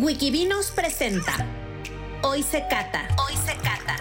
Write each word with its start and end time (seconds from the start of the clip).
Wikivinos 0.00 0.70
presenta 0.70 1.46
Hoy 2.24 2.44
se 2.44 2.64
cata. 2.68 3.08
Hoy 3.26 3.34
se 3.36 3.56
cata. 3.56 3.96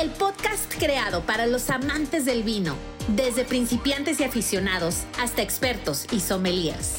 El 0.00 0.10
podcast 0.10 0.72
creado 0.78 1.22
para 1.22 1.46
los 1.46 1.68
amantes 1.70 2.24
del 2.24 2.44
vino, 2.44 2.76
desde 3.08 3.44
principiantes 3.44 4.20
y 4.20 4.24
aficionados 4.24 5.02
hasta 5.18 5.42
expertos 5.42 6.06
y 6.12 6.20
sommeliers. 6.20 6.94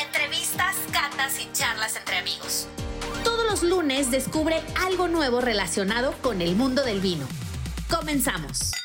Entrevistas, 0.00 0.76
catas 0.92 1.40
y 1.40 1.50
charlas 1.52 1.96
entre 1.96 2.18
amigos. 2.18 2.68
Todos 3.24 3.44
los 3.50 3.62
lunes 3.64 4.10
descubre 4.10 4.62
algo 4.80 5.08
nuevo 5.08 5.40
relacionado 5.40 6.14
con 6.22 6.40
el 6.40 6.54
mundo 6.54 6.84
del 6.84 7.00
vino. 7.00 7.26
Comenzamos. 7.90 8.79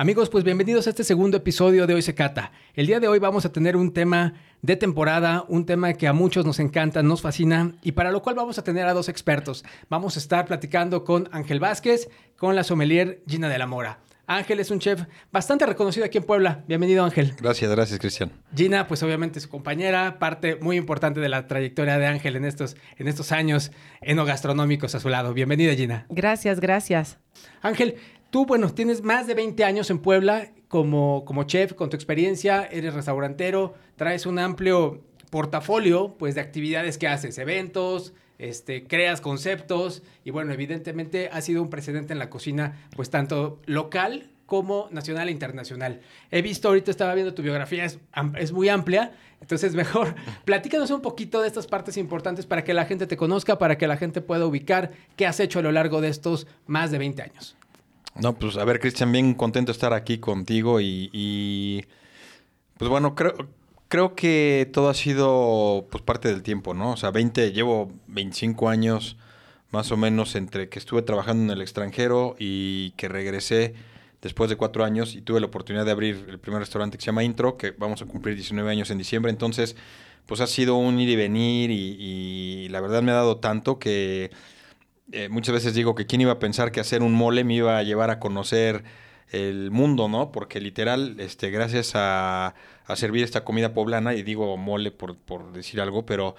Amigos, 0.00 0.30
pues 0.30 0.44
bienvenidos 0.44 0.86
a 0.86 0.90
este 0.90 1.02
segundo 1.02 1.38
episodio 1.38 1.88
de 1.88 1.94
Hoy 1.94 2.02
se 2.02 2.14
Cata. 2.14 2.52
El 2.74 2.86
día 2.86 3.00
de 3.00 3.08
hoy 3.08 3.18
vamos 3.18 3.44
a 3.44 3.50
tener 3.50 3.76
un 3.76 3.92
tema 3.92 4.34
de 4.62 4.76
temporada, 4.76 5.44
un 5.48 5.66
tema 5.66 5.92
que 5.94 6.06
a 6.06 6.12
muchos 6.12 6.46
nos 6.46 6.60
encanta, 6.60 7.02
nos 7.02 7.20
fascina 7.20 7.74
y 7.82 7.90
para 7.90 8.12
lo 8.12 8.22
cual 8.22 8.36
vamos 8.36 8.60
a 8.60 8.62
tener 8.62 8.86
a 8.86 8.94
dos 8.94 9.08
expertos. 9.08 9.64
Vamos 9.88 10.14
a 10.14 10.20
estar 10.20 10.46
platicando 10.46 11.02
con 11.02 11.28
Ángel 11.32 11.58
Vázquez, 11.58 12.10
con 12.36 12.54
la 12.54 12.62
sommelier 12.62 13.24
Gina 13.26 13.48
de 13.48 13.58
la 13.58 13.66
Mora. 13.66 13.98
Ángel 14.28 14.60
es 14.60 14.70
un 14.70 14.78
chef 14.78 15.00
bastante 15.32 15.66
reconocido 15.66 16.06
aquí 16.06 16.18
en 16.18 16.24
Puebla. 16.24 16.62
Bienvenido, 16.68 17.02
Ángel. 17.02 17.34
Gracias, 17.40 17.68
gracias, 17.68 17.98
Cristian. 17.98 18.30
Gina, 18.54 18.86
pues 18.86 19.02
obviamente 19.02 19.40
su 19.40 19.48
compañera, 19.48 20.20
parte 20.20 20.56
muy 20.60 20.76
importante 20.76 21.18
de 21.18 21.30
la 21.30 21.48
trayectoria 21.48 21.98
de 21.98 22.06
Ángel 22.06 22.36
en 22.36 22.44
estos, 22.44 22.76
en 22.98 23.08
estos 23.08 23.32
años 23.32 23.72
enogastronómicos 24.02 24.94
a 24.94 25.00
su 25.00 25.08
lado. 25.08 25.32
Bienvenida, 25.34 25.74
Gina. 25.74 26.06
Gracias, 26.10 26.60
gracias. 26.60 27.18
Ángel, 27.62 27.96
Tú, 28.30 28.44
bueno, 28.44 28.68
tienes 28.68 29.02
más 29.02 29.26
de 29.26 29.32
20 29.32 29.64
años 29.64 29.88
en 29.90 30.00
Puebla 30.00 30.50
como, 30.68 31.24
como 31.24 31.44
chef, 31.44 31.72
con 31.72 31.88
tu 31.88 31.96
experiencia, 31.96 32.68
eres 32.70 32.92
restaurantero, 32.92 33.72
traes 33.96 34.26
un 34.26 34.38
amplio 34.38 35.02
portafolio 35.30 36.14
pues 36.18 36.34
de 36.34 36.42
actividades 36.42 36.98
que 36.98 37.08
haces, 37.08 37.38
eventos, 37.38 38.12
este, 38.38 38.86
creas 38.86 39.22
conceptos 39.22 40.02
y 40.24 40.30
bueno, 40.30 40.52
evidentemente 40.52 41.30
ha 41.32 41.40
sido 41.40 41.62
un 41.62 41.70
precedente 41.70 42.12
en 42.12 42.18
la 42.18 42.28
cocina 42.28 42.86
pues 42.94 43.08
tanto 43.08 43.60
local 43.64 44.30
como 44.44 44.88
nacional 44.90 45.28
e 45.28 45.32
internacional. 45.32 46.02
He 46.30 46.42
visto, 46.42 46.68
ahorita 46.68 46.90
estaba 46.90 47.14
viendo 47.14 47.32
tu 47.32 47.42
biografía, 47.42 47.86
es, 47.86 47.98
es, 48.36 48.52
muy 48.52 48.68
amplia, 48.68 49.12
entonces 49.40 49.74
mejor 49.74 50.14
platícanos 50.44 50.90
un 50.90 51.00
poquito 51.00 51.40
de 51.40 51.48
estas 51.48 51.66
partes 51.66 51.96
importantes 51.96 52.44
para 52.44 52.62
que 52.62 52.74
la 52.74 52.84
gente 52.84 53.06
te 53.06 53.16
conozca, 53.16 53.58
para 53.58 53.78
que 53.78 53.86
la 53.86 53.96
gente 53.96 54.20
pueda 54.20 54.44
ubicar 54.44 54.90
qué 55.16 55.26
has 55.26 55.40
hecho 55.40 55.60
a 55.60 55.62
lo 55.62 55.72
largo 55.72 56.02
de 56.02 56.08
estos 56.08 56.46
más 56.66 56.90
de 56.90 56.98
20 56.98 57.22
años. 57.22 57.56
No, 58.18 58.36
pues 58.36 58.56
a 58.56 58.64
ver, 58.64 58.80
Cristian, 58.80 59.12
bien 59.12 59.34
contento 59.34 59.70
de 59.70 59.76
estar 59.76 59.92
aquí 59.92 60.18
contigo 60.18 60.80
y, 60.80 61.84
pues 62.76 62.90
bueno, 62.90 63.14
creo, 63.14 63.34
creo 63.88 64.14
que 64.16 64.68
todo 64.72 64.88
ha 64.88 64.94
sido 64.94 65.86
pues 65.90 66.02
parte 66.02 66.28
del 66.28 66.42
tiempo, 66.42 66.74
¿no? 66.74 66.92
O 66.92 66.96
sea, 66.96 67.10
20, 67.12 67.52
llevo 67.52 67.92
25 68.08 68.68
años 68.68 69.16
más 69.70 69.92
o 69.92 69.96
menos 69.96 70.34
entre 70.34 70.68
que 70.68 70.78
estuve 70.80 71.02
trabajando 71.02 71.44
en 71.44 71.58
el 71.58 71.62
extranjero 71.62 72.34
y 72.38 72.90
que 72.92 73.08
regresé 73.08 73.74
después 74.20 74.50
de 74.50 74.56
cuatro 74.56 74.84
años 74.84 75.14
y 75.14 75.22
tuve 75.22 75.38
la 75.40 75.46
oportunidad 75.46 75.84
de 75.84 75.92
abrir 75.92 76.26
el 76.28 76.40
primer 76.40 76.60
restaurante 76.60 76.98
que 76.98 77.02
se 77.02 77.06
llama 77.06 77.22
Intro, 77.22 77.56
que 77.56 77.70
vamos 77.72 78.02
a 78.02 78.06
cumplir 78.06 78.34
19 78.34 78.68
años 78.70 78.90
en 78.90 78.98
diciembre. 78.98 79.30
Entonces, 79.30 79.76
pues 80.26 80.40
ha 80.40 80.46
sido 80.48 80.76
un 80.76 80.98
ir 80.98 81.08
y 81.08 81.16
venir 81.16 81.70
y, 81.70 81.96
y 82.64 82.68
la 82.70 82.80
verdad 82.80 83.02
me 83.02 83.12
ha 83.12 83.16
dado 83.16 83.36
tanto 83.38 83.78
que 83.78 84.30
eh, 85.12 85.28
muchas 85.28 85.54
veces 85.54 85.74
digo 85.74 85.94
que 85.94 86.06
quién 86.06 86.20
iba 86.20 86.32
a 86.32 86.38
pensar 86.38 86.72
que 86.72 86.80
hacer 86.80 87.02
un 87.02 87.14
mole 87.14 87.44
me 87.44 87.54
iba 87.54 87.78
a 87.78 87.82
llevar 87.82 88.10
a 88.10 88.18
conocer 88.18 88.84
el 89.30 89.70
mundo, 89.70 90.08
¿no? 90.08 90.32
Porque 90.32 90.60
literal, 90.60 91.16
este, 91.18 91.50
gracias 91.50 91.92
a, 91.94 92.54
servir 92.94 93.22
esta 93.22 93.44
comida 93.44 93.74
poblana, 93.74 94.14
y 94.14 94.22
digo 94.22 94.56
mole 94.56 94.90
por, 94.90 95.16
por 95.16 95.52
decir 95.52 95.80
algo, 95.80 96.06
pero 96.06 96.34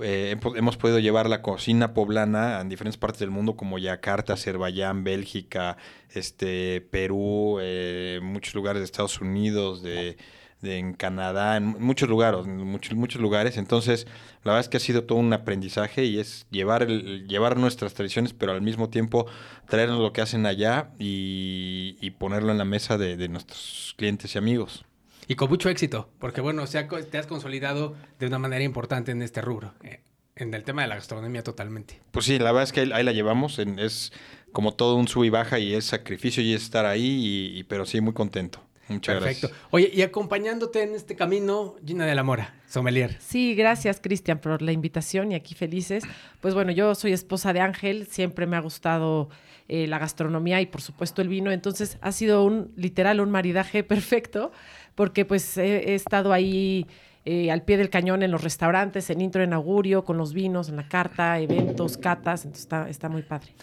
eh, 0.00 0.36
hemos 0.56 0.76
podido 0.76 0.98
llevar 0.98 1.28
la 1.28 1.42
cocina 1.42 1.94
poblana 1.94 2.60
en 2.60 2.68
diferentes 2.68 2.98
partes 2.98 3.20
del 3.20 3.30
mundo, 3.30 3.56
como 3.56 3.78
Yakarta, 3.78 4.32
Azerbaiyán, 4.32 5.04
Bélgica, 5.04 5.76
este, 6.10 6.80
Perú, 6.80 7.58
eh, 7.60 8.18
muchos 8.22 8.54
lugares 8.54 8.80
de 8.80 8.84
Estados 8.84 9.20
Unidos, 9.20 9.82
de 9.82 10.16
en 10.62 10.94
Canadá, 10.94 11.56
en 11.56 11.64
muchos 11.64 12.08
lugares, 12.08 12.46
en 12.46 12.58
muchos, 12.58 12.94
muchos 12.94 13.20
lugares. 13.20 13.56
Entonces, 13.56 14.06
la 14.44 14.52
verdad 14.52 14.60
es 14.60 14.68
que 14.68 14.76
ha 14.76 14.80
sido 14.80 15.04
todo 15.04 15.18
un 15.18 15.32
aprendizaje 15.32 16.04
y 16.04 16.18
es 16.18 16.46
llevar, 16.50 16.82
el, 16.82 17.26
llevar 17.28 17.56
nuestras 17.56 17.94
tradiciones, 17.94 18.32
pero 18.32 18.52
al 18.52 18.62
mismo 18.62 18.88
tiempo 18.88 19.26
traernos 19.68 20.00
lo 20.00 20.12
que 20.12 20.20
hacen 20.20 20.46
allá 20.46 20.90
y, 20.98 22.10
ponerlo 22.18 22.52
en 22.52 22.58
la 22.58 22.64
mesa 22.64 22.98
de, 22.98 23.28
nuestros 23.28 23.94
clientes 23.96 24.34
y 24.34 24.38
amigos. 24.38 24.84
Y 25.26 25.34
con 25.34 25.48
mucho 25.48 25.68
éxito, 25.68 26.08
porque 26.18 26.40
bueno, 26.40 26.62
o 26.62 26.66
sea, 26.66 26.86
te 26.88 27.18
has 27.18 27.26
consolidado 27.26 27.96
de 28.18 28.26
una 28.26 28.38
manera 28.38 28.62
importante 28.62 29.12
en 29.12 29.22
este 29.22 29.40
rubro, 29.40 29.74
eh, 29.82 30.00
en 30.36 30.52
el 30.54 30.62
tema 30.62 30.82
de 30.82 30.88
la 30.88 30.96
gastronomía 30.96 31.42
totalmente. 31.42 32.00
Pues 32.10 32.26
sí, 32.26 32.38
la 32.38 32.52
verdad 32.52 32.64
es 32.64 32.72
que 32.72 32.80
ahí, 32.92 33.02
la 33.02 33.12
llevamos, 33.12 33.58
es 33.58 34.12
como 34.52 34.74
todo 34.74 34.96
un 34.96 35.08
sub 35.08 35.24
y 35.24 35.30
baja 35.30 35.58
y 35.58 35.74
es 35.74 35.86
sacrificio 35.86 36.42
y 36.42 36.52
es 36.52 36.62
estar 36.62 36.86
ahí, 36.86 37.54
y, 37.56 37.64
pero 37.64 37.86
sí, 37.86 38.00
muy 38.00 38.12
contento. 38.12 38.62
Muchas 38.88 39.22
Perfecto. 39.22 39.50
Oye, 39.70 39.90
y 39.92 40.02
acompañándote 40.02 40.82
en 40.82 40.94
este 40.94 41.14
camino, 41.14 41.76
Gina 41.84 42.04
de 42.04 42.14
la 42.14 42.22
Mora, 42.22 42.54
sommelier. 42.68 43.16
Sí, 43.20 43.54
gracias, 43.54 44.00
Cristian, 44.00 44.38
por 44.38 44.60
la 44.60 44.72
invitación 44.72 45.32
y 45.32 45.34
aquí 45.34 45.54
felices. 45.54 46.04
Pues 46.40 46.54
bueno, 46.54 46.72
yo 46.72 46.94
soy 46.94 47.12
esposa 47.12 47.52
de 47.52 47.60
Ángel, 47.60 48.06
siempre 48.06 48.46
me 48.46 48.56
ha 48.56 48.60
gustado 48.60 49.28
eh, 49.68 49.86
la 49.86 49.98
gastronomía 49.98 50.60
y 50.60 50.66
por 50.66 50.82
supuesto 50.82 51.22
el 51.22 51.28
vino, 51.28 51.52
entonces 51.52 51.96
ha 52.00 52.12
sido 52.12 52.44
un 52.44 52.72
literal 52.76 53.20
un 53.20 53.30
maridaje 53.30 53.84
perfecto 53.84 54.52
porque 54.94 55.24
pues 55.24 55.56
he, 55.56 55.94
estado 55.94 56.32
ahí 56.32 56.86
eh, 57.24 57.50
al 57.50 57.62
pie 57.62 57.76
del 57.76 57.88
cañón 57.88 58.22
en 58.22 58.30
los 58.30 58.42
restaurantes, 58.42 59.08
en 59.10 59.20
intro, 59.20 59.42
en 59.42 59.52
augurio, 59.52 60.04
con 60.04 60.18
los 60.18 60.34
vinos, 60.34 60.68
en 60.68 60.76
la 60.76 60.88
carta, 60.88 61.38
eventos, 61.38 61.96
catas, 61.96 62.44
entonces 62.44 62.64
está, 62.64 62.88
está 62.88 63.08
muy 63.08 63.22
padre. 63.22 63.54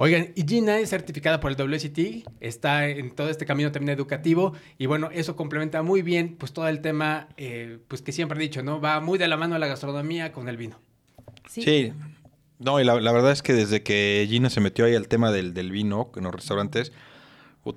Oigan, 0.00 0.28
y 0.36 0.46
Gina 0.46 0.78
es 0.78 0.90
certificada 0.90 1.40
por 1.40 1.50
el 1.50 1.56
WCT, 1.56 2.28
está 2.38 2.86
en 2.86 3.10
todo 3.16 3.30
este 3.30 3.44
camino 3.44 3.72
también 3.72 3.98
educativo 3.98 4.52
y 4.78 4.86
bueno, 4.86 5.10
eso 5.12 5.34
complementa 5.34 5.82
muy 5.82 6.02
bien 6.02 6.36
pues 6.38 6.52
todo 6.52 6.68
el 6.68 6.80
tema 6.80 7.26
eh, 7.36 7.78
pues 7.88 8.00
que 8.00 8.12
siempre 8.12 8.38
he 8.38 8.42
dicho, 8.42 8.62
¿no? 8.62 8.80
Va 8.80 9.00
muy 9.00 9.18
de 9.18 9.26
la 9.26 9.36
mano 9.36 9.58
la 9.58 9.66
gastronomía 9.66 10.30
con 10.30 10.48
el 10.48 10.56
vino. 10.56 10.78
Sí. 11.48 11.92
No, 12.60 12.78
y 12.80 12.84
la, 12.84 12.94
verdad 12.94 13.32
es 13.32 13.42
que 13.42 13.52
desde 13.54 13.82
que 13.82 14.24
Gina 14.30 14.50
se 14.50 14.60
metió 14.60 14.84
ahí 14.84 14.94
al 14.94 15.08
tema 15.08 15.32
del, 15.32 15.52
vino 15.72 16.12
en 16.14 16.22
los 16.22 16.32
restaurantes, 16.32 16.92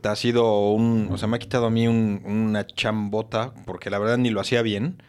ha 0.03 0.15
sido 0.15 0.73
un, 0.73 1.09
o 1.11 1.17
sea, 1.17 1.27
me 1.27 1.37
ha 1.37 1.39
quitado 1.39 1.65
a 1.65 1.71
mí 1.71 1.87
una 1.87 2.67
chambota 2.67 3.51
porque 3.65 3.89
la 3.89 3.97
verdad 3.97 4.19
ni 4.19 4.29
lo 4.29 4.41
hacía 4.41 4.61
bien. 4.61 5.01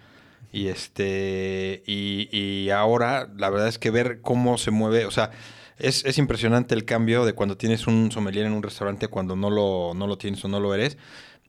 Y 0.50 0.68
este, 0.68 1.82
y, 1.86 2.30
y 2.34 2.70
ahora 2.70 3.28
la 3.36 3.50
verdad 3.50 3.68
es 3.68 3.78
que 3.78 3.90
ver 3.90 4.22
cómo 4.22 4.56
se 4.56 4.70
mueve, 4.70 5.04
o 5.04 5.10
sea, 5.10 5.30
es, 5.82 6.04
es, 6.04 6.18
impresionante 6.18 6.74
el 6.74 6.84
cambio 6.84 7.24
de 7.24 7.34
cuando 7.34 7.56
tienes 7.56 7.86
un 7.86 8.10
sommelier 8.12 8.46
en 8.46 8.52
un 8.52 8.62
restaurante 8.62 9.08
cuando 9.08 9.36
no 9.36 9.50
lo, 9.50 9.92
no 9.94 10.06
lo 10.06 10.16
tienes 10.16 10.44
o 10.44 10.48
no 10.48 10.60
lo 10.60 10.74
eres. 10.74 10.96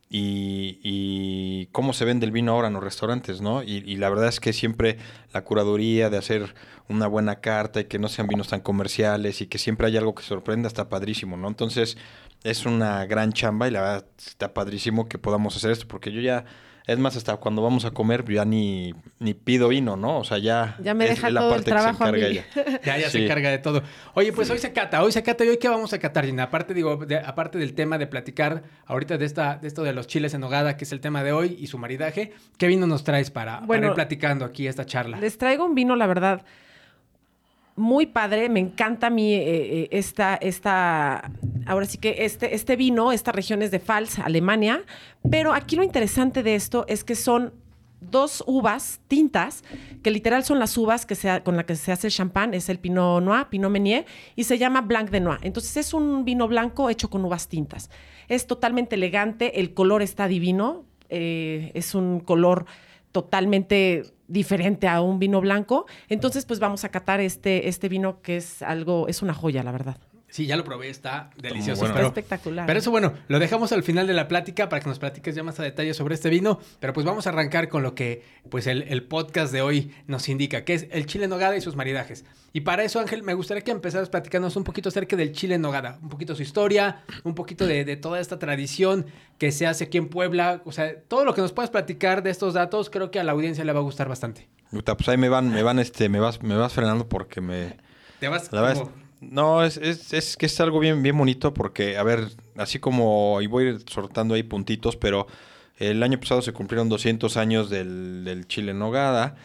Y, 0.09 0.79
y, 0.83 1.67
cómo 1.71 1.93
se 1.93 2.05
vende 2.05 2.25
el 2.25 2.31
vino 2.31 2.51
ahora 2.51 2.67
en 2.67 2.73
los 2.75 2.83
restaurantes, 2.83 3.41
¿no? 3.41 3.63
Y, 3.63 3.83
y, 3.85 3.95
la 3.95 4.09
verdad 4.09 4.27
es 4.27 4.39
que 4.39 4.53
siempre 4.53 4.97
la 5.33 5.43
curaduría 5.43 6.11
de 6.11 6.17
hacer 6.17 6.53
una 6.87 7.07
buena 7.07 7.41
carta 7.41 7.79
y 7.79 7.85
que 7.85 7.97
no 7.97 8.09
sean 8.09 8.27
vinos 8.27 8.49
tan 8.49 8.61
comerciales 8.61 9.41
y 9.41 9.47
que 9.47 9.57
siempre 9.57 9.87
hay 9.87 9.97
algo 9.97 10.13
que 10.13 10.21
sorprenda 10.21 10.67
está 10.67 10.87
padrísimo, 10.89 11.35
¿no? 11.37 11.47
Entonces 11.47 11.97
es 12.43 12.65
una 12.65 13.05
gran 13.05 13.33
chamba 13.33 13.67
y 13.67 13.71
la 13.71 13.81
verdad 13.81 14.05
está 14.17 14.53
padrísimo 14.53 15.07
que 15.07 15.17
podamos 15.17 15.55
hacer 15.55 15.71
esto 15.71 15.87
porque 15.87 16.11
yo 16.11 16.21
ya 16.21 16.45
es 16.85 16.99
más, 16.99 17.15
hasta 17.15 17.37
cuando 17.37 17.61
vamos 17.61 17.85
a 17.85 17.91
comer, 17.91 18.25
ya 18.29 18.43
ni, 18.43 18.93
ni 19.19 19.33
pido 19.33 19.69
vino, 19.69 19.95
¿no? 19.95 20.19
O 20.19 20.23
sea, 20.25 20.37
ya, 20.37 20.75
ya 20.81 20.93
me 20.93 21.07
deja 21.07 21.29
todo 21.29 21.55
el 21.55 21.63
trabajo 21.63 22.05
se 22.05 22.27
ella. 22.27 22.45
Ya, 22.83 22.97
ya 22.97 23.09
se 23.09 23.23
encarga 23.23 23.49
de 23.49 23.59
todo. 23.59 23.83
Oye, 24.15 24.33
pues 24.33 24.49
hoy 24.49 24.57
se 24.57 24.73
cata, 24.73 25.01
hoy 25.01 25.11
se 25.13 25.23
cata. 25.23 25.45
¿Y 25.45 25.49
hoy 25.49 25.57
qué 25.57 25.69
vamos 25.69 25.93
a 25.93 25.99
catar, 25.99 26.25
Gina? 26.25 26.43
Aparte, 26.43 26.73
digo, 26.73 26.99
aparte 27.25 27.57
del 27.57 27.73
tema 27.73 27.97
de 27.97 28.07
platicar 28.07 28.63
ahorita 28.85 29.17
de, 29.17 29.25
esta, 29.25 29.55
de 29.55 29.67
esto 29.69 29.83
de 29.83 29.93
los 29.93 30.07
chiles 30.07 30.33
en 30.33 30.41
nogada, 30.41 30.75
que 30.75 30.83
es 30.83 30.91
el 30.91 30.99
tema 30.99 31.23
de 31.23 31.31
hoy, 31.31 31.55
y 31.57 31.67
su 31.67 31.77
maridaje, 31.77 32.33
¿qué 32.57 32.67
vino 32.67 32.85
nos 32.85 33.05
traes 33.05 33.31
para, 33.31 33.61
bueno, 33.61 33.87
ir 33.87 33.93
platicando 33.93 34.43
aquí 34.43 34.67
esta 34.67 34.85
charla? 34.85 35.19
Les 35.19 35.37
traigo 35.37 35.65
un 35.65 35.75
vino, 35.75 35.95
la 35.95 36.07
verdad, 36.07 36.43
muy 37.75 38.05
padre, 38.05 38.49
me 38.49 38.59
encanta 38.59 39.07
a 39.07 39.09
mí 39.09 39.33
eh, 39.33 39.43
eh, 39.45 39.87
esta, 39.91 40.35
esta, 40.35 41.31
ahora 41.65 41.85
sí 41.85 41.97
que 41.97 42.25
este, 42.25 42.53
este 42.53 42.75
vino, 42.75 43.11
esta 43.11 43.31
región 43.31 43.61
es 43.61 43.71
de 43.71 43.79
Pfalz, 43.79 44.19
Alemania, 44.19 44.83
pero 45.29 45.53
aquí 45.53 45.75
lo 45.75 45.83
interesante 45.83 46.43
de 46.43 46.55
esto 46.55 46.85
es 46.87 47.03
que 47.03 47.15
son 47.15 47.53
dos 47.99 48.43
uvas 48.45 48.99
tintas, 49.07 49.63
que 50.03 50.11
literal 50.11 50.43
son 50.43 50.59
las 50.59 50.77
uvas 50.77 51.05
que 51.05 51.15
con 51.43 51.55
las 51.55 51.65
que 51.65 51.75
se 51.75 51.91
hace 51.91 52.07
el 52.07 52.13
champán, 52.13 52.53
es 52.53 52.69
el 52.69 52.79
Pinot 52.79 53.23
Noir, 53.23 53.47
Pinot 53.49 53.71
Meunier, 53.71 54.05
y 54.35 54.43
se 54.43 54.57
llama 54.57 54.81
Blanc 54.81 55.09
de 55.09 55.21
Noir. 55.21 55.39
Entonces 55.41 55.77
es 55.77 55.93
un 55.93 56.25
vino 56.25 56.47
blanco 56.47 56.89
hecho 56.89 57.09
con 57.09 57.23
uvas 57.25 57.47
tintas. 57.47 57.89
Es 58.27 58.45
totalmente 58.45 58.95
elegante, 58.95 59.59
el 59.59 59.73
color 59.73 60.01
está 60.01 60.27
divino, 60.27 60.85
eh, 61.09 61.71
es 61.73 61.95
un 61.95 62.19
color 62.19 62.65
totalmente 63.11 64.03
diferente 64.27 64.87
a 64.87 65.01
un 65.01 65.19
vino 65.19 65.41
blanco. 65.41 65.85
Entonces, 66.09 66.45
pues 66.45 66.59
vamos 66.59 66.83
a 66.83 66.89
catar 66.89 67.19
este, 67.19 67.67
este 67.67 67.89
vino 67.89 68.21
que 68.21 68.37
es 68.37 68.61
algo, 68.61 69.07
es 69.07 69.21
una 69.21 69.33
joya, 69.33 69.63
la 69.63 69.71
verdad. 69.71 69.97
Sí, 70.33 70.47
ya 70.47 70.55
lo 70.57 70.63
probé, 70.63 70.89
está 70.89 71.29
delicioso. 71.37 71.81
bueno. 71.81 71.93
pero- 71.93 72.07
Está 72.07 72.19
espectacular. 72.21 72.65
Pero 72.65 72.79
eso, 72.79 72.89
bueno, 72.89 73.13
lo 73.27 73.37
dejamos 73.37 73.71
al 73.71 73.83
final 73.83 74.07
de 74.07 74.13
la 74.13 74.27
plática 74.27 74.67
para 74.67 74.81
que 74.81 74.89
nos 74.89 74.97
platiques 74.97 75.35
ya 75.35 75.43
más 75.43 75.59
a 75.59 75.63
detalle 75.63 75.93
sobre 75.93 76.15
este 76.15 76.31
vino. 76.31 76.59
Pero 76.79 76.91
pues 76.91 77.05
vamos 77.05 77.27
a 77.27 77.29
arrancar 77.29 77.69
con 77.69 77.83
lo 77.83 77.93
que 77.93 78.23
pues 78.49 78.65
el, 78.65 78.81
el 78.83 79.03
podcast 79.03 79.53
de 79.53 79.61
hoy 79.61 79.91
nos 80.07 80.27
indica, 80.29 80.65
que 80.65 80.73
es 80.73 80.87
el 80.89 81.05
chile 81.05 81.25
en 81.25 81.29
nogada 81.29 81.55
y 81.55 81.61
sus 81.61 81.75
maridajes. 81.75 82.25
Y 82.51 82.61
para 82.61 82.83
eso, 82.83 82.99
Ángel, 82.99 83.21
me 83.21 83.35
gustaría 83.35 83.63
que 83.63 83.69
empezaras 83.69 84.09
platicándonos 84.09 84.55
un 84.55 84.63
poquito 84.63 84.89
acerca 84.89 85.15
del 85.15 85.33
chile 85.33 85.53
en 85.53 85.61
nogada. 85.61 85.99
Un 86.01 86.09
poquito 86.09 86.33
su 86.35 86.41
historia, 86.41 87.03
un 87.23 87.35
poquito 87.35 87.67
de, 87.67 87.85
de 87.85 87.95
toda 87.95 88.19
esta 88.19 88.39
tradición 88.39 89.05
que 89.37 89.51
se 89.51 89.67
hace 89.67 89.83
aquí 89.83 89.99
en 89.99 90.09
Puebla. 90.09 90.63
O 90.65 90.71
sea, 90.71 90.99
todo 90.99 91.25
lo 91.25 91.35
que 91.35 91.41
nos 91.41 91.51
puedas 91.53 91.69
platicar 91.69 92.23
de 92.23 92.31
estos 92.31 92.55
datos, 92.55 92.89
creo 92.89 93.11
que 93.11 93.19
a 93.19 93.23
la 93.23 93.33
audiencia 93.33 93.63
le 93.65 93.71
va 93.71 93.81
a 93.81 93.83
gustar 93.83 94.09
bastante. 94.09 94.49
Pues 94.71 95.07
ahí 95.09 95.17
me 95.17 95.29
van, 95.29 95.51
me 95.51 95.61
van, 95.61 95.77
este, 95.77 96.09
me 96.09 96.19
vas, 96.19 96.41
me 96.41 96.55
vas 96.55 96.73
frenando 96.73 97.07
porque 97.07 97.39
me. 97.39 97.77
Te 98.19 98.27
vas 98.29 98.51
La 98.51 98.73
como- 98.73 99.02
no, 99.31 99.63
es, 99.63 99.77
es, 99.77 100.13
es 100.13 100.37
que 100.37 100.45
es 100.45 100.59
algo 100.59 100.79
bien, 100.79 101.01
bien 101.03 101.17
bonito 101.17 101.53
porque, 101.53 101.97
a 101.97 102.03
ver, 102.03 102.29
así 102.57 102.79
como, 102.79 103.39
y 103.41 103.47
voy 103.47 103.65
a 103.65 103.69
ir 103.71 103.83
soltando 103.87 104.35
ahí 104.35 104.43
puntitos, 104.43 104.95
pero 104.95 105.27
el 105.77 106.03
año 106.03 106.19
pasado 106.19 106.41
se 106.41 106.53
cumplieron 106.53 106.89
200 106.89 107.37
años 107.37 107.69
del, 107.69 108.23
del 108.23 108.47
chile 108.47 108.73
nogada. 108.73 109.35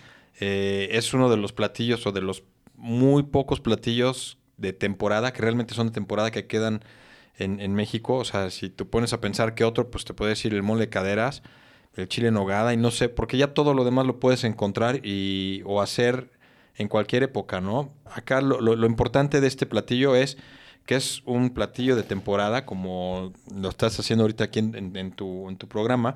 Eh, 0.40 0.88
es 0.92 1.14
uno 1.14 1.30
de 1.30 1.36
los 1.36 1.52
platillos 1.52 2.06
o 2.06 2.12
de 2.12 2.20
los 2.20 2.44
muy 2.76 3.24
pocos 3.24 3.60
platillos 3.60 4.38
de 4.56 4.72
temporada, 4.72 5.32
que 5.32 5.42
realmente 5.42 5.74
son 5.74 5.88
de 5.88 5.92
temporada 5.92 6.30
que 6.30 6.46
quedan 6.46 6.82
en, 7.38 7.60
en 7.60 7.74
México. 7.74 8.16
O 8.16 8.24
sea, 8.24 8.50
si 8.50 8.68
tú 8.68 8.88
pones 8.88 9.12
a 9.12 9.20
pensar 9.20 9.54
que 9.54 9.64
otro, 9.64 9.90
pues 9.90 10.04
te 10.04 10.14
puede 10.14 10.30
decir 10.30 10.54
el 10.54 10.62
mole 10.62 10.82
de 10.82 10.88
caderas, 10.90 11.42
el 11.94 12.08
chile 12.08 12.30
nogada, 12.30 12.72
y 12.72 12.76
no 12.76 12.90
sé, 12.90 13.08
porque 13.08 13.36
ya 13.38 13.54
todo 13.54 13.74
lo 13.74 13.84
demás 13.84 14.06
lo 14.06 14.20
puedes 14.20 14.44
encontrar 14.44 15.00
y, 15.04 15.62
o 15.64 15.80
hacer 15.80 16.30
en 16.78 16.88
cualquier 16.88 17.24
época, 17.24 17.60
¿no? 17.60 17.90
Acá 18.06 18.40
lo, 18.40 18.60
lo- 18.60 18.76
lo 18.76 18.86
importante 18.86 19.40
de 19.40 19.46
este 19.48 19.66
platillo 19.66 20.14
es 20.16 20.38
que 20.86 20.96
es 20.96 21.22
un 21.26 21.50
platillo 21.50 21.96
de 21.96 22.02
temporada, 22.02 22.64
como 22.64 23.32
lo 23.54 23.68
estás 23.68 23.98
haciendo 24.00 24.22
ahorita 24.24 24.44
aquí 24.44 24.60
en, 24.60 24.74
en- 24.74 24.96
en 24.96 25.12
tu, 25.12 25.48
en 25.50 25.56
tu 25.58 25.68
programa. 25.68 26.14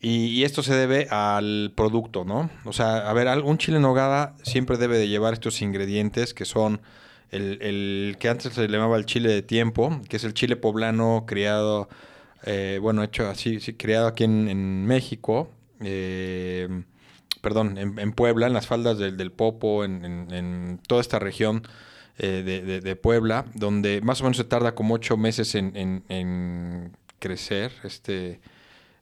Y, 0.00 0.26
y 0.26 0.44
esto 0.44 0.62
se 0.62 0.74
debe 0.74 1.08
al 1.10 1.72
producto, 1.74 2.24
¿no? 2.24 2.50
O 2.64 2.72
sea, 2.72 3.08
a 3.08 3.12
ver, 3.14 3.26
un 3.42 3.56
chile 3.58 3.76
en 3.78 3.82
nogada 3.82 4.34
siempre 4.42 4.76
debe 4.76 4.98
de 4.98 5.08
llevar 5.08 5.32
estos 5.32 5.62
ingredientes 5.62 6.34
que 6.34 6.44
son 6.44 6.80
el, 7.30 7.58
el 7.62 8.16
que 8.18 8.28
antes 8.28 8.52
se 8.52 8.68
llamaba 8.68 8.96
el 8.98 9.06
chile 9.06 9.30
de 9.30 9.42
tiempo, 9.42 10.00
que 10.08 10.16
es 10.18 10.24
el 10.24 10.34
chile 10.34 10.56
poblano 10.56 11.24
criado, 11.26 11.88
eh, 12.44 12.78
bueno, 12.82 13.02
hecho 13.02 13.26
así, 13.28 13.60
sí, 13.60 13.74
criado 13.74 14.06
aquí 14.06 14.24
en, 14.24 14.48
en 14.48 14.84
México, 14.86 15.48
eh, 15.80 16.68
perdón, 17.44 17.78
en, 17.78 17.98
en 18.00 18.12
Puebla, 18.12 18.48
en 18.48 18.54
las 18.54 18.66
faldas 18.66 18.98
del, 18.98 19.16
del 19.16 19.30
Popo, 19.32 19.84
en, 19.84 20.04
en- 20.04 20.32
en 20.34 20.80
toda 20.88 21.00
esta 21.02 21.18
región 21.20 21.62
eh, 22.18 22.42
de, 22.44 22.62
de- 22.62 22.80
de 22.80 22.96
Puebla, 22.96 23.44
donde 23.54 24.00
más 24.02 24.20
o 24.20 24.24
menos 24.24 24.38
se 24.38 24.44
tarda 24.44 24.74
como 24.74 24.94
ocho 24.94 25.16
meses 25.16 25.54
en, 25.54 25.72
crecer 27.18 27.72
este, 27.84 28.40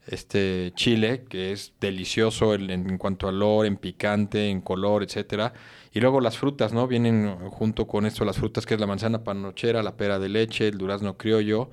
este 0.06 0.72
chile, 0.76 1.24
que 1.28 1.52
es 1.52 1.74
delicioso 1.80 2.54
en, 2.54 2.98
cuanto 2.98 3.26
a 3.26 3.30
olor, 3.30 3.66
en 3.66 3.76
picante, 3.76 4.50
en 4.50 4.60
color, 4.60 5.02
etcétera. 5.02 5.52
Y 5.92 6.00
luego 6.00 6.20
las 6.20 6.38
frutas, 6.38 6.72
¿no? 6.72 6.88
Vienen 6.88 7.36
junto 7.50 7.86
con 7.86 8.06
esto 8.06 8.24
las 8.24 8.38
frutas, 8.38 8.66
que 8.66 8.74
es 8.74 8.80
la 8.80 8.86
manzana 8.86 9.24
panochera, 9.24 9.82
la 9.82 9.96
pera 9.96 10.18
de 10.18 10.28
leche, 10.28 10.68
el 10.68 10.78
durazno 10.78 11.16
criollo, 11.18 11.70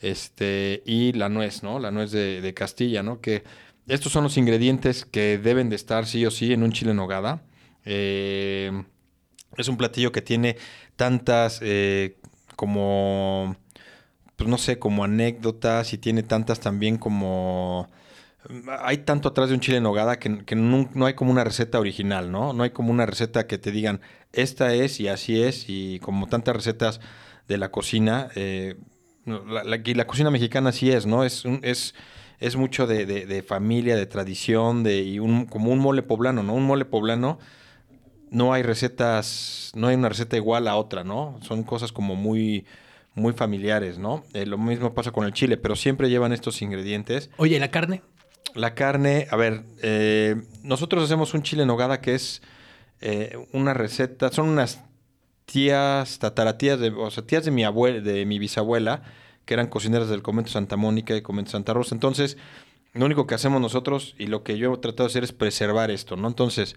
este, 0.00 0.82
y 0.86 1.12
la 1.12 1.28
nuez, 1.28 1.62
¿no? 1.62 1.78
La 1.78 1.90
nuez 1.90 2.10
de, 2.12 2.40
de 2.40 2.54
Castilla, 2.54 3.02
¿no? 3.02 3.20
Que 3.20 3.44
estos 3.88 4.12
son 4.12 4.24
los 4.24 4.36
ingredientes 4.36 5.04
que 5.04 5.38
deben 5.38 5.70
de 5.70 5.76
estar 5.76 6.06
sí 6.06 6.24
o 6.26 6.30
sí 6.30 6.52
en 6.52 6.62
un 6.62 6.72
chile 6.72 6.92
en 6.92 6.96
nogada. 6.98 7.42
Eh, 7.84 8.72
es 9.56 9.68
un 9.68 9.76
platillo 9.76 10.12
que 10.12 10.22
tiene 10.22 10.56
tantas 10.96 11.60
eh, 11.62 12.18
como, 12.56 13.56
pues 14.36 14.48
no 14.50 14.58
sé, 14.58 14.78
como 14.78 15.04
anécdotas 15.04 15.92
y 15.92 15.98
tiene 15.98 16.22
tantas 16.22 16.60
también 16.60 16.98
como... 16.98 17.88
Hay 18.80 18.98
tanto 18.98 19.28
atrás 19.28 19.48
de 19.48 19.54
un 19.54 19.60
chile 19.60 19.76
en 19.76 19.84
nogada 19.84 20.18
que, 20.18 20.28
no, 20.56 21.06
hay 21.06 21.14
como 21.14 21.30
una 21.30 21.44
receta 21.44 21.78
original, 21.78 22.32
¿no? 22.32 22.52
No 22.52 22.64
hay 22.64 22.70
como 22.70 22.90
una 22.90 23.06
receta 23.06 23.46
que 23.46 23.56
te 23.58 23.70
digan, 23.70 24.00
esta 24.32 24.74
es 24.74 24.98
y 24.98 25.06
así 25.08 25.40
es, 25.40 25.66
y 25.68 26.00
como 26.00 26.26
tantas 26.26 26.56
recetas 26.56 27.00
de 27.46 27.56
la 27.58 27.70
cocina, 27.70 28.30
eh, 28.34 28.76
la, 29.26 29.62
la- 29.64 30.06
cocina 30.06 30.30
mexicana 30.30 30.70
así 30.70 30.90
es, 30.90 31.06
¿no? 31.06 31.22
Es, 31.24 31.44
es, 31.62 31.94
es 32.42 32.56
mucho 32.56 32.86
de, 32.86 33.06
de- 33.06 33.26
de 33.26 33.42
familia, 33.42 33.96
de 33.96 34.06
tradición, 34.06 34.82
de, 34.82 35.02
y 35.02 35.18
un, 35.18 35.46
como 35.46 35.70
un 35.72 35.78
mole 35.78 36.02
poblano, 36.02 36.42
¿no? 36.42 36.54
Un 36.54 36.64
mole 36.64 36.84
poblano 36.84 37.38
no 38.30 38.52
hay 38.54 38.62
recetas, 38.62 39.72
no 39.74 39.88
hay 39.88 39.94
una 39.96 40.08
receta 40.08 40.36
igual 40.36 40.66
a 40.68 40.76
otra, 40.76 41.04
¿no? 41.04 41.38
Son 41.42 41.62
cosas 41.64 41.92
como 41.92 42.14
muy, 42.16 42.64
muy 43.14 43.32
familiares, 43.34 43.98
¿no? 43.98 44.24
Eh, 44.32 44.46
lo 44.46 44.56
mismo 44.58 44.94
pasa 44.94 45.10
con 45.10 45.24
el 45.26 45.32
chile, 45.34 45.56
pero 45.58 45.76
siempre 45.76 46.08
llevan 46.08 46.32
estos 46.32 46.62
ingredientes. 46.62 47.28
Oye, 47.36 47.56
¿y 47.56 47.58
la 47.58 47.70
carne? 47.70 48.00
La 48.54 48.74
carne, 48.74 49.26
a 49.30 49.36
ver, 49.36 49.62
eh, 49.82 50.36
nosotros 50.62 51.04
hacemos 51.04 51.34
un 51.34 51.42
chile 51.42 51.62
en 51.62 51.68
nogada 51.68 52.00
que 52.00 52.14
es 52.14 52.42
eh, 53.02 53.36
una 53.52 53.74
receta, 53.74 54.30
son 54.32 54.48
unas 54.48 54.82
tías, 55.44 56.18
tataratías, 56.18 56.78
de, 56.80 56.88
o 56.90 57.10
sea, 57.10 57.24
tías 57.26 57.44
de 57.44 57.50
mi 57.50 57.64
abuela, 57.64 58.00
de 58.00 58.24
mi 58.24 58.38
bisabuela, 58.38 59.02
que 59.44 59.54
eran 59.54 59.66
cocineras 59.68 60.08
del 60.08 60.22
convento 60.22 60.50
Santa 60.50 60.76
Mónica 60.76 61.16
y 61.16 61.22
convento 61.22 61.50
Santa 61.52 61.72
Rosa. 61.74 61.94
Entonces, 61.94 62.36
lo 62.94 63.06
único 63.06 63.26
que 63.26 63.34
hacemos 63.34 63.60
nosotros 63.60 64.14
y 64.18 64.26
lo 64.26 64.42
que 64.42 64.58
yo 64.58 64.74
he 64.74 64.78
tratado 64.78 65.08
de 65.08 65.12
hacer 65.12 65.24
es 65.24 65.32
preservar 65.32 65.90
esto, 65.90 66.16
¿no? 66.16 66.28
Entonces, 66.28 66.76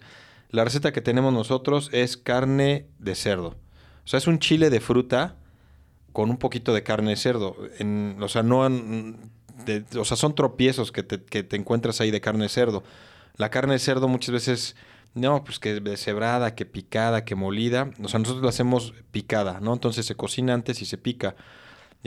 la 0.50 0.64
receta 0.64 0.92
que 0.92 1.00
tenemos 1.00 1.32
nosotros 1.32 1.90
es 1.92 2.16
carne 2.16 2.86
de 2.98 3.14
cerdo. 3.14 3.56
O 4.04 4.08
sea, 4.08 4.18
es 4.18 4.26
un 4.26 4.38
chile 4.38 4.70
de 4.70 4.80
fruta 4.80 5.36
con 6.12 6.30
un 6.30 6.38
poquito 6.38 6.72
de 6.72 6.82
carne 6.82 7.10
de 7.10 7.16
cerdo. 7.16 7.56
En- 7.78 8.16
o 8.20 8.28
sea, 8.28 8.42
no 8.42 8.68
de- 8.68 9.84
o 9.98 10.04
sea, 10.04 10.16
son 10.16 10.34
tropiezos 10.34 10.92
que 10.92 11.02
te, 11.02 11.22
que 11.22 11.42
te 11.42 11.56
encuentras 11.56 12.00
ahí 12.00 12.10
de 12.10 12.20
carne 12.20 12.44
de 12.44 12.48
cerdo. 12.48 12.82
La 13.36 13.50
carne 13.50 13.74
de 13.74 13.78
cerdo 13.78 14.08
muchas 14.08 14.32
veces, 14.32 14.76
no, 15.14 15.44
pues 15.44 15.58
que 15.58 15.80
deshebrada, 15.80 16.54
que 16.54 16.64
picada, 16.66 17.24
que 17.24 17.34
molida. 17.34 17.90
O 18.02 18.08
sea, 18.08 18.18
nosotros 18.20 18.42
la 18.42 18.50
hacemos 18.50 18.94
picada, 19.10 19.60
¿no? 19.60 19.72
Entonces 19.74 20.06
se 20.06 20.14
cocina 20.14 20.54
antes 20.54 20.80
y 20.82 20.86
se 20.86 20.96
pica. 20.98 21.36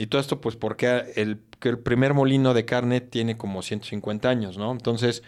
Y 0.00 0.06
todo 0.06 0.18
esto, 0.18 0.40
pues, 0.40 0.56
porque 0.56 1.12
el, 1.16 1.36
primer 1.36 2.14
molino 2.14 2.54
de 2.54 2.64
carne 2.64 3.02
tiene 3.02 3.36
como 3.36 3.60
150 3.60 4.30
años, 4.30 4.56
¿no? 4.56 4.72
Entonces, 4.72 5.22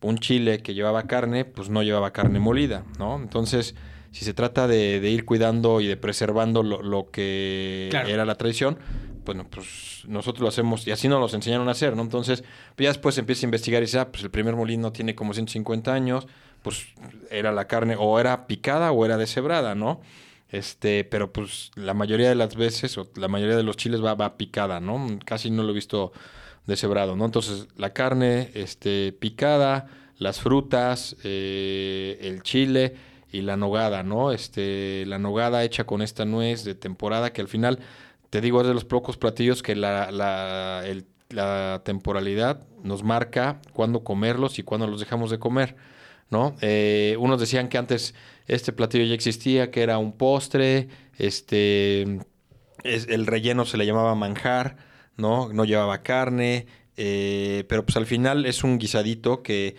un 0.00 0.16
chile 0.16 0.62
que 0.62 0.72
llevaba 0.72 1.02
carne, 1.02 1.44
pues 1.44 1.68
no 1.68 1.82
llevaba 1.82 2.10
carne 2.12 2.40
molida, 2.40 2.84
¿no? 2.98 3.16
Entonces, 3.16 3.74
si 4.12 4.24
se 4.24 4.32
trata 4.32 4.66
de, 4.66 4.98
de 5.00 5.10
ir 5.10 5.26
cuidando 5.26 5.82
y 5.82 5.88
de 5.88 5.98
preservando 5.98 6.62
lo, 6.62 6.80
lo 6.80 7.10
que 7.10 7.88
Claro. 7.90 8.08
era 8.08 8.24
la 8.24 8.36
tradición, 8.36 8.78
bueno, 9.26 9.44
pues 9.50 10.04
nosotros 10.08 10.40
lo 10.40 10.48
hacemos 10.48 10.86
y 10.86 10.90
así 10.92 11.06
nos 11.06 11.20
los 11.20 11.34
enseñaron 11.34 11.68
a 11.68 11.72
hacer, 11.72 11.94
¿no? 11.94 12.00
Entonces, 12.00 12.44
pues 12.76 12.84
ya 12.84 12.88
después 12.88 13.18
empieza 13.18 13.44
a 13.44 13.48
investigar 13.48 13.82
y 13.82 13.86
dice, 13.86 13.98
ah, 13.98 14.10
pues 14.10 14.24
el 14.24 14.30
primer 14.30 14.56
molino 14.56 14.90
tiene 14.90 15.14
como 15.14 15.34
150 15.34 15.92
años, 15.92 16.26
pues 16.62 16.86
era 17.30 17.52
la 17.52 17.66
carne 17.66 17.94
o 17.98 18.18
era 18.18 18.46
picada 18.46 18.90
o 18.90 19.04
era 19.04 19.18
deshebrada, 19.18 19.74
¿no? 19.74 20.00
Este, 20.54 21.02
pero 21.02 21.32
pues 21.32 21.72
la 21.74 21.94
mayoría 21.94 22.28
de 22.28 22.36
las 22.36 22.54
veces, 22.54 22.96
o 22.96 23.08
la 23.16 23.26
mayoría 23.26 23.56
de 23.56 23.64
los 23.64 23.76
chiles 23.76 24.04
va, 24.04 24.14
va 24.14 24.36
picada, 24.36 24.78
¿no? 24.78 25.18
Casi 25.24 25.50
no 25.50 25.64
lo 25.64 25.70
he 25.70 25.74
visto 25.74 26.12
deshebrado, 26.64 27.16
¿no? 27.16 27.24
Entonces, 27.24 27.66
la 27.76 27.92
carne, 27.92 28.52
este, 28.54 29.12
picada, 29.12 29.88
las 30.16 30.40
frutas, 30.40 31.16
eh, 31.24 32.18
el 32.20 32.42
chile 32.42 32.94
y 33.32 33.42
la 33.42 33.56
nogada, 33.56 34.04
¿no? 34.04 34.30
Este, 34.30 35.04
la 35.06 35.18
nogada 35.18 35.64
hecha 35.64 35.84
con 35.84 36.02
esta 36.02 36.24
nuez 36.24 36.62
de 36.62 36.76
temporada 36.76 37.32
que 37.32 37.40
al 37.40 37.48
final, 37.48 37.80
te 38.30 38.40
digo, 38.40 38.60
es 38.60 38.68
de 38.68 38.74
los 38.74 38.84
pocos 38.84 39.16
platillos 39.16 39.60
que 39.60 39.74
la, 39.74 40.12
la, 40.12 41.82
temporalidad 41.82 42.62
nos 42.84 43.02
marca 43.02 43.60
cuándo 43.72 44.04
comerlos 44.04 44.60
y 44.60 44.62
cuándo 44.62 44.86
los 44.86 45.00
dejamos 45.00 45.32
de 45.32 45.40
comer, 45.40 45.74
¿no? 46.30 46.54
Eh, 46.60 47.16
unos 47.18 47.40
decían 47.40 47.68
que 47.68 47.76
antes 47.76 48.14
este 48.46 48.72
platillo 48.72 49.04
ya 49.04 49.14
existía, 49.14 49.70
que 49.70 49.82
era 49.82 49.98
un 49.98 50.12
postre, 50.16 50.88
este, 51.18 52.02
es- 52.84 53.08
el 53.08 53.26
relleno 53.26 53.64
se 53.66 53.76
le 53.76 53.86
llamaba 53.86 54.14
manjar, 54.14 54.76
¿no? 55.16 55.52
No 55.52 55.64
llevaba 55.64 56.02
carne, 56.02 56.66
eh, 56.96 57.64
pero 57.68 57.84
pues 57.84 57.96
al 57.96 58.06
final 58.06 58.46
es 58.46 58.64
un 58.64 58.78
guisadito 58.78 59.42
que, 59.42 59.76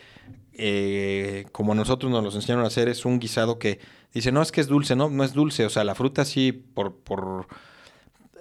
eh, 0.53 1.45
como 1.51 1.73
a 1.73 1.75
nosotros 1.75 2.11
nos 2.11 2.23
los 2.23 2.35
enseñaron 2.35 2.63
a 2.65 2.67
hacer, 2.67 2.87
es 2.89 3.05
un 3.05 3.19
guisado 3.19 3.59
que 3.59 3.79
dice, 4.13 4.31
no, 4.31 4.41
es 4.41 4.51
que 4.51 4.61
es 4.61 4.67
dulce, 4.67 4.95
no, 4.95 5.09
no 5.09 5.23
es 5.23 5.33
dulce, 5.33 5.65
o 5.65 5.69
sea, 5.69 5.83
la 5.83 5.95
fruta 5.95 6.25
sí, 6.25 6.51
por, 6.51 6.97
por, 6.99 7.47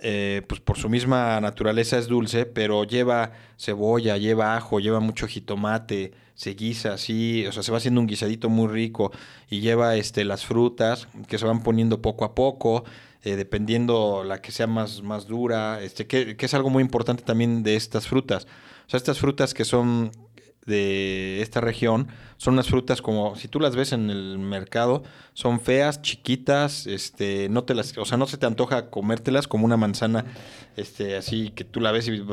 eh, 0.03 0.43
pues 0.49 0.61
por 0.61 0.77
su 0.77 0.89
misma 0.89 1.41
naturaleza 1.41 1.99
es 1.99 2.09
dulce, 2.09 2.47
pero 2.47 2.85
lleva 2.85 3.33
cebolla, 3.59 4.17
lleva 4.17 4.57
ajo, 4.57 4.81
lleva 4.81 5.01
mucho 5.01 5.27
jitomate, 5.27 6.13
se 6.35 6.55
guisa 6.55 6.95
así, 6.95 7.47
o 7.47 7.53
sea, 7.53 7.63
se 7.63 7.71
va 7.71 7.79
haciendo 7.79 8.01
un 8.01 8.07
guisadito 8.07 8.49
muy 8.49 8.69
rico 8.69 9.13
y 9.49 9.61
lleva 9.61 9.97
este, 9.97 10.25
las 10.25 10.45
frutas 10.45 11.09
que 11.29 11.39
se 11.39 11.47
van 11.47 11.63
poniendo 11.63 12.03
poco 12.03 12.25
a 12.25 12.35
poco, 12.35 12.85
eh, 13.23 13.37
dependiendo 13.37 14.25
la 14.25 14.43
que 14.43 14.53
sea 14.53 14.67
más, 14.67 15.03
más 15.03 15.27
dura, 15.27 15.83
este, 15.83 16.07
que, 16.07 16.37
que 16.37 16.47
es 16.47 16.55
algo 16.55 16.71
muy 16.71 16.83
importante 16.83 17.23
también 17.23 17.63
de 17.63 17.77
estas 17.77 18.07
frutas. 18.07 18.47
O 18.87 18.91
sea, 18.91 18.99
estas 18.99 19.19
frutas 19.19 19.55
que 19.55 19.65
son 19.65 20.11
de 20.67 21.43
esta 21.43 21.61
región 21.61 22.09
son 22.37 22.55
unas 22.55 22.69
frutas 22.69 23.01
como, 23.01 23.37
si 23.37 23.49
tú 23.49 23.61
las 23.61 23.77
ves 23.77 23.93
en 23.93 24.11
el 24.11 24.39
mercado, 24.39 25.03
son 25.33 25.61
feas, 25.61 26.03
chiquitas, 26.03 26.87
este, 26.87 27.49
no 27.49 27.65
te 27.65 27.75
las, 27.75 27.97
o 27.97 28.05
sea, 28.05 28.19
no 28.19 28.27
se 28.27 28.37
te 28.37 28.47
antoja 28.47 28.91
comértelas 28.91 29.49
como 29.49 29.65
una 29.65 29.77
manzana, 29.77 30.25
este, 30.77 31.17
así 31.17 31.51
que 31.51 31.65
tú 31.65 31.81
la 31.81 31.93
ves 31.93 32.09
y 32.09 32.25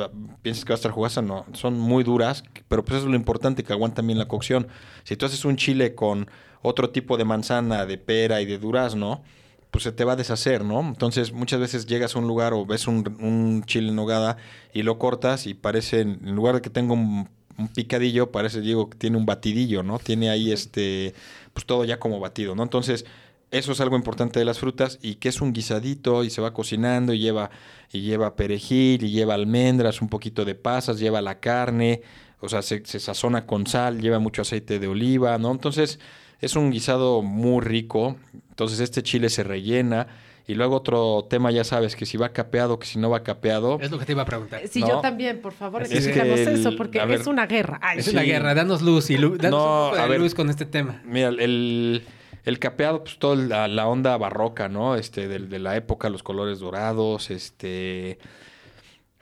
piensas 0.42 0.66
que 0.66 0.74
va 0.74 0.76
a 0.76 0.82
estar 0.82 0.92
jugosa, 0.92 1.22
no, 1.22 1.46
son 1.54 1.80
muy 1.80 2.04
duras, 2.04 2.44
pero 2.68 2.84
pues 2.84 2.98
eso 2.98 3.06
es 3.06 3.12
lo 3.12 3.16
importante, 3.16 3.64
que 3.64 3.74
aguantan 3.74 4.08
bien 4.08 4.20
la 4.20 4.28
cocción. 4.28 4.68
Si 5.04 5.16
tú 5.16 5.26
haces 5.26 5.46
un 5.46 5.56
chile 5.56 5.96
con 5.96 6.28
otro 6.62 6.90
tipo 6.90 7.18
de 7.18 7.26
manzana, 7.26 7.86
de 7.86 7.98
pera 7.98 8.42
y 8.42 8.46
de 8.46 8.58
durazno, 8.58 9.24
pues 9.72 9.86
se 9.86 9.94
te 9.94 10.04
va 10.04 10.14
a 10.14 10.16
deshacer, 10.18 10.66
¿no? 10.66 10.82
Entonces 10.82 11.32
muchas 11.32 11.62
veces 11.62 11.86
llegas 11.86 12.16
a 12.16 12.20
un 12.20 12.28
lugar 12.28 12.54
o 12.54 12.66
ves 12.66 12.88
un, 12.88 13.18
un 13.22 13.64
chile 13.64 13.90
en 13.90 13.96
nogada 13.96 14.36
y 14.74 14.84
lo 14.84 15.00
cortas 15.00 15.48
y 15.48 15.54
parece, 15.54 16.02
en 16.02 16.36
lugar 16.36 16.56
de 16.56 16.62
que 16.62 16.70
tenga 16.70 16.94
un, 16.94 17.30
un 17.62 17.68
picadillo, 17.70 18.32
parece, 18.32 18.62
digo, 18.62 18.90
que 18.90 18.98
tiene 18.98 19.18
un 19.18 19.26
batidillo, 19.26 19.84
¿no? 19.84 20.00
Tiene 20.00 20.30
ahí 20.30 20.52
este, 20.52 21.14
pues 21.54 21.66
todo 21.66 21.86
ya 21.86 22.00
como 22.00 22.20
batido, 22.20 22.56
¿no? 22.56 22.64
Entonces 22.64 23.06
eso 23.52 23.74
es 23.74 23.82
algo 23.82 23.96
importante 23.96 24.40
de 24.40 24.46
las 24.46 24.60
frutas 24.60 24.98
y 25.02 25.16
que 25.16 25.30
es 25.30 25.42
un 25.42 25.54
guisadito 25.54 26.24
y 26.24 26.30
se 26.30 26.42
va 26.42 26.54
cocinando 26.54 27.14
y 27.14 27.20
lleva, 27.20 27.52
y 27.92 28.02
lleva 28.02 28.36
perejil 28.36 29.04
y 29.04 29.12
lleva 29.12 29.34
almendras, 29.34 30.02
un 30.02 30.10
poquito 30.10 30.46
de 30.46 30.56
pasas, 30.56 31.00
lleva 31.00 31.22
la 31.22 31.40
carne, 31.40 32.02
o 32.40 32.50
sea, 32.50 32.62
se, 32.62 32.86
se 32.86 33.00
sazona 33.00 33.46
con 33.46 33.68
sal, 33.68 34.02
lleva 34.02 34.20
mucho 34.20 34.42
aceite 34.42 34.80
de 34.80 34.88
oliva, 34.88 35.38
¿no? 35.38 35.52
Entonces 35.52 36.00
es 36.42 36.56
un 36.56 36.72
guisado 36.72 37.22
muy 37.22 37.62
rico. 37.62 38.18
Entonces 38.50 38.80
este 38.80 39.04
chile 39.04 39.30
se 39.30 39.44
rellena. 39.44 40.08
Y 40.48 40.56
luego 40.56 40.76
otro 40.78 41.26
tema, 41.30 41.52
ya 41.52 41.64
sabes, 41.64 41.96
que 41.96 42.06
si 42.06 42.18
va 42.18 42.30
capeado, 42.30 42.78
que 42.80 42.86
si 42.88 43.00
no 43.00 43.10
va 43.10 43.24
capeado. 43.24 43.78
Es 43.82 43.92
lo 43.92 44.00
que 44.00 44.06
te 44.06 44.12
iba 44.14 44.24
a 44.24 44.26
preguntar. 44.26 44.62
Sí, 44.68 44.82
No. 44.82 44.88
yo 44.90 45.00
también, 45.02 45.40
por 45.40 45.54
favor, 45.54 45.84
Es 45.84 45.90
que 45.90 45.96
explícanos 45.98 46.40
el- 46.40 46.48
eso, 46.60 46.72
porque 46.76 47.04
ver, 47.06 47.22
es 47.22 47.28
una 47.28 47.46
guerra. 47.46 47.80
Ay, 47.82 48.00
Es 48.00 48.06
sí. 48.06 48.12
una 48.12 48.24
guerra, 48.24 48.54
danos 48.54 48.82
luz 48.82 49.10
y 49.12 49.18
lu- 49.18 49.38
danos 49.38 49.60
No, 49.60 49.66
un 49.84 49.84
poco 49.92 49.96
de 49.98 50.02
a 50.02 50.08
ver. 50.08 50.20
luz 50.20 50.34
con 50.36 50.50
este 50.50 50.66
tema. 50.66 51.02
Mira, 51.06 51.30
el, 51.30 52.04
el 52.44 52.60
capeado, 52.60 53.04
pues 53.04 53.18
toda 53.20 53.36
la, 53.36 53.68
la 53.68 53.88
onda 53.88 54.18
barroca, 54.18 54.68
¿no? 54.68 54.96
Este, 54.96 55.28
del- 55.28 55.48
de, 55.50 55.60
la 55.60 55.76
época, 55.78 56.10
los 56.10 56.24
colores 56.24 56.60
dorados, 56.60 57.30
este... 57.32 58.18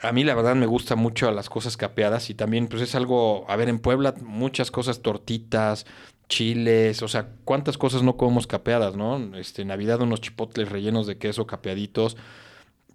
A 0.01 0.13
mí 0.13 0.23
la 0.23 0.33
verdad 0.33 0.55
me 0.55 0.65
gusta 0.65 0.95
mucho 0.95 1.29
las 1.31 1.49
cosas 1.49 1.75
capeadas 1.75 2.29
y 2.29 2.33
también 2.33 2.67
pues 2.69 2.81
es 2.81 2.95
algo, 2.95 3.45
a 3.49 3.57
ver, 3.57 3.67
en 3.67 3.79
Puebla 3.79 4.13
muchas 4.23 4.71
cosas, 4.71 5.01
tortitas, 5.01 5.85
chiles, 6.29 7.01
o 7.01 7.07
sea, 7.09 7.29
cuántas 7.43 7.77
cosas 7.77 8.03
no 8.03 8.15
comemos 8.15 8.47
capeadas, 8.47 8.95
¿no? 8.95 9.35
Este, 9.35 9.65
Navidad 9.65 10.01
unos 10.01 10.21
chipotles 10.21 10.69
rellenos 10.69 11.07
de 11.07 11.17
queso 11.17 11.45
capeaditos, 11.47 12.15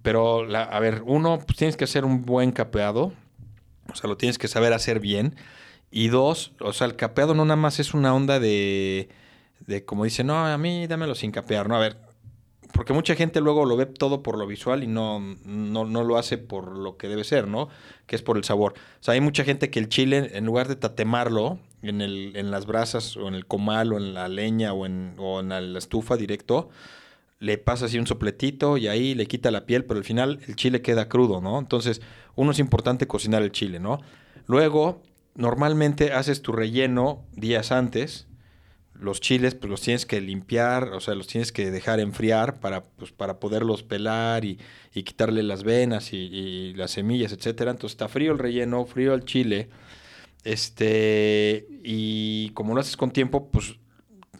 pero 0.02 0.44
la- 0.46 0.62
a 0.64 0.80
ver, 0.80 1.02
uno, 1.06 1.38
pues 1.44 1.58
tienes 1.58 1.76
que 1.76 1.84
hacer 1.84 2.04
un 2.04 2.22
buen 2.22 2.52
capeado, 2.52 3.12
o 3.92 3.96
sea, 3.96 4.08
lo 4.08 4.16
tienes 4.16 4.38
que 4.38 4.48
saber 4.48 4.72
hacer 4.72 5.00
bien. 5.00 5.36
Y 5.90 6.08
dos, 6.08 6.52
o 6.60 6.72
sea, 6.72 6.86
el 6.86 6.96
capeado 6.96 7.34
no 7.34 7.44
nada 7.44 7.56
más 7.56 7.78
es 7.80 7.94
una 7.94 8.14
onda 8.14 8.40
de, 8.40 9.08
de 9.66 9.84
como 9.84 10.04
dice, 10.04 10.24
no, 10.24 10.46
a 10.46 10.58
mí 10.58 10.86
dámelo 10.86 11.14
sin 11.14 11.30
capear, 11.30 11.68
¿no? 11.68 11.76
A 11.76 11.80
ver, 11.80 11.98
porque 12.72 12.92
mucha 12.92 13.14
gente 13.14 13.40
luego 13.40 13.64
lo 13.64 13.76
ve 13.76 13.86
todo 13.86 14.22
por 14.22 14.36
lo 14.36 14.46
visual 14.48 14.82
y 14.82 14.88
no, 14.88 15.20
no, 15.44 15.84
no 15.84 16.02
lo 16.02 16.16
hace 16.18 16.38
por 16.38 16.76
lo 16.76 16.96
que 16.96 17.06
debe 17.08 17.22
ser, 17.22 17.46
¿no? 17.46 17.68
Que 18.06 18.16
es 18.16 18.22
por 18.22 18.36
el 18.36 18.42
sabor. 18.44 18.74
O 19.00 19.02
sea, 19.04 19.14
hay 19.14 19.20
mucha 19.20 19.44
gente 19.44 19.70
que 19.70 19.78
el 19.78 19.88
chile, 19.88 20.30
en 20.34 20.44
lugar 20.44 20.66
de 20.66 20.74
tatemarlo 20.74 21.60
en, 21.88 22.00
el, 22.00 22.32
en 22.36 22.50
las 22.50 22.66
brasas 22.66 23.16
o 23.16 23.28
en 23.28 23.34
el 23.34 23.46
comal 23.46 23.92
o 23.92 23.98
en 23.98 24.14
la 24.14 24.28
leña 24.28 24.72
o 24.72 24.86
en, 24.86 25.14
o 25.18 25.40
en 25.40 25.48
la 25.48 25.78
estufa 25.78 26.16
directo, 26.16 26.70
le 27.40 27.58
pasa 27.58 27.86
así 27.86 27.98
un 27.98 28.06
sopletito 28.06 28.78
y 28.78 28.88
ahí 28.88 29.14
le 29.14 29.26
quita 29.26 29.50
la 29.50 29.66
piel, 29.66 29.84
pero 29.84 29.98
al 29.98 30.04
final 30.04 30.40
el 30.46 30.56
chile 30.56 30.82
queda 30.82 31.08
crudo, 31.08 31.40
¿no? 31.40 31.58
Entonces, 31.58 32.00
uno 32.36 32.52
es 32.52 32.58
importante 32.58 33.06
cocinar 33.06 33.42
el 33.42 33.52
chile, 33.52 33.80
¿no? 33.80 34.00
Luego, 34.46 35.02
normalmente 35.34 36.12
haces 36.12 36.40
tu 36.42 36.52
relleno 36.52 37.24
días 37.32 37.70
antes. 37.70 38.28
Los 38.94 39.20
chiles, 39.20 39.54
pues 39.56 39.68
los 39.68 39.80
tienes 39.80 40.06
que 40.06 40.20
limpiar, 40.20 40.90
o 40.94 41.00
sea, 41.00 41.14
los 41.16 41.26
tienes 41.26 41.50
que 41.50 41.70
dejar 41.70 41.98
enfriar 42.00 42.60
para, 42.60 42.84
pues, 42.84 43.10
para 43.10 43.40
poderlos 43.40 43.82
pelar 43.82 44.44
y, 44.44 44.58
y 44.94 45.02
quitarle 45.02 45.42
las 45.42 45.64
venas 45.64 46.12
y, 46.12 46.16
y 46.16 46.74
las 46.74 46.92
semillas, 46.92 47.32
etcétera. 47.32 47.72
Entonces 47.72 47.94
está 47.94 48.08
frío 48.08 48.32
el 48.32 48.38
relleno, 48.38 48.86
frío 48.86 49.12
el 49.12 49.24
chile. 49.24 49.68
Este, 50.44 51.66
y 51.82 52.50
como 52.50 52.74
lo 52.74 52.80
haces 52.80 52.96
con 52.96 53.10
tiempo, 53.10 53.48
pues 53.50 53.76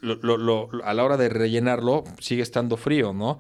lo- 0.01 0.17
lo- 0.17 0.37
lo- 0.37 0.85
a 0.85 0.93
la 0.95 1.03
hora 1.05 1.17
de 1.17 1.29
rellenarlo 1.31 2.05
sigue 2.21 2.43
estando 2.43 2.77
frío, 2.77 3.13
¿no? 3.13 3.39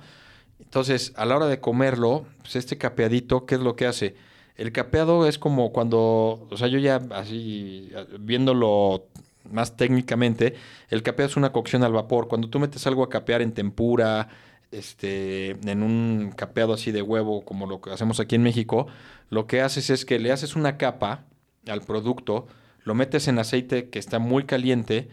Entonces, 0.60 1.12
a 1.16 1.26
la 1.26 1.36
hora 1.36 1.46
de 1.46 1.60
comerlo, 1.60 2.24
pues 2.40 2.56
este 2.56 2.78
capeadito, 2.78 3.44
¿qué 3.46 3.56
es 3.56 3.60
lo 3.60 3.76
que 3.76 3.86
hace? 3.86 4.14
El 4.56 4.72
capeado 4.72 5.26
es 5.28 5.38
como 5.38 5.72
cuando, 5.72 6.46
o 6.50 6.56
sea, 6.56 6.68
yo 6.68 6.78
ya 6.78 7.02
así 7.10 7.90
viéndolo 8.20 9.06
más 9.50 9.76
técnicamente, 9.76 10.54
el 10.88 11.02
capeado 11.02 11.28
es 11.30 11.36
una 11.36 11.52
cocción 11.52 11.82
al 11.82 11.92
vapor. 11.92 12.28
Cuando 12.28 12.48
tú 12.48 12.58
metes 12.60 12.86
algo 12.86 13.02
a 13.02 13.10
capear 13.10 13.42
en 13.42 13.52
tempura, 13.52 14.28
este, 14.70 15.50
en 15.70 15.82
un 15.82 16.32
capeado 16.34 16.72
así 16.72 16.92
de 16.92 17.02
huevo, 17.02 17.44
como 17.44 17.66
lo 17.66 17.80
que 17.80 17.90
hacemos 17.90 18.20
aquí 18.20 18.36
en 18.36 18.42
México, 18.42 18.86
lo 19.28 19.46
que 19.46 19.60
haces 19.60 19.90
es 19.90 20.04
que 20.04 20.18
le 20.18 20.32
haces 20.32 20.56
una 20.56 20.78
capa 20.78 21.24
al 21.68 21.82
producto, 21.82 22.46
lo 22.84 22.94
metes 22.94 23.28
en 23.28 23.38
aceite 23.38 23.88
que 23.88 23.98
está 23.98 24.18
muy 24.18 24.44
caliente 24.44 25.08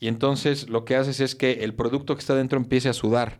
y 0.00 0.08
entonces 0.08 0.68
lo 0.68 0.84
que 0.84 0.96
haces 0.96 1.20
es 1.20 1.36
que 1.36 1.64
el 1.64 1.74
producto 1.74 2.16
que 2.16 2.20
está 2.20 2.34
dentro 2.34 2.58
empiece 2.58 2.88
a 2.88 2.92
sudar. 2.92 3.38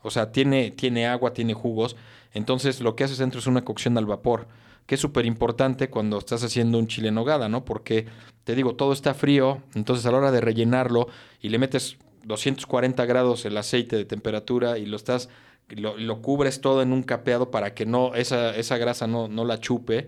O 0.00 0.10
sea, 0.10 0.30
tiene, 0.30 0.70
tiene 0.70 1.08
agua, 1.08 1.32
tiene 1.32 1.54
jugos. 1.54 1.96
Entonces 2.32 2.80
lo 2.80 2.94
que 2.94 3.04
haces 3.04 3.18
dentro 3.18 3.40
es 3.40 3.46
una 3.46 3.64
cocción 3.64 3.98
al 3.98 4.06
vapor, 4.06 4.46
que 4.86 4.94
es 4.94 5.00
súper 5.00 5.26
importante 5.26 5.90
cuando 5.90 6.18
estás 6.18 6.44
haciendo 6.44 6.78
un 6.78 6.86
chile 6.86 7.08
en 7.08 7.14
nogada, 7.14 7.48
¿no? 7.48 7.64
Porque, 7.64 8.06
te 8.44 8.54
digo, 8.54 8.76
todo 8.76 8.92
está 8.92 9.14
frío, 9.14 9.62
entonces 9.74 10.06
a 10.06 10.12
la 10.12 10.18
hora 10.18 10.30
de 10.30 10.40
rellenarlo 10.40 11.08
y 11.40 11.48
le 11.48 11.58
metes 11.58 11.96
240 12.24 13.04
grados 13.06 13.44
el 13.44 13.56
aceite 13.56 13.96
de 13.96 14.04
temperatura 14.04 14.78
y 14.78 14.86
lo 14.86 14.96
estás, 14.96 15.28
lo, 15.68 15.96
lo 15.96 16.22
cubres 16.22 16.60
todo 16.60 16.82
en 16.82 16.92
un 16.92 17.02
capeado 17.02 17.50
para 17.50 17.74
que 17.74 17.86
no, 17.86 18.14
esa, 18.14 18.54
esa 18.54 18.78
grasa 18.78 19.06
no, 19.06 19.26
no 19.26 19.44
la 19.44 19.58
chupe. 19.58 20.06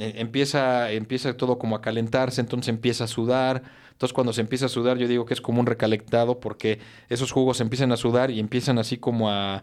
Eh, 0.00 0.14
empieza, 0.16 0.90
empieza 0.90 1.36
todo 1.36 1.58
como 1.58 1.76
a 1.76 1.82
calentarse, 1.82 2.40
entonces 2.40 2.68
empieza 2.68 3.04
a 3.04 3.06
sudar. 3.06 3.62
Entonces 3.92 4.14
cuando 4.14 4.32
se 4.32 4.40
empieza 4.40 4.66
a 4.66 4.68
sudar 4.70 4.96
yo 4.96 5.06
digo 5.06 5.26
que 5.26 5.34
es 5.34 5.42
como 5.42 5.60
un 5.60 5.66
recalentado 5.66 6.40
porque 6.40 6.78
esos 7.10 7.32
jugos 7.32 7.60
empiezan 7.60 7.92
a 7.92 7.98
sudar 7.98 8.30
y 8.30 8.40
empiezan 8.40 8.78
así 8.78 8.96
como 8.96 9.30
a, 9.30 9.62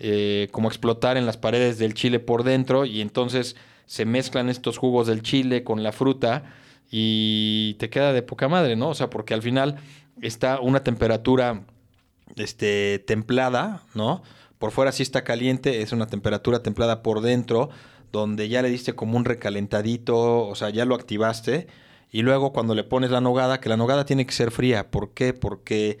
eh, 0.00 0.48
como 0.50 0.68
explotar 0.68 1.16
en 1.16 1.24
las 1.24 1.36
paredes 1.36 1.78
del 1.78 1.94
chile 1.94 2.18
por 2.18 2.42
dentro 2.42 2.84
y 2.84 3.00
entonces 3.00 3.54
se 3.86 4.04
mezclan 4.04 4.48
estos 4.48 4.76
jugos 4.76 5.06
del 5.06 5.22
chile 5.22 5.62
con 5.62 5.84
la 5.84 5.92
fruta 5.92 6.44
y 6.90 7.74
te 7.74 7.88
queda 7.88 8.12
de 8.12 8.22
poca 8.22 8.48
madre, 8.48 8.74
¿no? 8.74 8.88
O 8.88 8.94
sea, 8.94 9.08
porque 9.08 9.34
al 9.34 9.42
final 9.42 9.76
está 10.20 10.60
una 10.60 10.82
temperatura 10.82 11.62
este, 12.34 12.98
templada, 12.98 13.82
¿no? 13.94 14.22
Por 14.58 14.72
fuera 14.72 14.90
sí 14.90 15.02
está 15.02 15.22
caliente, 15.22 15.82
es 15.82 15.92
una 15.92 16.06
temperatura 16.06 16.62
templada 16.62 17.02
por 17.02 17.20
dentro, 17.20 17.68
donde 18.12 18.48
ya 18.48 18.62
le 18.62 18.70
diste 18.70 18.94
como 18.94 19.16
un 19.16 19.24
recalentadito, 19.24 20.46
o 20.46 20.54
sea, 20.54 20.70
ya 20.70 20.84
lo 20.84 20.94
activaste. 20.94 21.66
Y 22.10 22.22
luego 22.22 22.52
cuando 22.52 22.74
le 22.74 22.84
pones 22.84 23.10
la 23.10 23.20
nogada, 23.20 23.60
que 23.60 23.68
la 23.68 23.76
nogada 23.76 24.04
tiene 24.06 24.26
que 24.26 24.32
ser 24.32 24.50
fría. 24.50 24.90
¿Por 24.90 25.12
qué? 25.12 25.32
Porque, 25.34 25.98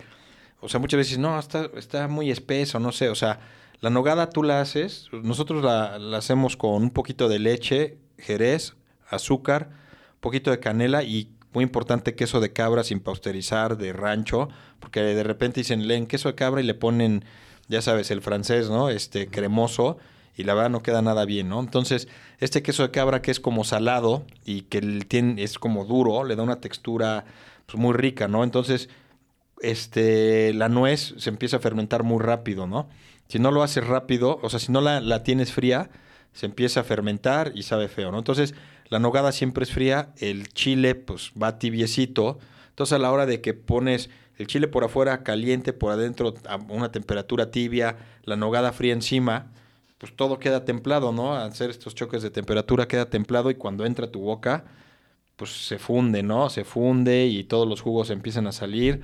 o 0.60 0.68
sea, 0.68 0.80
muchas 0.80 0.98
veces, 0.98 1.18
no, 1.18 1.38
está, 1.38 1.70
está 1.76 2.08
muy 2.08 2.30
espeso, 2.30 2.78
no 2.80 2.92
sé. 2.92 3.08
O 3.10 3.14
sea, 3.14 3.40
la 3.80 3.90
nogada 3.90 4.30
tú 4.30 4.42
la 4.42 4.60
haces, 4.60 5.08
nosotros 5.12 5.62
la, 5.62 5.98
la 5.98 6.18
hacemos 6.18 6.56
con 6.56 6.82
un 6.82 6.90
poquito 6.90 7.28
de 7.28 7.38
leche, 7.38 7.98
jerez, 8.18 8.74
azúcar, 9.08 9.68
un 10.14 10.20
poquito 10.20 10.50
de 10.50 10.60
canela 10.60 11.02
y 11.02 11.30
muy 11.52 11.64
importante 11.64 12.14
queso 12.14 12.40
de 12.40 12.52
cabra 12.52 12.84
sin 12.84 13.00
pausterizar, 13.00 13.78
de 13.78 13.92
rancho, 13.92 14.48
porque 14.78 15.00
de 15.00 15.22
repente 15.22 15.60
dicen, 15.60 15.88
leen 15.88 16.06
queso 16.06 16.28
de 16.28 16.34
cabra 16.34 16.60
y 16.60 16.64
le 16.64 16.74
ponen, 16.74 17.24
ya 17.68 17.80
sabes, 17.82 18.10
el 18.10 18.22
francés, 18.22 18.68
¿no? 18.68 18.90
Este 18.90 19.28
cremoso 19.28 19.96
y 20.36 20.44
la 20.44 20.54
verdad 20.54 20.70
no 20.70 20.82
queda 20.82 21.02
nada 21.02 21.24
bien, 21.24 21.48
¿no? 21.48 21.60
Entonces, 21.60 22.08
este 22.38 22.62
queso 22.62 22.82
de 22.82 22.90
cabra 22.90 23.22
que 23.22 23.30
es 23.30 23.40
como 23.40 23.64
salado 23.64 24.24
y 24.44 24.62
que 24.62 25.06
es 25.38 25.58
como 25.58 25.86
duro, 25.86 26.24
le 26.24 26.36
da 26.36 26.42
una 26.42 26.60
textura 26.60 27.24
pues, 27.64 27.78
muy 27.78 27.94
rica, 27.94 28.28
¿no? 28.28 28.44
Entonces, 28.44 28.90
este, 29.62 30.52
la 30.52 30.68
nuez 30.68 31.14
se 31.16 31.30
empieza 31.30 31.56
a 31.56 31.60
fermentar 31.60 32.02
muy 32.02 32.22
rápido, 32.22 32.66
¿no? 32.66 32.88
Si 33.28 33.38
no 33.38 33.50
lo 33.50 33.62
haces 33.62 33.86
rápido, 33.86 34.38
o 34.42 34.50
sea, 34.50 34.60
si 34.60 34.70
no 34.70 34.80
la, 34.82 35.00
la 35.00 35.22
tienes 35.22 35.52
fría, 35.52 35.90
se 36.34 36.44
empieza 36.44 36.80
a 36.80 36.84
fermentar 36.84 37.52
y 37.54 37.62
sabe 37.62 37.88
feo, 37.88 38.12
¿no? 38.12 38.18
Entonces, 38.18 38.54
la 38.88 38.98
nogada 38.98 39.32
siempre 39.32 39.64
es 39.64 39.72
fría, 39.72 40.10
el 40.18 40.48
chile 40.48 40.94
pues 40.94 41.32
va 41.40 41.58
tibiecito, 41.58 42.38
entonces 42.68 42.94
a 42.94 42.98
la 42.98 43.10
hora 43.10 43.24
de 43.24 43.40
que 43.40 43.54
pones 43.54 44.10
el 44.36 44.46
chile 44.46 44.68
por 44.68 44.84
afuera 44.84 45.22
caliente, 45.22 45.72
por 45.72 45.92
adentro 45.92 46.34
a 46.46 46.56
una 46.56 46.92
temperatura 46.92 47.50
tibia, 47.50 47.96
la 48.24 48.36
nogada 48.36 48.72
fría 48.72 48.92
encima, 48.92 49.50
pues 49.98 50.14
todo 50.14 50.38
queda 50.38 50.64
templado, 50.64 51.12
¿no? 51.12 51.34
Al 51.34 51.48
hacer 51.50 51.70
estos 51.70 51.94
choques 51.94 52.22
de 52.22 52.30
temperatura 52.30 52.88
queda 52.88 53.08
templado 53.08 53.50
y 53.50 53.54
cuando 53.54 53.86
entra 53.86 54.10
tu 54.10 54.20
boca, 54.20 54.64
pues 55.36 55.50
se 55.66 55.78
funde, 55.78 56.22
¿no? 56.22 56.50
Se 56.50 56.64
funde 56.64 57.26
y 57.26 57.44
todos 57.44 57.68
los 57.68 57.80
jugos 57.80 58.10
empiezan 58.10 58.46
a 58.46 58.52
salir 58.52 59.02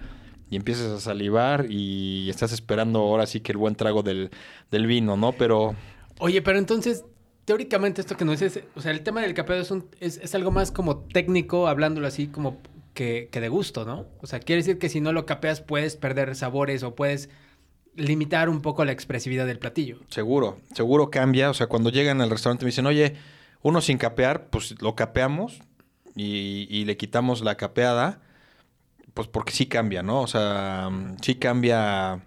y 0.50 0.56
empiezas 0.56 0.90
a 0.90 1.00
salivar 1.00 1.66
y 1.70 2.28
estás 2.28 2.52
esperando 2.52 3.00
ahora 3.00 3.26
sí 3.26 3.40
que 3.40 3.52
el 3.52 3.58
buen 3.58 3.74
trago 3.74 4.02
del, 4.02 4.30
del 4.70 4.86
vino, 4.86 5.16
¿no? 5.16 5.32
Pero 5.32 5.74
Oye, 6.18 6.40
pero 6.40 6.58
entonces, 6.58 7.04
teóricamente 7.46 8.00
esto 8.00 8.16
que 8.16 8.24
nos 8.24 8.38
dices, 8.38 8.62
o 8.76 8.80
sea, 8.80 8.92
el 8.92 9.02
tema 9.02 9.22
del 9.22 9.34
capeado 9.34 9.60
es, 9.60 9.70
un, 9.70 9.86
es, 9.98 10.18
es 10.18 10.34
algo 10.36 10.52
más 10.52 10.70
como 10.70 10.98
técnico, 10.98 11.66
hablándolo 11.66 12.06
así, 12.06 12.28
como 12.28 12.60
que, 12.94 13.28
que 13.32 13.40
de 13.40 13.48
gusto, 13.48 13.84
¿no? 13.84 14.06
O 14.20 14.26
sea, 14.28 14.38
quiere 14.38 14.62
decir 14.62 14.78
que 14.78 14.88
si 14.88 15.00
no 15.00 15.12
lo 15.12 15.26
capeas 15.26 15.60
puedes 15.60 15.96
perder 15.96 16.36
sabores 16.36 16.84
o 16.84 16.94
puedes 16.94 17.28
limitar 17.94 18.48
un 18.48 18.60
poco 18.62 18.84
la 18.84 18.92
expresividad 18.92 19.46
del 19.46 19.58
platillo. 19.58 19.98
Seguro, 20.08 20.58
seguro 20.74 21.10
cambia. 21.10 21.50
O 21.50 21.54
sea, 21.54 21.66
cuando 21.66 21.90
llegan 21.90 22.20
al 22.20 22.30
restaurante 22.30 22.64
me 22.64 22.70
dicen, 22.70 22.86
oye, 22.86 23.16
uno 23.62 23.80
sin 23.80 23.98
capear, 23.98 24.46
pues 24.48 24.80
lo 24.80 24.94
capeamos 24.94 25.60
y, 26.16 26.66
y 26.70 26.84
le 26.84 26.96
quitamos 26.96 27.42
la 27.42 27.56
capeada, 27.56 28.20
pues 29.14 29.28
porque 29.28 29.52
sí 29.52 29.66
cambia, 29.66 30.02
¿no? 30.02 30.20
O 30.22 30.26
sea, 30.26 30.88
mm, 30.90 31.16
sí 31.20 31.34
cambia 31.36 32.22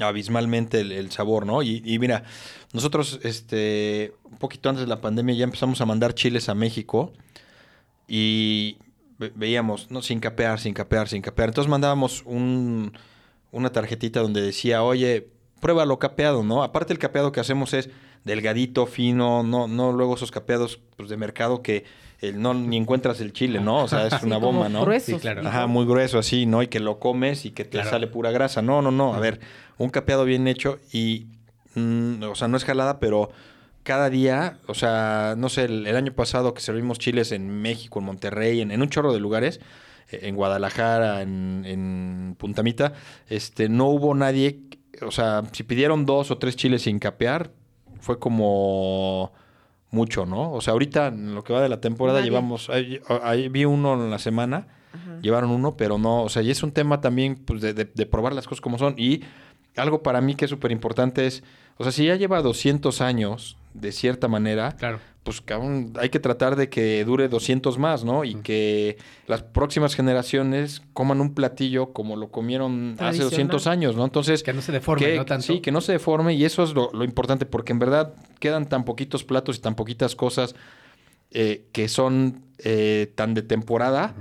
abismalmente 0.00 0.80
el, 0.80 1.10
sabor, 1.10 1.46
¿no? 1.46 1.62
Y, 1.62 1.82
y 1.84 1.98
mira, 1.98 2.24
nosotros, 2.72 3.20
este, 3.22 4.14
un 4.24 4.36
poquito 4.38 4.68
antes 4.68 4.82
de 4.84 4.88
la 4.88 5.00
pandemia 5.00 5.34
ya 5.34 5.44
empezamos 5.44 5.80
a 5.80 5.86
mandar 5.86 6.14
chiles 6.14 6.48
a 6.48 6.54
México 6.54 7.12
y 8.06 8.76
ve- 9.18 9.32
veíamos, 9.34 9.90
¿no? 9.90 10.02
Sin 10.02 10.20
capear, 10.20 10.60
sin 10.60 10.74
capear, 10.74 11.08
sin 11.08 11.22
capear. 11.22 11.48
Entonces 11.48 11.70
mandábamos 11.70 12.22
un, 12.26 12.92
una 13.50 13.70
tarjetita 13.70 14.20
donde 14.20 14.40
decía, 14.42 14.82
oye, 14.82 15.28
pruébalo 15.60 15.98
capeado, 15.98 16.42
¿no? 16.42 16.62
Aparte 16.62 16.92
el 16.92 16.98
capeado 16.98 17.32
que 17.32 17.40
hacemos 17.40 17.74
es 17.74 17.88
delgadito, 18.24 18.86
fino, 18.86 19.42
no, 19.42 19.68
no 19.68 19.92
luego 19.92 20.14
esos 20.14 20.30
capeados 20.30 20.80
pues, 20.96 21.08
de 21.08 21.16
mercado 21.16 21.62
que 21.62 21.84
eh, 22.20 22.32
no 22.32 22.52
ni 22.52 22.76
encuentras 22.76 23.20
el 23.20 23.32
chile, 23.32 23.60
¿no? 23.60 23.84
O 23.84 23.88
sea, 23.88 24.06
es 24.08 24.14
Sí, 24.20 24.26
una 24.26 24.36
como 24.36 24.52
bomba, 24.52 24.68
¿no? 24.68 24.82
gruesos. 24.82 25.14
Sí, 25.14 25.20
claro. 25.20 25.46
Ajá, 25.46 25.66
muy 25.66 25.86
grueso 25.86 26.18
así, 26.18 26.46
¿no? 26.46 26.62
Y 26.62 26.66
que 26.68 26.80
lo 26.80 26.98
comes 26.98 27.44
y 27.44 27.50
que 27.52 27.64
te 27.64 27.70
Claro. 27.70 27.90
sale 27.90 28.06
pura 28.08 28.30
grasa. 28.30 28.60
No, 28.60 28.82
no, 28.82 28.90
no. 28.90 29.14
A 29.14 29.20
ver, 29.20 29.40
un 29.78 29.88
capeado 29.90 30.24
bien 30.24 30.46
hecho 30.48 30.78
y, 30.92 31.26
mm, 31.74 32.22
o 32.24 32.34
sea, 32.34 32.48
no 32.48 32.56
es 32.56 32.64
jalada, 32.64 32.98
pero 32.98 33.30
cada 33.84 34.10
día, 34.10 34.58
o 34.66 34.74
sea, 34.74 35.34
no 35.38 35.48
sé, 35.48 35.64
el, 35.64 35.86
el 35.86 35.96
año 35.96 36.12
pasado 36.12 36.52
que 36.54 36.60
servimos 36.60 36.98
chiles 36.98 37.32
en 37.32 37.48
México, 37.62 38.00
en 38.00 38.04
Monterrey, 38.06 38.60
en, 38.60 38.70
en 38.72 38.82
un 38.82 38.90
chorro 38.90 39.12
de 39.14 39.20
lugares, 39.20 39.60
en 40.10 40.34
Guadalajara, 40.36 41.22
en, 41.22 41.62
en 41.66 42.34
Puntamita, 42.38 42.92
este, 43.28 43.68
no 43.68 43.86
hubo 43.86 44.14
nadie, 44.14 44.60
o 45.06 45.10
sea, 45.10 45.42
si 45.52 45.62
pidieron 45.64 46.06
dos 46.06 46.30
o 46.30 46.38
tres 46.38 46.56
chiles 46.56 46.82
sin 46.82 46.98
capear, 46.98 47.50
fue 48.00 48.18
como 48.18 49.32
mucho, 49.90 50.26
¿no? 50.26 50.52
O 50.52 50.60
sea, 50.60 50.72
ahorita 50.72 51.08
en 51.08 51.34
lo 51.34 51.42
que 51.44 51.52
va 51.52 51.60
de 51.62 51.68
la 51.68 51.80
temporada 51.80 52.18
Nadie. 52.20 52.30
llevamos, 52.30 52.68
ahí, 52.70 53.00
ahí 53.22 53.48
vi 53.48 53.64
uno 53.64 53.94
en 53.94 54.10
la 54.10 54.18
semana, 54.18 54.68
llevaron 55.22 55.50
uno, 55.50 55.76
pero 55.76 55.98
no, 55.98 56.22
o 56.22 56.28
sea, 56.28 56.42
y 56.42 56.50
es 56.50 56.62
un 56.62 56.72
tema 56.72 57.00
también 57.00 57.36
pues, 57.36 57.60
de, 57.60 57.72
de- 57.74 57.84
de 57.92 58.06
probar 58.06 58.32
las 58.32 58.46
cosas 58.46 58.60
como 58.60 58.78
son. 58.78 58.94
Y 58.98 59.22
algo 59.76 60.02
para 60.02 60.20
mí 60.20 60.34
que 60.34 60.44
es 60.46 60.50
súper 60.50 60.72
importante 60.72 61.26
es, 61.26 61.42
o 61.76 61.84
sea, 61.84 61.92
si 61.92 62.06
ya 62.06 62.16
lleva 62.16 62.40
200 62.42 63.00
años, 63.00 63.56
de 63.80 63.92
cierta 63.92 64.28
manera, 64.28 64.72
Claro. 64.76 64.98
pues 65.22 65.40
cabrón, 65.40 65.92
hay 65.98 66.08
que 66.08 66.18
tratar 66.20 66.56
de 66.56 66.68
que 66.68 67.04
dure 67.04 67.28
200 67.28 67.78
más, 67.78 68.04
¿no? 68.04 68.24
Y 68.24 68.36
que 68.36 68.96
las 69.26 69.42
próximas 69.42 69.94
generaciones 69.94 70.82
coman 70.94 71.20
un 71.20 71.34
platillo 71.34 71.92
como 71.92 72.16
lo 72.16 72.30
comieron 72.30 72.92
hace 72.92 72.98
Tradicional. 72.98 73.30
200 73.30 73.66
años, 73.66 73.96
¿no? 73.96 74.04
Entonces, 74.04 74.42
Que 74.42 74.52
no 74.52 74.62
se 74.62 74.72
deforme, 74.72 75.04
que- 75.06 75.16
¿no? 75.16 75.24
Tanto. 75.24 75.46
Sí, 75.46 75.60
que 75.60 75.70
no 75.72 75.80
se 75.80 75.92
deforme 75.92 76.34
y 76.34 76.44
eso 76.44 76.62
es 76.62 76.72
lo, 76.74 76.90
lo 76.92 77.04
importante 77.04 77.46
porque 77.46 77.72
en 77.72 77.78
verdad 77.78 78.14
quedan 78.40 78.68
tan 78.68 78.84
poquitos 78.84 79.24
platos 79.24 79.58
y 79.58 79.60
tan 79.60 79.74
poquitas 79.74 80.14
cosas 80.16 80.54
eh, 81.30 81.66
que 81.72 81.88
son 81.88 82.42
eh, 82.58 83.12
tan 83.14 83.34
de 83.34 83.42
temporada 83.42 84.14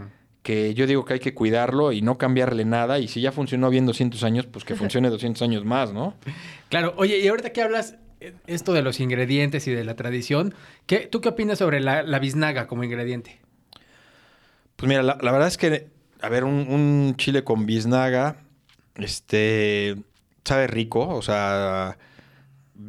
que 0.43 0.73
yo 0.73 0.87
digo 0.87 1.03
que 1.03 1.13
hay 1.15 1.19
que 1.19 1.33
cuidarlo 1.33 1.91
y 1.91 2.01
no 2.01 2.17
cambiarle 2.17 2.63
nada 2.63 2.99
y 2.99 3.07
si 3.09 3.19
ya 3.21 3.31
funcionó 3.33 3.69
bien 3.69 3.85
200 3.85 4.23
años, 4.23 4.45
pues 4.45 4.63
que 4.65 4.75
funcione 4.99 5.09
200 5.09 5.41
años 5.41 5.65
más, 5.65 5.91
¿no? 5.93 6.13
Claro, 6.69 6.93
oye, 6.97 7.19
y 7.19 7.27
ahorita 7.27 7.51
que 7.51 7.61
hablas 7.61 7.95
esto 8.47 8.73
de 8.73 8.81
los 8.81 8.99
ingredientes 8.99 9.67
y 9.67 9.71
de 9.71 9.83
la 9.83 9.95
tradición, 9.95 10.53
¿qué, 10.85 10.99
¿tú 10.99 11.21
qué 11.21 11.29
opinas 11.29 11.59
sobre 11.59 11.79
la, 11.79 12.03
la 12.03 12.19
biznaga 12.19 12.67
como 12.67 12.83
ingrediente? 12.83 13.39
Pues 14.75 14.87
mira, 14.87 15.03
la, 15.03 15.17
la 15.21 15.31
verdad 15.31 15.47
es 15.47 15.57
que, 15.57 15.87
a 16.21 16.29
ver, 16.29 16.43
un, 16.43 16.67
un 16.69 17.15
chile 17.17 17.43
con 17.43 17.65
biznaga, 17.65 18.37
este, 18.95 19.95
sabe 20.43 20.67
rico, 20.67 21.07
o 21.07 21.21
sea, 21.21 21.97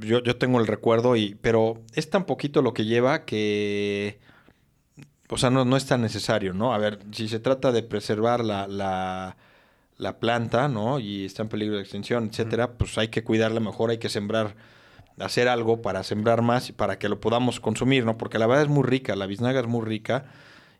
yo, 0.00 0.23
yo 0.23 0.37
tengo 0.37 0.61
el 0.61 0.66
recuerdo, 0.66 1.16
y, 1.16 1.35
pero 1.40 1.82
es 1.94 2.11
tan 2.11 2.25
poquito 2.25 2.62
lo 2.62 2.75
que 2.75 2.85
lleva 2.85 3.25
que, 3.25 4.18
o 5.28 5.38
sea, 5.38 5.50
no, 5.50 5.64
no 5.64 5.76
es 5.76 5.87
tan 5.87 6.00
necesario, 6.00 6.54
¿no? 6.54 6.73
A 6.73 6.78
ver, 6.78 7.00
si 7.12 7.28
se 7.28 7.40
trata 7.40 7.73
de 7.73 7.82
preservar 7.82 8.44
la, 8.44 8.66
la, 8.66 9.37
la 9.97 10.18
planta, 10.18 10.68
¿no? 10.68 10.99
Y 11.00 11.25
está 11.25 11.42
en 11.42 11.49
peligro 11.49 11.76
de 11.76 11.82
extinción, 11.82 12.28
etcétera, 12.30 12.73
pues 12.73 12.97
hay 12.99 13.08
que 13.08 13.25
cuidarla 13.25 13.61
mejor, 13.61 13.90
hay 13.90 13.99
que 13.99 14.08
sembrar, 14.08 14.54
hacer 15.20 15.48
algo 15.48 15.82
para 15.82 16.02
sembrar 16.02 16.42
más 16.42 16.68
y 16.68 16.72
para 16.72 16.98
que 16.98 17.09
lo 17.09 17.20
podamos 17.20 17.61
consumir, 17.61 18.04
¿no? 18.04 18.18
Porque 18.18 18.38
la 18.38 18.46
verdad 18.46 18.64
es 18.64 18.70
muy 18.70 18.85
rica, 18.85 19.16
la 19.16 19.26
biznaga 19.26 19.61
es 19.61 19.66
muy 19.66 19.85
rica 19.85 20.26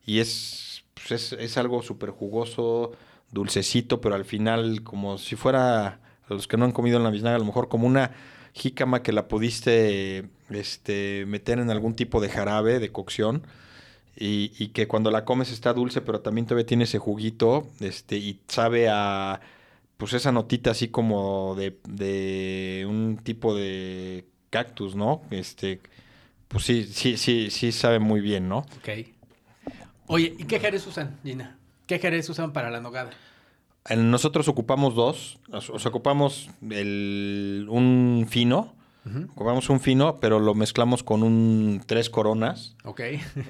y 0.07 0.20
es, 0.20 0.85
pues 0.94 1.11
es, 1.11 1.33
es 1.40 1.59
algo 1.59 1.83
súper 1.83 2.11
jugoso, 2.11 2.92
dulcecito, 3.31 4.01
pero 4.01 4.14
al 4.14 4.24
final 4.24 4.83
como 4.83 5.18
si 5.18 5.37
fuera, 5.37 5.87
a 5.87 5.98
los 6.29 6.48
que 6.48 6.57
no 6.57 6.64
han 6.64 6.72
comido 6.72 6.96
en 6.96 7.05
la 7.05 7.11
biznaga, 7.11 7.37
a 7.37 7.40
lo 7.40 7.44
mejor 7.44 7.68
como 7.68 7.87
una 7.87 8.12
jícama 8.55 9.03
que 9.03 9.12
la 9.12 9.29
pudiste 9.29 10.29
este, 10.51 11.24
meter 11.27 11.59
en 11.59 11.70
algún 11.70 11.94
tipo 11.94 12.20
de 12.20 12.29
jarabe 12.29 12.81
de 12.81 12.90
cocción 12.90 13.42
y, 14.16 14.53
y 14.59 14.68
que 14.68 14.88
cuando 14.88 15.11
la 15.11 15.24
comes 15.24 15.53
está 15.53 15.72
dulce, 15.72 16.01
pero 16.01 16.20
también 16.20 16.46
todavía 16.46 16.66
tiene 16.66 16.85
ese 16.85 16.98
juguito 16.98 17.68
este, 17.81 18.16
y 18.16 18.40
sabe 18.48 18.88
a 18.88 19.40
pues 19.98 20.14
esa 20.14 20.32
notita 20.32 20.70
así 20.70 20.88
como 20.88 21.54
de, 21.56 21.78
de 21.87 22.87
un 22.88 23.18
tipo 23.22 23.54
de 23.54 24.26
cactus, 24.48 24.94
¿no? 24.94 25.20
Este, 25.30 25.80
pues 26.48 26.64
sí, 26.64 26.84
sí, 26.84 27.18
sí, 27.18 27.50
sí 27.50 27.72
sabe 27.72 27.98
muy 27.98 28.20
bien, 28.20 28.48
¿no? 28.48 28.58
Ok. 28.58 29.06
Oye, 30.06 30.34
¿y 30.38 30.44
qué 30.44 30.58
jerez 30.58 30.87
usan, 30.87 31.18
Gina? 31.22 31.58
¿Qué 31.87 31.98
jerez 31.98 32.28
usan 32.30 32.52
para 32.52 32.70
la 32.70 32.80
nogada? 32.80 33.11
Nosotros 33.94 34.48
ocupamos 34.48 34.94
dos, 34.94 35.38
o 35.50 35.78
sea, 35.78 35.88
ocupamos 35.90 36.50
el, 36.70 37.66
un 37.70 38.26
fino, 38.28 38.74
ocupamos 39.30 39.70
un 39.70 39.80
fino, 39.80 40.18
pero 40.20 40.38
lo 40.40 40.54
mezclamos 40.54 41.02
con 41.02 41.22
un 41.22 41.82
tres 41.87 42.11
coronas, 42.11 42.76
Ok. 42.84 43.00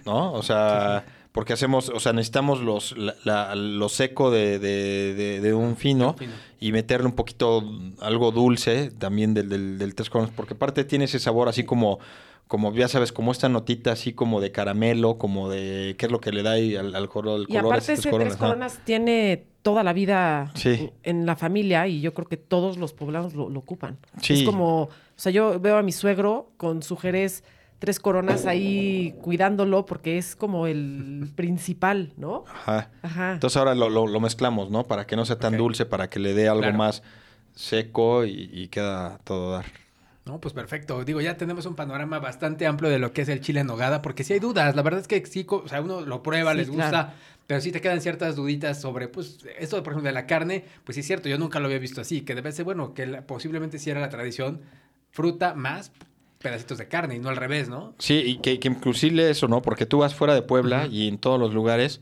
¿no? 0.07 0.33
O 0.33 0.43
sea, 0.43 1.05
porque 1.33 1.53
hacemos, 1.53 1.89
o 1.91 2.01
sea, 2.01 2.13
necesitamos 2.13 2.61
los, 2.61 2.97
la- 2.97 3.15
la- 3.25 3.55
lo 3.55 3.89
seco 3.89 4.31
de, 4.31 4.59
de- 4.59 5.15
de- 5.15 5.41
de 5.41 5.55
un 5.55 5.77
fino 5.77 6.15
Fino. 6.15 6.33
y 6.61 6.73
meterle 6.73 7.07
un 7.07 7.15
poquito 7.15 7.63
algo 8.01 8.31
dulce 8.33 8.91
también 8.99 9.35
del, 9.35 9.49
del, 9.49 9.79
del 9.79 9.95
tres 9.95 10.11
coronas, 10.11 10.33
porque 10.35 10.55
aparte 10.55 10.85
tiene 10.85 11.05
ese 11.05 11.19
sabor 11.19 11.49
así 11.49 11.65
como, 11.65 11.99
como 12.49 12.73
ya 12.75 12.89
sabes, 12.89 13.13
como 13.13 13.31
esta 13.31 13.49
notita 13.49 13.93
así 13.93 14.13
como 14.15 14.41
de 14.41 14.51
caramelo, 14.53 15.19
como 15.19 15.49
de, 15.51 15.95
¿qué 15.99 16.07
es 16.07 16.13
lo 16.13 16.21
que 16.21 16.33
le 16.33 16.43
da 16.43 16.53
ahí 16.53 16.75
al, 16.77 16.95
al 16.95 17.09
color? 17.09 17.45
Y 17.49 17.57
aparte 17.57 17.93
ese 17.93 18.11
Tres. 18.11 18.37
Coronas 18.37 18.81
tiene 18.85 19.45
toda 19.63 19.85
la 19.85 19.93
vida 19.93 20.51
Sí. 20.55 20.91
en 21.03 21.27
la 21.27 21.37
familia 21.37 21.87
y 21.87 22.01
yo 22.01 22.15
creo 22.15 22.27
que 22.27 22.39
todos 22.39 22.79
los 22.79 22.95
poblanos 22.95 23.35
lo, 23.35 23.51
lo 23.51 23.59
ocupan. 23.61 23.99
Sí. 24.23 24.33
Es 24.41 24.43
como, 24.45 24.85
o 24.85 24.91
sea, 25.15 25.31
yo 25.31 25.61
veo 25.61 25.77
a 25.77 25.83
mi 25.83 25.93
suegro 25.93 26.51
con 26.57 26.83
su 26.83 26.97
jerez 26.97 27.45
Tres 27.79 28.01
Coronas 28.01 28.45
ahí 28.47 29.15
cuidándolo 29.23 29.87
porque 29.87 30.19
es 30.19 30.35
como 30.35 30.67
el 30.67 31.31
principal, 31.37 32.13
¿no? 32.17 32.45
Ajá. 32.53 32.91
Ajá. 33.03 33.33
Entonces 33.35 33.57
ahora 33.57 33.75
lo, 33.75 33.89
lo- 33.89 34.07
lo 34.07 34.21
mezclamos, 34.21 34.71
¿no? 34.71 34.85
Para 34.85 35.07
que 35.07 35.15
no 35.17 35.25
sea 35.25 35.39
tan 35.39 35.57
dulce, 35.57 35.87
para 35.87 36.11
que 36.11 36.19
le 36.19 36.35
dé 36.35 36.49
algo 36.49 36.63
Claro. 36.63 36.77
más 36.79 37.03
seco 37.55 38.25
y, 38.25 38.51
y 38.53 38.69
queda 38.69 39.19
todo 39.25 39.53
dar. 39.53 39.67
No, 40.25 40.41
pues 40.41 40.53
perfecto. 40.53 41.05
Digo, 41.05 41.21
ya 41.21 41.37
tenemos 41.37 41.65
un 41.67 41.75
panorama 41.75 42.19
bastante 42.19 42.67
amplio 42.67 42.91
de 42.91 42.99
lo 42.99 43.13
que 43.13 43.23
es 43.23 43.29
el 43.31 43.41
chile 43.41 43.61
en 43.61 43.67
nogada, 43.67 44.03
porque 44.03 44.25
sí 44.25 44.35
hay 44.35 44.41
dudas. 44.41 44.77
La 44.77 44.83
verdad 44.83 45.01
es 45.01 45.09
que 45.09 45.25
sí, 45.25 45.47
o 45.49 45.67
sea, 45.69 45.81
uno 45.81 46.03
lo 46.03 46.23
prueba, 46.23 46.53
Sí, 46.53 46.59
les 46.59 46.69
gusta, 46.69 46.91
claro. 46.91 47.09
pero 47.47 47.61
sí 47.63 47.73
te 47.73 47.81
quedan 47.81 48.01
ciertas 48.03 48.37
duditas 48.37 48.79
sobre, 48.81 49.09
pues, 49.09 49.39
esto, 49.59 49.83
por 49.83 49.95
ejemplo, 49.95 50.09
de 50.09 50.13
la 50.13 50.27
carne, 50.27 50.65
pues 50.85 50.95
sí 50.97 51.01
es 51.01 51.07
cierto, 51.07 51.31
yo 51.31 51.39
nunca 51.39 51.61
lo 51.61 51.67
había 51.67 51.79
visto 51.79 52.03
así, 52.03 52.21
que 52.23 52.35
debe 52.35 52.53
ser, 52.53 52.67
bueno, 52.67 52.93
que 52.93 53.07
la- 53.07 53.23
posiblemente 53.23 53.79
sí 53.79 53.89
era 53.89 54.01
la 54.01 54.11
tradición, 54.11 54.61
fruta 55.13 55.55
más 55.55 55.93
pedacitos 56.39 56.79
de 56.79 56.89
carne 56.89 57.17
y 57.17 57.19
no 57.19 57.29
al 57.29 57.37
revés, 57.37 57.69
¿no? 57.69 57.95
Sí, 57.99 58.15
y 58.25 58.37
que, 58.39 58.59
que 58.61 58.69
inclusive 58.69 59.29
eso, 59.31 59.49
¿no? 59.49 59.61
Porque 59.63 59.87
tú 59.87 59.99
vas 59.99 60.15
fuera 60.15 60.35
de 60.35 60.43
Puebla 60.43 60.87
y 60.91 61.09
en 61.09 61.19
todos 61.19 61.39
los 61.41 61.53
lugares, 61.53 62.01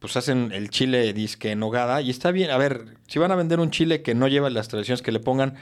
pues 0.00 0.16
hacen 0.16 0.50
el 0.52 0.70
chile 0.70 1.12
disque 1.12 1.52
en 1.52 1.60
nogada 1.60 2.00
y 2.02 2.10
está 2.10 2.30
bien. 2.32 2.50
A 2.50 2.56
ver, 2.58 2.96
si 3.06 3.18
van 3.18 3.30
a 3.32 3.36
vender 3.36 3.60
un 3.60 3.70
chile 3.70 4.02
que 4.02 4.14
no 4.14 4.26
lleva 4.28 4.50
las 4.50 4.68
tradiciones, 4.68 5.02
que 5.02 5.12
le 5.12 5.20
pongan 5.20 5.54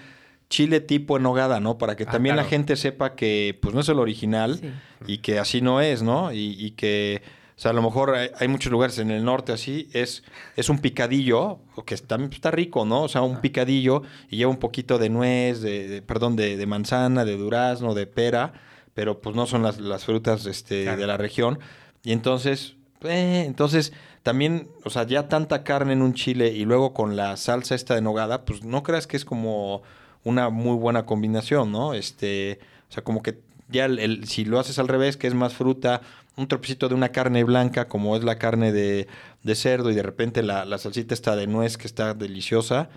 chile 0.49 0.81
tipo 0.81 1.19
en 1.19 1.25
nogada, 1.25 1.61
¿no? 1.61 1.77
Para 1.77 1.97
que 1.97 2.05
Ah, 2.05 2.11
también 2.13 2.35
la 2.37 2.45
gente 2.45 2.77
sepa 2.77 3.15
que 3.15 3.59
pues 3.61 3.75
no 3.75 3.81
es 3.83 3.89
el 3.91 3.99
original 3.99 4.57
Sí. 4.59 4.71
y 5.07 5.19
que 5.19 5.39
así 5.39 5.61
no 5.61 5.81
es, 5.83 6.03
¿no? 6.03 6.33
Y, 6.33 6.57
y 6.59 6.71
que, 6.71 7.21
o 7.59 7.61
sea, 7.61 7.73
a 7.73 7.75
lo 7.75 7.83
mejor 7.83 8.15
hay, 8.15 8.31
hay 8.39 8.47
muchos 8.47 8.71
lugares 8.71 8.99
en 9.01 9.11
el 9.11 9.25
norte 9.25 9.51
así, 9.51 9.89
es, 9.93 10.23
es 10.55 10.69
un 10.69 10.79
picadillo, 10.79 11.59
que 11.85 11.95
está, 11.95 12.17
está 12.31 12.53
rico, 12.53 12.85
¿no? 12.85 13.03
O 13.03 13.09
sea, 13.09 13.23
un 13.23 13.41
picadillo 13.41 14.03
y 14.31 14.37
lleva 14.37 14.51
un 14.53 14.59
poquito 14.59 14.97
de 14.99 15.09
nuez, 15.11 15.61
de, 15.61 15.89
de- 15.89 16.01
perdón, 16.03 16.37
de, 16.37 16.57
de 16.57 16.67
manzana, 16.67 17.25
de 17.25 17.37
durazno, 17.37 17.95
de 17.95 18.07
pera, 18.07 18.53
pero 18.95 19.21
pues 19.21 19.35
no 19.35 19.47
son 19.47 19.65
las, 19.65 19.81
las 19.81 20.05
frutas 20.05 20.47
este, 20.47 20.85
Claro. 20.85 21.01
de 21.01 21.07
la 21.09 21.17
región. 21.17 21.59
Y 22.05 22.13
entonces, 22.13 22.77
eh, 23.03 23.43
entonces 23.45 23.93
también, 24.23 24.69
o 24.85 24.91
sea, 24.91 25.03
ya 25.05 25.29
tanta 25.29 25.65
carne 25.65 25.95
en 25.95 26.03
un 26.03 26.15
chile 26.15 26.53
y 26.53 26.65
luego 26.65 26.95
con 26.95 27.17
la 27.17 27.37
salsa 27.37 27.75
esta 27.75 27.95
de 27.97 28.03
nogada, 28.03 28.45
pues 28.45 28.63
no 28.63 28.85
creas 28.85 29.09
que 29.09 29.17
es 29.17 29.25
como 29.25 29.83
una 30.23 30.49
muy 30.51 30.77
buena 30.77 31.07
combinación, 31.07 31.73
¿no? 31.73 31.95
Este, 31.95 32.61
o 32.89 32.93
sea, 32.93 33.03
como 33.03 33.21
que 33.23 33.41
ya 33.69 33.85
el, 33.87 34.27
si 34.29 34.45
lo 34.45 34.59
haces 34.61 34.79
al 34.79 34.87
revés, 34.89 35.17
que 35.17 35.27
es 35.27 35.35
más 35.35 35.55
fruta, 35.55 36.01
un 36.39 36.49
tropecito 36.49 36.89
de 36.89 36.95
una 36.95 37.11
carne 37.11 37.45
blanca, 37.45 37.89
como 37.89 38.17
es 38.17 38.25
la 38.25 38.39
carne 38.39 38.73
de, 38.73 39.07
cerdo, 39.55 39.91
y 39.91 39.95
de 39.95 40.03
repente 40.03 40.43
la, 40.43 40.65
la, 40.65 40.79
salsita 40.79 41.13
está 41.13 41.37
de 41.37 41.47
nuez, 41.47 41.77
que 41.77 41.87
está 41.87 42.15
deliciosa, 42.15 42.89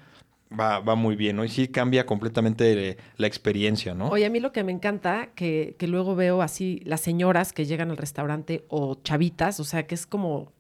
va, 0.58 0.80
va 0.80 0.95
muy 0.95 1.15
bien, 1.15 1.38
¿no? 1.38 1.43
Y 1.43 1.49
sí 1.49 1.67
cambia 1.67 2.06
completamente 2.06 2.97
la 3.17 3.27
experiencia, 3.27 3.93
¿no? 3.93 4.10
Oye, 4.10 4.25
a 4.25 4.30
mí 4.30 4.39
lo 4.39 4.51
que 4.51 4.63
me 4.63 4.71
encanta, 4.71 5.30
que, 5.34 5.75
que 5.80 5.88
luego 5.88 6.15
veo 6.15 6.41
así 6.41 6.82
las 6.86 7.01
señoras 7.01 7.51
que 7.51 7.65
llegan 7.65 7.89
al 7.89 7.97
restaurante 7.97 8.65
o 8.69 8.95
chavitas, 9.04 9.60
o 9.60 9.63
sea, 9.63 9.88
que 9.88 9.95
es 9.95 10.06
como 10.06 10.51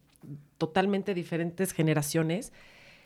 totalmente 0.57 1.13
diferentes 1.13 1.71
generaciones. 1.71 2.51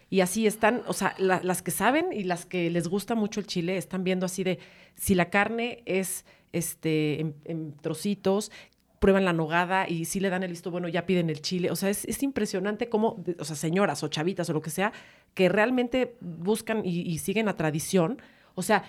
Y 0.10 0.22
así 0.22 0.46
están, 0.46 0.84
o 0.88 0.94
sea, 0.94 1.16
las 1.18 1.62
que 1.62 1.72
saben 1.72 2.14
y 2.14 2.24
las 2.24 2.46
que 2.46 2.70
les 2.70 2.88
gusta 2.88 3.16
mucho 3.16 3.40
el 3.40 3.48
chile 3.48 3.78
están 3.78 4.04
viendo 4.04 4.26
así 4.26 4.44
de 4.44 4.60
si 4.94 5.16
la 5.16 5.30
carne 5.30 5.82
es 5.86 6.26
este, 6.54 7.34
en, 7.44 7.76
trocitos, 7.82 8.52
prueban 9.00 9.26
la 9.26 9.34
nogada 9.34 9.88
y 9.88 10.06
si 10.06 10.20
le 10.20 10.30
dan 10.30 10.44
el 10.44 10.52
listo 10.52 10.72
bueno, 10.72 10.88
ya 10.88 11.06
piden 11.06 11.30
el 11.30 11.42
chile. 11.42 11.72
O 11.72 11.76
sea, 11.76 11.90
es, 11.90 12.24
impresionante 12.24 12.90
cómo, 12.90 13.24
o 13.40 13.46
sea, 13.46 13.56
señoras 13.56 14.04
o 14.04 14.08
chavitas 14.08 14.50
o 14.50 14.54
lo 14.54 14.62
que 14.62 14.70
sea, 14.70 14.94
que 15.34 15.50
realmente 15.50 16.16
buscan 16.22 16.82
y, 16.86 17.02
y 17.02 17.18
siguen 17.20 17.46
la 17.46 17.56
tradición. 17.56 18.22
O 18.56 18.62
sea, 18.62 18.84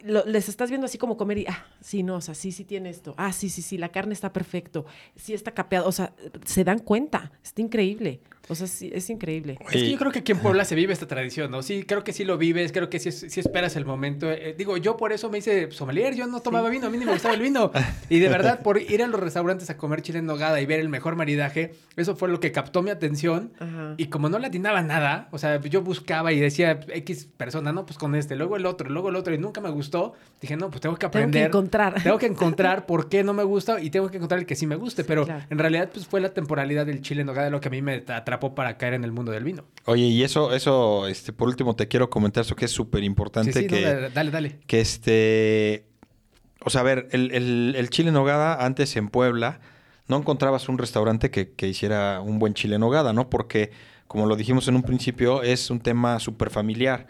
les 0.00 0.48
estás 0.48 0.70
viendo 0.70 0.84
así 0.84 0.98
como 0.98 1.16
comer 1.16 1.38
y, 1.38 1.46
ah, 1.48 1.66
sí, 1.80 2.02
no, 2.02 2.16
o 2.16 2.20
sea, 2.20 2.34
sí, 2.34 2.52
sí 2.52 2.64
tiene 2.64 2.90
esto. 2.90 3.14
Ah, 3.16 3.32
sí, 3.32 3.48
sí, 3.48 3.62
sí, 3.62 3.78
la 3.78 3.88
carne 3.88 4.12
está 4.12 4.32
perfecto. 4.32 4.84
Sí 5.16 5.34
está 5.34 5.52
capeado. 5.52 5.88
O 5.88 5.92
sea, 5.92 6.14
se 6.44 6.64
dan 6.64 6.78
cuenta. 6.78 7.32
Está 7.42 7.62
increíble. 7.62 8.20
O 8.48 8.54
sea, 8.54 8.66
sí, 8.66 8.90
es 8.92 9.10
increíble. 9.10 9.58
Es 9.60 9.82
que 9.82 9.90
yo 9.90 9.98
creo 9.98 10.12
que 10.12 10.20
aquí 10.20 10.32
en 10.32 10.38
Puebla 10.38 10.64
se 10.64 10.74
vive 10.74 10.92
esta 10.92 11.06
tradición, 11.06 11.50
¿no? 11.50 11.62
Sí, 11.62 11.84
creo 11.84 12.04
que 12.04 12.12
sí 12.12 12.24
lo 12.24 12.38
vives, 12.38 12.72
creo 12.72 12.88
que 12.88 12.98
sí, 12.98 13.10
sí 13.10 13.40
esperas 13.40 13.76
el 13.76 13.84
momento. 13.84 14.30
Eh, 14.30 14.54
digo, 14.56 14.76
yo 14.76 14.96
por 14.96 15.12
eso 15.12 15.30
me 15.30 15.38
hice 15.38 15.70
sommelier, 15.72 16.14
yo 16.14 16.26
no 16.26 16.40
tomaba 16.40 16.68
vino, 16.68 16.86
a 16.86 16.90
mí 16.90 16.98
ni 16.98 17.04
me 17.04 17.12
gustaba 17.12 17.34
el 17.34 17.40
vino. 17.40 17.72
Y 18.08 18.20
de 18.20 18.28
verdad, 18.28 18.62
por 18.62 18.80
ir 18.80 19.02
a 19.02 19.08
los 19.08 19.18
restaurantes 19.18 19.68
a 19.70 19.76
comer 19.76 20.00
chile 20.00 20.20
en 20.20 20.26
nogada 20.26 20.60
y 20.60 20.66
ver 20.66 20.78
el 20.78 20.88
mejor 20.88 21.16
maridaje, 21.16 21.74
eso 21.96 22.14
fue 22.14 22.28
lo 22.28 22.38
que 22.38 22.52
captó 22.52 22.82
mi 22.82 22.90
atención. 22.90 23.52
Y 23.96 24.06
como 24.06 24.28
no 24.28 24.38
le 24.38 24.46
atinaba 24.46 24.82
nada, 24.82 25.28
o 25.32 25.38
sea, 25.38 25.60
yo 25.60 25.82
buscaba 25.82 26.32
y 26.32 26.38
decía, 26.38 26.78
X 26.88 27.28
persona, 27.36 27.72
no, 27.72 27.84
pues 27.84 27.98
con 27.98 28.14
este, 28.14 28.36
luego 28.36 28.56
el 28.56 28.66
otro, 28.66 28.88
luego 28.88 29.08
el 29.08 29.16
otro, 29.16 29.34
y 29.34 29.38
nunca 29.38 29.60
me 29.60 29.70
gustó, 29.70 30.14
dije, 30.40 30.56
no, 30.56 30.70
pues 30.70 30.80
tengo 30.80 30.96
que 30.96 31.06
aprender. 31.06 31.26
Tengo 31.36 31.50
que 31.50 31.58
encontrar. 31.58 32.02
Tengo 32.02 32.18
que 32.18 32.26
encontrar 32.26 32.86
por 32.86 33.08
qué 33.08 33.24
no 33.24 33.32
me 33.32 33.42
gusta 33.42 33.80
y 33.80 33.90
tengo 33.90 34.08
que 34.08 34.16
encontrar 34.16 34.40
el 34.40 34.46
que 34.46 34.54
sí 34.54 34.66
me 34.66 34.76
guste. 34.76 35.04
Pero 35.04 35.26
en 35.50 35.58
realidad, 35.58 35.90
pues 35.92 36.06
fue 36.06 36.20
la 36.20 36.30
temporalidad 36.30 36.86
del 36.86 37.02
chile 37.02 37.22
en 37.22 37.26
nogada 37.26 37.50
lo 37.50 37.60
que 37.60 37.68
a 37.68 37.70
mí 37.70 37.82
me 37.82 38.04
atrapó 38.08 38.35
para 38.40 38.76
caer 38.76 38.94
en 38.94 39.04
el 39.04 39.12
mundo 39.12 39.32
del 39.32 39.44
vino. 39.44 39.64
Oye, 39.84 40.04
y 40.04 40.22
eso, 40.22 40.52
eso, 40.52 41.06
este, 41.06 41.32
por 41.32 41.48
último 41.48 41.76
te 41.76 41.88
quiero 41.88 42.10
comentar 42.10 42.42
eso 42.44 42.56
que 42.56 42.64
es 42.64 42.70
súper 42.70 43.04
importante. 43.04 43.52
Sí, 43.52 43.60
sí, 43.60 43.66
que, 43.66 44.10
dale, 44.12 44.30
dale. 44.30 44.58
Que 44.66 44.80
este, 44.80 45.86
o 46.60 46.70
sea, 46.70 46.80
a 46.80 46.84
ver, 46.84 47.08
el, 47.12 47.88
chile 47.90 48.08
en 48.08 48.14
nogada 48.14 48.64
antes 48.64 48.96
en 48.96 49.08
Puebla 49.08 49.60
no 50.08 50.16
encontrabas 50.16 50.68
un 50.68 50.78
restaurante 50.78 51.30
que, 51.30 51.68
hiciera 51.68 52.20
un 52.20 52.38
buen 52.38 52.54
chile 52.54 52.76
en 52.76 52.80
nogada, 52.80 53.12
¿no? 53.12 53.30
Porque, 53.30 53.70
como 54.06 54.26
lo 54.26 54.36
dijimos 54.36 54.68
en 54.68 54.76
un 54.76 54.82
principio, 54.82 55.42
es 55.42 55.70
un 55.70 55.80
tema 55.80 56.18
súper 56.20 56.50
familiar. 56.50 57.06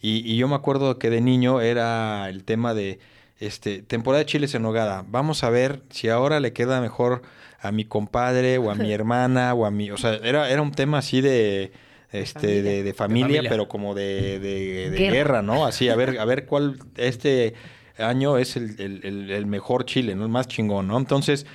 Y, 0.00 0.18
y 0.30 0.36
yo 0.36 0.48
me 0.48 0.54
acuerdo 0.54 0.98
que 0.98 1.10
de 1.10 1.20
niño 1.20 1.60
era 1.60 2.28
el 2.28 2.44
tema 2.44 2.74
de, 2.74 2.98
este, 3.40 3.82
temporada 3.82 4.20
de 4.20 4.26
chiles 4.26 4.54
en 4.54 4.62
nogada. 4.62 5.04
Vamos 5.08 5.42
a 5.42 5.50
ver 5.50 5.82
si 5.90 6.08
ahora 6.08 6.40
le 6.40 6.52
queda 6.52 6.80
mejor 6.80 7.22
a 7.60 7.72
mi 7.72 7.84
compadre 7.84 8.58
o 8.58 8.70
a 8.70 8.74
mi 8.74 8.92
hermana 8.92 9.54
o 9.54 9.66
a 9.66 9.70
mi... 9.70 9.90
O 9.90 9.96
sea, 9.96 10.14
era, 10.14 10.50
era 10.50 10.62
un 10.62 10.72
tema 10.72 10.98
así 10.98 11.20
de... 11.20 11.72
Este, 12.12 12.60
de, 12.62 12.92
familia, 12.92 13.40
pero 13.48 13.68
como 13.68 13.94
de, 13.94 14.40
de 14.40 14.90
guerra. 15.10 15.42
¿no? 15.42 15.64
Así, 15.64 15.88
a 15.88 15.94
ver, 15.94 16.18
a 16.18 16.24
ver 16.24 16.44
cuál 16.44 16.76
este 16.96 17.54
año 17.98 18.36
es 18.38 18.56
el, 18.56 19.44
mejor 19.46 19.84
chile, 19.84 20.16
¿no? 20.16 20.24
El 20.24 20.28
más 20.28 20.48
chingón, 20.48 20.88
¿no? 20.88 20.98
Entonces, 20.98 21.46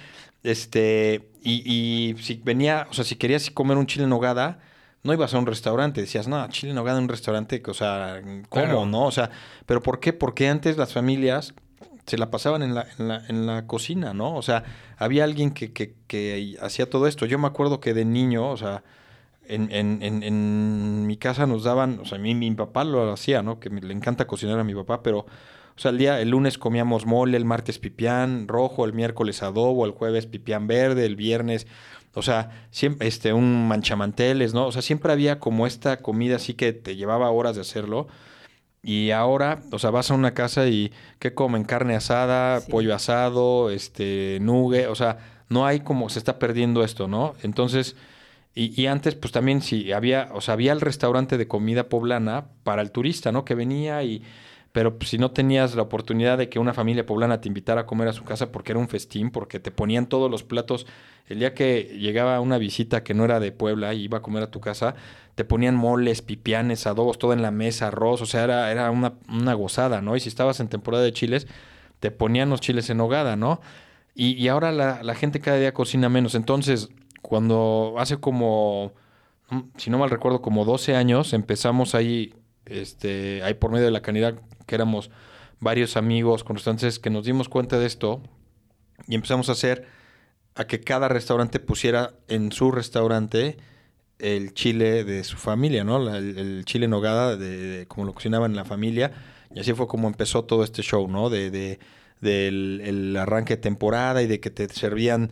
este, 0.43 1.27
y, 1.43 1.61
y, 1.65 2.15
si 2.21 2.41
venía, 2.43 2.87
o 2.89 2.93
sea, 2.93 3.03
si 3.03 3.15
querías 3.15 3.49
comer 3.51 3.77
un 3.77 3.85
chile 3.85 4.03
en 4.05 4.11
nogada, 4.11 4.59
no 5.03 5.13
ibas 5.13 5.33
a 5.33 5.39
un 5.39 5.45
restaurante, 5.45 6.01
decías, 6.01 6.27
no, 6.27 6.47
chile 6.49 6.71
en 6.71 6.75
nogada 6.75 6.97
en 6.97 7.03
un 7.03 7.09
restaurante, 7.09 7.61
o 7.65 7.73
sea, 7.73 8.21
¿cómo, 8.49 8.85
no? 8.85 9.05
O 9.05 9.11
sea, 9.11 9.29
pero 9.65 9.81
¿por 9.81 9.99
qué? 9.99 10.13
Porque 10.13 10.47
antes 10.47 10.77
las 10.77 10.93
familias 10.93 11.53
se 12.05 12.17
la 12.17 12.29
pasaban 12.29 12.61
en 12.61 12.75
la, 12.75 12.87
en 12.97 13.07
la, 13.07 13.25
en 13.27 13.45
la 13.45 13.67
cocina, 13.67 14.13
¿no? 14.13 14.35
O 14.35 14.41
sea, 14.41 14.63
había 14.97 15.23
alguien 15.23 15.51
que, 15.51 15.73
que, 15.73 15.95
que, 16.07 16.57
hacía 16.61 16.89
todo 16.89 17.07
esto. 17.07 17.25
Yo 17.25 17.39
me 17.39 17.47
acuerdo 17.47 17.79
que 17.79 17.93
de 17.93 18.05
niño, 18.05 18.49
o 18.49 18.57
sea, 18.57 18.83
en, 19.47 19.71
en, 19.71 20.01
en, 20.01 21.07
mi 21.07 21.17
casa 21.17 21.45
nos 21.47 21.63
daban, 21.63 21.99
o 21.99 22.05
sea, 22.05 22.17
mi, 22.17 22.35
mi 22.35 22.51
papá 22.51 22.83
lo 22.83 23.11
hacía, 23.11 23.41
¿no? 23.41 23.59
Que 23.59 23.69
me, 23.69 23.81
le 23.81 23.93
encanta 23.93 24.27
cocinar 24.27 24.59
a 24.59 24.63
mi 24.63 24.75
papá, 24.75 25.01
pero, 25.03 25.19
o 25.19 25.79
sea, 25.79 25.91
el 25.91 25.97
día, 25.97 26.21
el 26.21 26.29
lunes 26.29 26.57
comíamos 26.57 27.05
mole, 27.05 27.37
el 27.37 27.45
martes 27.45 27.79
pipián 27.79 28.47
rojo, 28.47 28.85
el 28.85 28.93
miércoles 28.93 29.41
adobo, 29.43 29.85
el 29.85 29.91
jueves 29.91 30.25
pipián 30.27 30.67
verde, 30.67 31.05
el 31.05 31.15
viernes, 31.15 31.67
o 32.13 32.21
sea, 32.21 32.67
siempre, 32.71 33.07
este, 33.07 33.33
un 33.33 33.67
manchamanteles, 33.67 34.53
¿no? 34.53 34.67
O 34.67 34.71
sea, 34.71 34.81
siempre 34.81 35.11
había 35.11 35.39
como 35.39 35.67
esta 35.67 35.97
comida 35.97 36.37
así 36.37 36.53
que 36.53 36.71
te 36.71 36.95
llevaba 36.95 37.29
horas 37.29 37.55
de 37.55 37.61
hacerlo. 37.61 38.07
Y 38.85 39.09
ahora, 39.09 39.61
o 39.71 39.79
sea, 39.79 39.89
vas 39.89 40.11
a 40.11 40.13
una 40.13 40.35
casa 40.35 40.67
y 40.67 40.91
¿qué 41.17 41.33
comen? 41.33 41.63
Carne 41.63 41.95
asada, 41.95 42.61
pollo 42.69 42.93
asado, 42.93 43.71
este, 43.71 44.37
nugue, 44.41 44.85
o 44.85 44.93
sea, 44.93 45.17
no 45.49 45.65
hay 45.65 45.79
como 45.79 46.07
se 46.09 46.19
está 46.19 46.37
perdiendo 46.37 46.83
esto, 46.83 47.07
¿no? 47.07 47.33
Entonces, 47.41 47.95
y, 48.53 48.79
y, 48.79 48.85
antes, 48.85 49.15
pues 49.15 49.33
también 49.33 49.61
sí, 49.63 49.91
había, 49.91 50.29
o 50.33 50.39
sea, 50.39 50.53
había 50.53 50.71
el 50.71 50.81
restaurante 50.81 51.39
de 51.39 51.47
comida 51.47 51.89
poblana 51.89 52.45
para 52.63 52.83
el 52.83 52.91
turista, 52.91 53.31
¿no? 53.31 53.43
Que 53.43 53.55
venía 53.55 54.03
y, 54.03 54.21
pero 54.75 54.97
pues, 54.97 55.09
si 55.11 55.17
no 55.17 55.31
tenías 55.31 55.73
la 55.73 55.83
oportunidad 55.83 56.37
de 56.37 56.49
que 56.49 56.59
una 56.59 56.73
familia 56.73 57.05
poblana 57.05 57.39
te 57.39 57.47
invitara 57.47 57.79
a 57.79 57.85
comer 57.85 58.09
a 58.09 58.13
su 58.13 58.25
casa 58.25 58.51
porque 58.51 58.73
era 58.73 58.79
un 58.79 58.89
festín, 58.89 59.31
porque 59.31 59.61
te 59.61 59.71
ponían 59.71 60.05
todos 60.07 60.29
los 60.29 60.43
platos, 60.43 60.85
el 61.27 61.39
día 61.39 61.53
que 61.53 61.95
llegaba 61.97 62.41
una 62.41 62.57
visita 62.57 63.01
que 63.01 63.13
no 63.13 63.23
era 63.23 63.39
de 63.39 63.53
Puebla 63.53 63.93
y 63.93 64.03
iba 64.03 64.17
a 64.17 64.21
comer 64.21 64.43
a 64.43 64.51
tu 64.51 64.59
casa, 64.59 64.95
te 65.35 65.45
ponían 65.45 65.77
moles, 65.77 66.21
pipianes, 66.21 66.87
adobos, 66.87 67.17
todo 67.19 67.31
en 67.31 67.41
la 67.41 67.51
mesa, 67.51 67.87
arroz, 67.87 68.21
o 68.21 68.25
sea, 68.25 68.43
era, 68.43 68.69
era 68.69 68.91
una, 68.91 69.13
una 69.29 69.53
gozada, 69.53 70.01
¿no? 70.01 70.17
Y 70.17 70.19
si 70.19 70.27
estabas 70.27 70.59
en 70.59 70.67
temporada 70.67 71.05
de 71.05 71.13
chiles, 71.13 71.47
te 72.01 72.11
ponían 72.11 72.49
los 72.49 72.59
chiles 72.59 72.89
en 72.89 72.99
hogada, 72.99 73.37
¿no? 73.37 73.61
Y, 74.13 74.33
y 74.33 74.49
ahora 74.49 74.73
la, 74.73 75.03
la, 75.03 75.15
gente 75.15 75.39
cada 75.39 75.55
día 75.55 75.73
cocina 75.73 76.09
menos. 76.09 76.35
Entonces, 76.35 76.89
cuando 77.21 77.95
hace 77.97 78.17
como, 78.17 78.91
mm, 79.51 79.61
si 79.77 79.89
no 79.89 79.99
mal 79.99 80.09
recuerdo, 80.09 80.41
como 80.41 80.65
12 80.65 80.97
años, 80.97 81.31
empezamos 81.31 81.95
ahí, 81.95 82.33
este, 82.65 83.41
ahí 83.41 83.53
por 83.53 83.71
medio 83.71 83.85
de 83.85 83.91
la 83.91 84.01
canidad, 84.01 84.35
que 84.65 84.75
éramos 84.75 85.09
varios 85.59 85.97
amigos 85.97 86.43
constantes, 86.43 86.99
que 86.99 87.09
nos 87.09 87.25
dimos 87.25 87.49
cuenta 87.49 87.79
de 87.79 87.85
esto 87.85 88.21
y 89.07 89.15
empezamos 89.15 89.49
a 89.49 89.53
hacer 89.53 89.87
a 90.55 90.65
que 90.65 90.79
cada 90.79 91.07
restaurante 91.07 91.59
pusiera 91.59 92.13
en 92.27 92.51
su 92.51 92.71
restaurante 92.71 93.57
el 94.19 94.53
chile 94.53 95.03
de 95.03 95.23
su 95.23 95.37
familia, 95.37 95.83
¿no? 95.83 96.15
el, 96.15 96.63
chile 96.65 96.85
en 96.85 96.91
de, 96.91 97.85
como 97.87 98.05
lo 98.05 98.13
cocinaban 98.13 98.51
en 98.51 98.57
la 98.57 98.65
familia. 98.65 99.11
Y 99.53 99.59
así 99.59 99.73
fue 99.73 99.87
como 99.87 100.07
empezó 100.07 100.43
todo 100.45 100.63
este 100.63 100.81
show, 100.81 101.07
¿no? 101.07 101.29
De, 101.29 101.51
de 101.51 101.79
del 102.21 102.81
el 102.83 103.17
arranque 103.17 103.55
de 103.55 103.61
temporada 103.61 104.21
y 104.21 104.27
de 104.27 104.39
que 104.39 104.49
te 104.49 104.67
servían, 104.69 105.31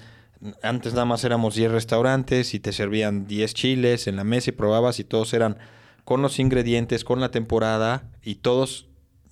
antes 0.62 0.94
nada 0.94 1.06
más 1.06 1.24
éramos 1.24 1.56
10 1.56 1.72
restaurantes 1.72 2.54
y 2.54 2.60
te 2.60 2.74
servían 2.74 3.28
10 3.28 3.54
chiles 3.54 4.08
en 4.08 4.16
la 4.16 4.24
mesa 4.24 4.50
y 4.50 4.54
probabas 4.54 5.00
y 5.00 5.04
todos 5.04 5.34
eran 5.34 5.58
con 6.04 6.22
los 6.22 6.40
ingredientes, 6.40 7.04
con 7.04 7.22
la 7.22 7.32
temporada 7.32 8.10
y 8.22 8.36
todos 8.36 8.88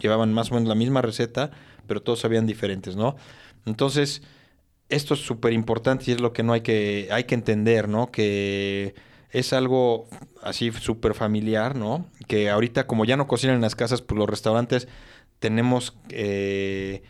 llevaban 0.07 0.33
más 0.33 0.51
o 0.51 0.55
menos 0.55 0.69
la 0.69 0.75
misma 0.75 1.01
receta, 1.01 1.51
pero 1.87 2.01
todos 2.01 2.19
sabían 2.19 2.47
diferentes, 2.47 2.95
¿no? 2.95 3.15
Entonces, 3.65 4.21
esto 4.89 5.13
es 5.13 5.21
súper 5.21 5.53
importante 5.53 6.05
y 6.07 6.13
es 6.13 6.21
lo 6.21 6.33
que 6.33 6.43
no 6.43 6.53
hay 6.53 6.61
que, 6.61 7.07
hay 7.11 7.23
que 7.23 7.35
entender, 7.35 7.87
¿no? 7.87 8.11
Que 8.11 8.93
es 9.31 9.53
algo 9.53 10.07
así 10.43 10.71
súper 10.71 11.13
familiar, 11.13 11.75
¿no? 11.75 12.05
Que 12.27 12.49
ahorita 12.49 12.87
como 12.87 13.05
ya 13.05 13.17
no 13.17 13.27
cocinan 13.27 13.55
en 13.55 13.61
las 13.61 13.75
casas, 13.75 14.01
pues 14.01 14.17
los 14.19 14.29
restaurantes 14.29 14.87
tenemos, 15.39 15.95
eh, 16.09 17.03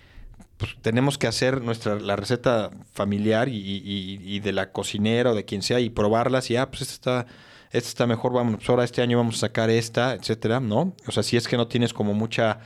pues, 0.57 0.77
tenemos 0.81 1.17
que 1.17 1.27
hacer 1.27 1.61
nuestra 1.61 1.99
la 1.99 2.15
receta 2.15 2.69
familiar 2.93 3.49
y, 3.49 3.57
y, 3.57 4.39
de 4.39 4.51
la 4.51 4.71
cocinera 4.71 5.31
o 5.31 5.35
de 5.35 5.43
quien 5.45 5.63
sea 5.63 5.79
y 5.79 5.89
probarlas 5.89 6.49
y, 6.51 6.55
ah, 6.55 6.69
pues 6.69 6.83
esta 6.83 6.93
está, 6.93 7.25
esta 7.71 7.89
está 7.89 8.07
mejor, 8.07 8.33
vamos, 8.33 8.57
pues 8.57 8.69
ahora 8.69 8.83
este 8.83 9.01
año 9.01 9.17
vamos 9.17 9.35
a 9.37 9.39
sacar 9.39 9.69
esta, 9.69 10.13
etcétera, 10.13 10.59
¿no? 10.59 10.95
O 11.07 11.11
sea, 11.11 11.23
si 11.23 11.35
es 11.35 11.47
que 11.47 11.57
no 11.57 11.67
tienes 11.67 11.93
como 11.93 12.13
mucha 12.13 12.59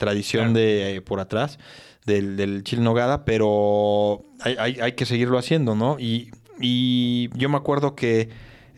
tradición 0.00 0.52
de 0.54 0.96
eh, 0.96 1.00
por 1.00 1.20
atrás 1.20 1.60
del, 2.04 2.36
del 2.36 2.64
chile 2.64 2.82
nogada, 2.82 3.24
pero 3.24 4.24
hay, 4.40 4.56
hay, 4.58 4.80
hay 4.80 4.92
que 4.92 5.06
seguirlo 5.06 5.38
haciendo, 5.38 5.76
¿no? 5.76 6.00
Y, 6.00 6.32
y 6.58 7.30
yo 7.36 7.48
me 7.48 7.56
acuerdo 7.56 7.94
que 7.94 8.28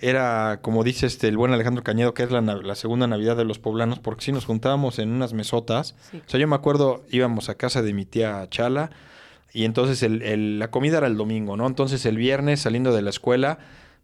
era, 0.03 0.59
como 0.63 0.83
dice 0.83 1.07
este, 1.07 1.29
el 1.29 1.37
buen 1.37 1.53
Alejandro 1.53 1.85
Cañedo, 1.85 2.13
que 2.13 2.25
es 2.25 2.31
la, 2.33 2.75
segunda 2.75 3.07
Navidad 3.07 3.37
de 3.37 3.45
los 3.45 3.61
poblanos, 3.61 4.01
porque 4.01 4.25
si 4.25 4.33
nos 4.33 4.45
juntábamos 4.45 4.99
en 4.99 5.11
unas 5.11 5.33
mesotas. 5.33 5.95
O 6.13 6.29
sea, 6.29 6.41
yo 6.41 6.49
me 6.49 6.57
acuerdo, 6.57 7.05
íbamos 7.11 7.49
a 7.49 7.55
casa 7.55 7.83
de 7.83 7.95
mi 7.95 8.05
tía 8.05 8.47
Chala, 8.51 8.91
y 9.55 9.65
entonces 9.65 10.03
el, 10.03 10.59
la 10.59 10.71
comida 10.71 10.99
era 10.99 11.07
el 11.07 11.17
domingo, 11.17 11.57
¿no? 11.57 11.69
Entonces 11.69 12.05
el 12.05 12.17
viernes, 12.17 12.61
saliendo 12.61 12.93
de 12.93 13.03
la 13.03 13.11
escuela, 13.11 13.59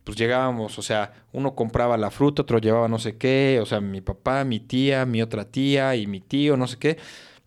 pues 0.09 0.17
llegábamos, 0.17 0.79
o 0.79 0.83
sea, 0.83 1.13
uno 1.35 1.55
compraba 1.55 1.99
la 1.99 2.11
fruta, 2.11 2.41
otro 2.41 2.59
llevaba 2.61 2.89
no 2.89 2.99
sé 2.99 3.19
qué, 3.19 3.59
o 3.63 3.67
sea, 3.67 3.79
mi 3.83 4.01
papá, 4.01 4.43
mi 4.43 4.59
tía, 4.59 5.05
mi 5.05 5.21
otra 5.21 5.45
tía 5.45 5.95
y 5.97 6.07
mi 6.07 6.21
tío, 6.23 6.57
no 6.57 6.67
sé 6.67 6.79
qué. 6.79 6.97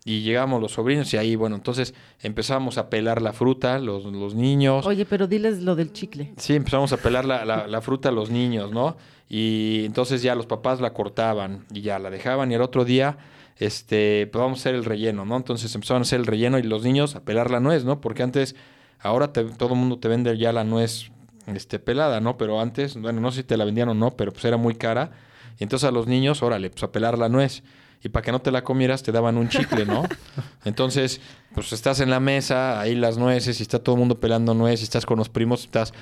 y 0.04 0.20
llegábamos 0.22 0.60
los 0.60 0.70
sobrinos 0.70 1.12
y 1.12 1.16
ahí, 1.16 1.34
bueno, 1.34 1.56
entonces 1.56 1.92
empezamos 2.20 2.78
a 2.78 2.88
pelar 2.88 3.20
la 3.20 3.32
fruta, 3.32 3.80
los, 3.80 4.04
los 4.04 4.36
niños. 4.36 4.86
Oye, 4.86 5.04
pero 5.06 5.26
diles 5.26 5.62
lo 5.62 5.74
del 5.74 5.92
chicle. 5.92 6.32
Sí, 6.36 6.54
empezamos 6.54 6.92
a 6.92 6.98
pelar 6.98 7.24
la, 7.24 7.44
la, 7.44 7.66
la 7.66 7.80
fruta 7.80 8.10
a 8.10 8.12
los 8.12 8.30
niños, 8.30 8.70
¿no? 8.70 8.96
Y 9.28 9.82
entonces 9.84 10.22
ya 10.22 10.36
los 10.36 10.46
papás 10.46 10.80
la 10.80 10.92
cortaban 10.92 11.64
y 11.74 11.80
ya 11.80 11.98
la 11.98 12.10
dejaban 12.10 12.52
y 12.52 12.54
el 12.54 12.62
otro 12.62 12.84
día, 12.84 13.16
este, 13.58 14.28
pues 14.28 14.40
vamos 14.40 14.58
a 14.58 14.62
hacer 14.62 14.74
el 14.76 14.84
relleno, 14.84 15.24
¿no? 15.24 15.36
Entonces 15.36 15.74
empezaban 15.74 16.02
a 16.02 16.04
hacer 16.04 16.20
el 16.20 16.26
relleno 16.26 16.58
y 16.60 16.62
los 16.62 16.84
niños 16.84 17.16
a 17.16 17.20
pelar 17.24 17.50
la 17.50 17.58
nuez, 17.58 17.84
¿no? 17.84 18.00
Porque 18.00 18.22
antes, 18.22 18.54
ahora 19.00 19.32
te- 19.32 19.44
todo 19.44 19.74
el 19.74 19.80
mundo 19.80 19.98
te 19.98 20.06
vende 20.06 20.36
ya 20.38 20.52
la 20.52 20.62
nuez 20.64 21.10
este, 21.46 21.78
pelada, 21.78 22.20
¿no? 22.20 22.36
Pero 22.36 22.60
antes, 22.60 22.96
bueno, 22.96 23.20
no 23.20 23.30
sé 23.32 23.38
si 23.38 23.44
te 23.44 23.56
la 23.56 23.64
vendían 23.64 23.88
o 23.88 23.94
no, 23.94 24.10
pero 24.16 24.32
pues 24.32 24.44
era 24.44 24.56
muy 24.56 24.74
cara. 24.74 25.10
Y 25.58 25.64
entonces 25.64 25.88
a 25.88 25.92
los 25.92 26.06
niños, 26.06 26.42
órale, 26.42 26.70
pues 26.70 26.82
a 26.82 26.92
pelar 26.92 27.18
la 27.18 27.28
nuez. 27.28 27.62
Y 28.04 28.08
para 28.08 28.24
que 28.24 28.32
no 28.32 28.40
te 28.40 28.50
la 28.50 28.64
comieras, 28.64 29.02
te 29.04 29.12
daban 29.12 29.36
un 29.36 29.48
chicle, 29.48 29.86
¿no? 29.86 30.02
Entonces, 30.64 31.20
pues 31.54 31.72
estás 31.72 32.00
en 32.00 32.10
la 32.10 32.18
mesa, 32.18 32.80
ahí 32.80 32.96
las 32.96 33.16
nueces, 33.16 33.60
y 33.60 33.62
está 33.62 33.78
todo 33.78 33.94
el 33.94 34.00
mundo 34.00 34.18
pelando 34.18 34.54
nuez, 34.54 34.80
y 34.80 34.82
estás 34.82 35.06
con 35.06 35.18
los 35.18 35.28
primos, 35.28 35.60
estás 35.66 35.92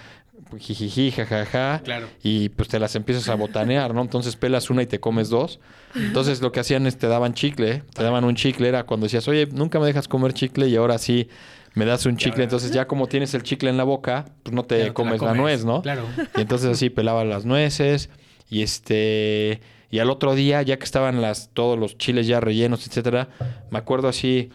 jijiji, 0.59 1.11
jajaja, 1.11 1.81
Claro. 1.85 2.09
y 2.23 2.49
pues 2.51 2.69
te 2.69 2.79
las 2.79 2.95
empiezas 2.97 3.29
a 3.29 3.35
botanear, 3.35 3.95
¿no? 3.95 4.01
Entonces 4.01 4.37
pelas 4.37 4.71
una 4.71 4.83
y 4.83 4.87
te 4.87 4.99
comes 4.99 5.29
dos. 5.29 5.61
Entonces 5.95 6.41
lo 6.41 6.53
que 6.53 6.61
hacían 6.61 6.87
es 6.87 6.97
te 6.99 7.07
daban 7.07 7.35
chicle, 7.35 7.83
te 7.95 8.03
daban 8.03 8.25
un 8.25 8.35
chicle, 8.35 8.69
era 8.69 8.85
cuando 8.85 9.05
decías, 9.05 9.29
oye, 9.29 9.47
nunca 9.53 9.79
me 9.79 9.87
dejas 9.87 10.09
comer 10.09 10.33
chicle 10.33 10.69
y 10.69 10.77
ahora 10.77 10.99
sí 10.99 11.29
me 11.75 11.85
das 11.85 12.07
un 12.07 12.17
chicle. 12.17 12.43
Entonces 12.43 12.73
ya 12.73 12.87
como 12.87 13.07
tienes 13.07 13.35
el 13.35 13.43
chicle 13.43 13.71
en 13.71 13.77
la 13.77 13.85
boca, 13.85 14.27
pues 14.43 14.55
no 14.55 14.65
te 14.65 14.79
Ya 14.79 14.81
no 14.81 14.85
te 14.85 14.89
la 14.89 14.95
comes 14.95 15.23
la, 15.23 15.35
nuez, 15.35 15.65
¿no? 15.65 15.83
claro. 15.83 16.05
Y 16.37 16.41
entonces 16.41 16.71
así 16.71 16.91
pelaba 16.91 17.25
las 17.25 17.45
nueces 17.45 18.11
y 18.49 18.63
este 18.63 19.61
y 19.91 19.99
al 19.99 20.11
otro 20.11 20.35
día 20.35 20.63
ya 20.63 20.79
que 20.79 20.85
estaban 20.85 21.21
las 21.21 21.51
todos 21.53 21.79
los 21.79 21.99
chiles 21.99 22.27
ya 22.27 22.41
rellenos, 22.41 22.87
etcétera, 22.87 23.29
me 23.71 23.79
acuerdo 23.79 24.09
así 24.09 24.51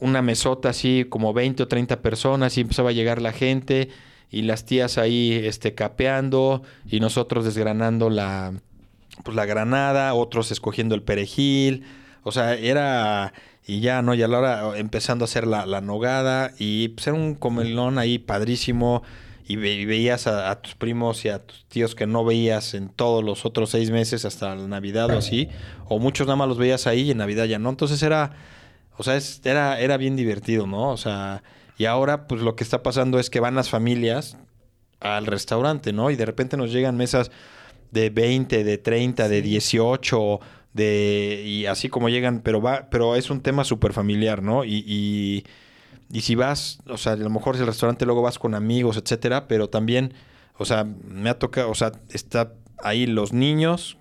una 0.00 0.22
mesota 0.22 0.70
así 0.70 1.06
como 1.08 1.32
20 1.32 1.62
o 1.62 1.68
30 1.68 2.00
personas 2.02 2.56
y 2.58 2.62
empezaba 2.62 2.90
a 2.90 2.92
llegar 2.92 3.22
la 3.22 3.32
gente 3.32 3.88
y 4.30 4.42
las 4.42 4.64
tías 4.64 4.98
ahí 4.98 5.32
este 5.44 5.74
capeando 5.74 6.62
y 6.86 7.00
nosotros 7.00 7.44
desgranando 7.44 8.10
la 8.10 8.52
pues 9.24 9.36
la 9.36 9.46
granada, 9.46 10.14
otros 10.14 10.52
escogiendo 10.52 10.94
el 10.94 11.02
perejil, 11.02 11.84
o 12.22 12.30
sea, 12.30 12.54
era 12.54 13.32
y 13.68 13.78
ya 13.80 14.02
no, 14.02 14.14
y 14.14 14.22
a 14.22 14.28
la 14.28 14.38
hora 14.38 14.78
empezando 14.78 15.22
a 15.24 15.26
hacer 15.26 15.46
la, 15.46 15.64
la 15.66 15.80
nogada 15.80 16.52
y 16.58 16.88
pues 16.88 17.06
era 17.06 17.14
un 17.16 17.34
comelón 17.36 17.98
ahí 17.98 18.18
padrísimo 18.18 19.02
y, 19.46 19.56
ve- 19.56 19.74
y 19.74 19.84
veías 19.84 20.26
a, 20.26 20.50
a 20.50 20.60
tus 20.60 20.74
primos 20.74 21.24
y 21.24 21.28
a 21.28 21.38
tus 21.38 21.64
tíos 21.66 21.94
que 21.94 22.06
no 22.06 22.24
veías 22.24 22.74
en 22.74 22.88
todos 22.88 23.22
los 23.22 23.44
otros 23.44 23.70
seis 23.70 23.90
meses 23.90 24.24
hasta 24.24 24.54
la 24.56 24.66
Navidad 24.66 25.10
o 25.14 25.18
así, 25.18 25.48
o 25.86 25.98
muchos 25.98 26.26
nada 26.26 26.36
más 26.36 26.48
los 26.48 26.58
veías 26.58 26.86
ahí 26.86 27.02
y 27.02 27.10
en 27.12 27.18
Navidad 27.18 27.44
ya 27.44 27.58
no, 27.58 27.68
entonces 27.70 28.02
era, 28.02 28.32
o 28.96 29.02
sea, 29.04 29.16
es- 29.16 29.40
era, 29.44 29.78
era 29.78 29.96
bien 29.98 30.16
divertido, 30.16 30.66
¿no? 30.66 30.90
O 30.90 30.96
sea, 30.96 31.42
y 31.76 31.84
ahora 31.84 32.26
pues 32.26 32.40
lo 32.40 32.56
que 32.56 32.64
está 32.64 32.82
pasando 32.82 33.18
es 33.18 33.30
que 33.30 33.38
van 33.40 33.54
las 33.54 33.68
familias 33.70 34.36
al 35.00 35.26
restaurante, 35.26 35.92
¿no? 35.92 36.10
Y 36.10 36.16
de 36.16 36.24
repente 36.26 36.56
nos 36.56 36.72
llegan 36.72 36.96
mesas 36.96 37.30
de 37.90 38.10
20, 38.10 38.64
de 38.64 38.78
30, 38.78 39.28
de 39.28 39.40
18, 39.42 40.40
de 40.78 41.42
y 41.44 41.66
así 41.66 41.90
como 41.90 42.08
llegan, 42.08 42.40
pero 42.40 42.62
va, 42.62 42.88
pero 42.90 43.16
es 43.16 43.28
un 43.28 43.42
tema 43.42 43.64
súper 43.64 43.92
familiar, 43.92 44.42
¿no? 44.42 44.64
Y, 44.64 44.82
y, 44.86 45.44
y 46.10 46.22
si 46.22 46.34
vas, 46.34 46.78
o 46.88 46.96
sea, 46.96 47.12
a 47.12 47.16
lo 47.16 47.28
mejor 47.30 47.56
si 47.56 47.60
el 47.60 47.66
restaurante 47.66 48.06
luego 48.06 48.22
vas 48.22 48.38
con 48.38 48.54
amigos, 48.54 48.96
etcétera, 48.96 49.46
pero 49.48 49.68
también, 49.68 50.14
o 50.56 50.64
sea, 50.64 50.84
me 50.84 51.28
ha 51.28 51.38
tocado, 51.38 51.70
o 51.70 51.74
sea, 51.74 51.92
está 52.08 52.54
ahí 52.82 53.06
los 53.06 53.32
niños, 53.34 53.98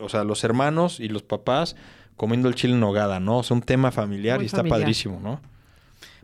o 0.00 0.08
sea, 0.10 0.24
los 0.24 0.44
hermanos 0.44 1.00
y 1.00 1.08
los 1.08 1.22
papás 1.22 1.76
comiendo 2.16 2.48
el 2.48 2.54
chile 2.54 2.74
en 2.74 2.80
nogada, 2.80 3.20
¿no? 3.20 3.38
O 3.38 3.42
sea, 3.42 3.54
un 3.54 3.62
tema 3.62 3.90
familiar 3.92 4.36
Muy 4.38 4.44
y 4.44 4.46
está 4.46 4.58
familiar. 4.58 4.80
padrísimo, 4.80 5.20
¿no? 5.20 5.40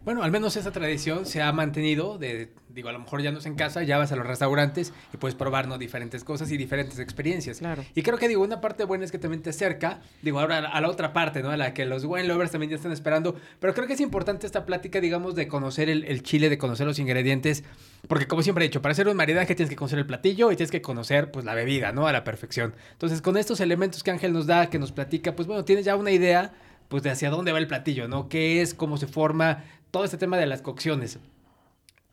Bueno, 0.04 0.22
al 0.22 0.30
menos 0.30 0.56
esa 0.56 0.70
tradición 0.70 1.24
se 1.24 1.40
ha 1.40 1.50
mantenido 1.50 2.18
de, 2.18 2.50
digo, 2.68 2.90
a 2.90 2.92
lo 2.92 2.98
mejor 2.98 3.22
ya 3.22 3.32
no 3.32 3.38
es 3.38 3.46
en 3.46 3.54
casa, 3.54 3.82
ya 3.84 3.96
vas 3.96 4.12
a 4.12 4.16
los 4.16 4.26
restaurantes 4.26 4.92
y 5.14 5.16
puedes 5.16 5.34
probar, 5.34 5.66
¿no? 5.66 5.78
Diferentes 5.78 6.24
cosas 6.24 6.50
y 6.50 6.58
diferentes 6.58 6.98
experiencias. 6.98 7.60
Claro. 7.60 7.82
Y 7.94 8.02
creo 8.02 8.18
que, 8.18 8.28
digo, 8.28 8.42
una 8.42 8.60
parte 8.60 8.84
buena 8.84 9.06
es 9.06 9.12
que 9.12 9.18
también 9.18 9.42
te 9.42 9.48
acerca, 9.48 10.02
digo, 10.20 10.40
ahora 10.40 10.58
a 10.58 10.60
la, 10.60 10.68
a 10.68 10.80
la 10.82 10.90
otra 10.90 11.14
parte, 11.14 11.42
¿no? 11.42 11.48
A 11.50 11.56
la 11.56 11.72
que 11.72 11.86
los 11.86 12.04
wine 12.04 12.28
lovers 12.28 12.50
también 12.50 12.68
ya 12.68 12.76
están 12.76 12.92
esperando. 12.92 13.34
Pero 13.60 13.72
creo 13.72 13.86
que 13.86 13.94
es 13.94 14.00
importante 14.00 14.46
esta 14.46 14.66
plática, 14.66 15.00
digamos, 15.00 15.34
de 15.34 15.48
conocer 15.48 15.88
el, 15.88 16.04
el 16.04 16.22
chile, 16.22 16.50
de 16.50 16.58
conocer 16.58 16.86
los 16.86 16.98
ingredientes. 16.98 17.64
Porque, 18.06 18.26
como 18.26 18.42
siempre 18.42 18.66
he 18.66 18.68
dicho, 18.68 18.82
para 18.82 18.92
hacer 18.92 19.08
un 19.08 19.16
maridaje 19.16 19.54
tienes 19.54 19.70
que 19.70 19.76
conocer 19.76 19.98
el 19.98 20.06
platillo 20.06 20.52
y 20.52 20.56
tienes 20.56 20.70
que 20.70 20.82
conocer, 20.82 21.30
pues, 21.30 21.46
la 21.46 21.54
bebida, 21.54 21.92
¿no? 21.92 22.06
A 22.06 22.12
la 22.12 22.24
perfección. 22.24 22.74
Entonces, 22.92 23.22
con 23.22 23.38
estos 23.38 23.60
elementos 23.60 24.02
que 24.02 24.10
Ángel 24.10 24.34
nos 24.34 24.46
da, 24.46 24.68
que 24.68 24.78
nos 24.78 24.92
platica, 24.92 25.34
pues, 25.34 25.48
bueno, 25.48 25.64
tienes 25.64 25.86
ya 25.86 25.96
una 25.96 26.10
idea, 26.10 26.52
pues, 26.88 27.02
de 27.02 27.10
hacia 27.10 27.30
dónde 27.30 27.52
va 27.52 27.58
el 27.58 27.66
platillo, 27.66 28.08
¿no? 28.08 28.28
¿Qué 28.28 28.60
es? 28.62 28.74
¿Cómo 28.74 28.96
se 28.96 29.06
forma? 29.06 29.64
Todo 29.90 30.04
este 30.04 30.16
tema 30.18 30.36
de 30.38 30.46
las 30.46 30.62
cocciones. 30.62 31.18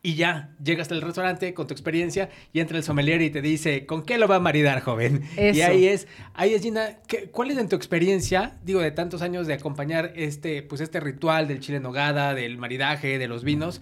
Y 0.04 0.16
ya, 0.16 0.50
llegas 0.64 0.92
al 0.92 1.02
restaurante 1.04 1.54
con 1.54 1.68
tu 1.68 1.76
experiencia 1.76 2.30
y 2.54 2.60
entra 2.60 2.76
el 2.78 2.84
sommelier 2.84 3.22
y 3.22 3.30
te 3.30 3.40
dice, 3.42 3.86
¿con 3.86 4.02
qué 4.02 4.18
lo 4.18 4.28
va 4.28 4.38
a 4.38 4.40
maridar, 4.40 4.82
joven? 4.82 5.22
Y 5.56 5.62
ahí 5.62 5.86
es, 5.88 6.08
ahí 6.34 6.56
es, 6.56 6.64
Gina, 6.64 6.98
¿qué- 7.08 7.30
¿cuál 7.30 7.52
es 7.52 7.58
en 7.60 7.70
tu 7.70 7.76
experiencia, 7.76 8.58
digo, 8.66 8.80
de 8.82 8.90
tantos 8.90 9.22
años 9.22 9.46
de 9.46 9.54
acompañar 9.54 10.12
este, 10.16 10.64
pues 10.64 10.82
este 10.82 11.00
ritual 11.00 11.48
del 11.48 11.60
chile 11.60 11.78
en 11.78 11.84
nogada, 11.84 12.34
del 12.34 12.58
maridaje, 12.58 13.20
de 13.20 13.28
los 13.28 13.44
vinos? 13.44 13.80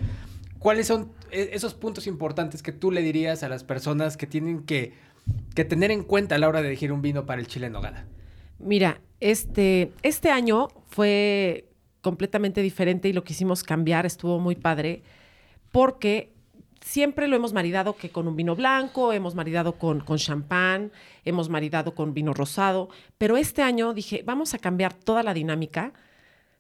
¿Cuáles 0.59 0.87
son 0.87 1.09
e- 1.31 1.51
esos 1.53 1.73
puntos 1.73 2.05
importantes 2.05 2.63
que 2.63 2.73
tú 2.73 2.91
le 2.91 3.01
dirías 3.01 3.41
a 3.43 3.47
las 3.47 3.63
personas 3.63 4.17
que 4.17 4.27
tienen 4.27 4.63
que, 4.63 4.91
que 5.55 5.63
tener 5.63 5.89
en 5.89 6.03
cuenta 6.03 6.35
a 6.35 6.37
la 6.37 6.49
hora 6.49 6.61
de 6.61 6.67
elegir 6.67 6.91
un 6.91 7.01
vino 7.01 7.25
para 7.25 7.39
el 7.39 7.47
chile 7.47 7.67
en 7.67 7.71
nogada? 7.71 8.03
Mira, 8.59 9.01
este, 9.19 9.91
este 10.03 10.29
año 10.29 10.67
fue 10.87 11.69
completamente 12.01 12.61
diferente 12.61 13.09
y 13.09 13.13
lo 13.13 13.23
quisimos 13.23 13.63
cambiar, 13.63 14.05
estuvo 14.05 14.39
muy 14.39 14.55
padre, 14.55 15.01
porque 15.71 16.33
siempre 16.81 17.27
lo 17.27 17.35
hemos 17.35 17.53
maridado 17.53 17.95
que 17.95 18.09
con 18.09 18.27
un 18.27 18.35
vino 18.35 18.55
blanco, 18.55 19.11
hemos 19.13 19.35
maridado 19.35 19.73
con, 19.73 19.99
con 19.99 20.17
champán, 20.17 20.91
hemos 21.25 21.49
maridado 21.49 21.93
con 21.93 22.13
vino 22.13 22.33
rosado, 22.33 22.89
pero 23.17 23.37
este 23.37 23.61
año 23.61 23.93
dije, 23.93 24.23
vamos 24.25 24.53
a 24.53 24.59
cambiar 24.59 24.93
toda 24.93 25.23
la 25.23 25.33
dinámica, 25.33 25.93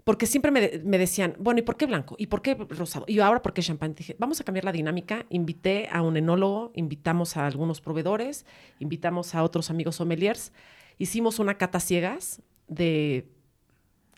porque 0.03 0.25
siempre 0.25 0.51
me, 0.51 0.81
me 0.83 0.97
decían, 0.97 1.35
bueno, 1.39 1.59
¿y 1.59 1.63
por 1.63 1.77
qué 1.77 1.85
blanco? 1.85 2.15
¿Y 2.17 2.27
por 2.27 2.41
qué 2.41 2.55
rosado? 2.55 3.05
Y 3.07 3.19
ahora, 3.19 3.41
¿por 3.41 3.53
qué 3.53 3.61
champán? 3.61 3.93
Dije, 3.93 4.15
vamos 4.17 4.41
a 4.41 4.43
cambiar 4.43 4.65
la 4.65 4.71
dinámica. 4.71 5.25
Invité 5.29 5.87
a 5.91 6.01
un 6.01 6.17
enólogo, 6.17 6.71
invitamos 6.73 7.37
a 7.37 7.45
algunos 7.45 7.79
proveedores, 7.79 8.45
invitamos 8.79 9.35
a 9.35 9.43
otros 9.43 9.69
amigos 9.69 9.97
sommeliers. 9.97 10.51
Hicimos 10.99 11.39
una 11.39 11.57
cata 11.57 11.79
ciegas 11.79 12.43
de, 12.67 13.27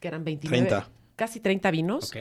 que 0.02 0.10
eran 0.10 0.26
29, 0.26 0.67
30. 0.67 0.89
casi 1.15 1.39
30 1.39 1.72
vinos. 1.72 2.10
Ok. 2.10 2.17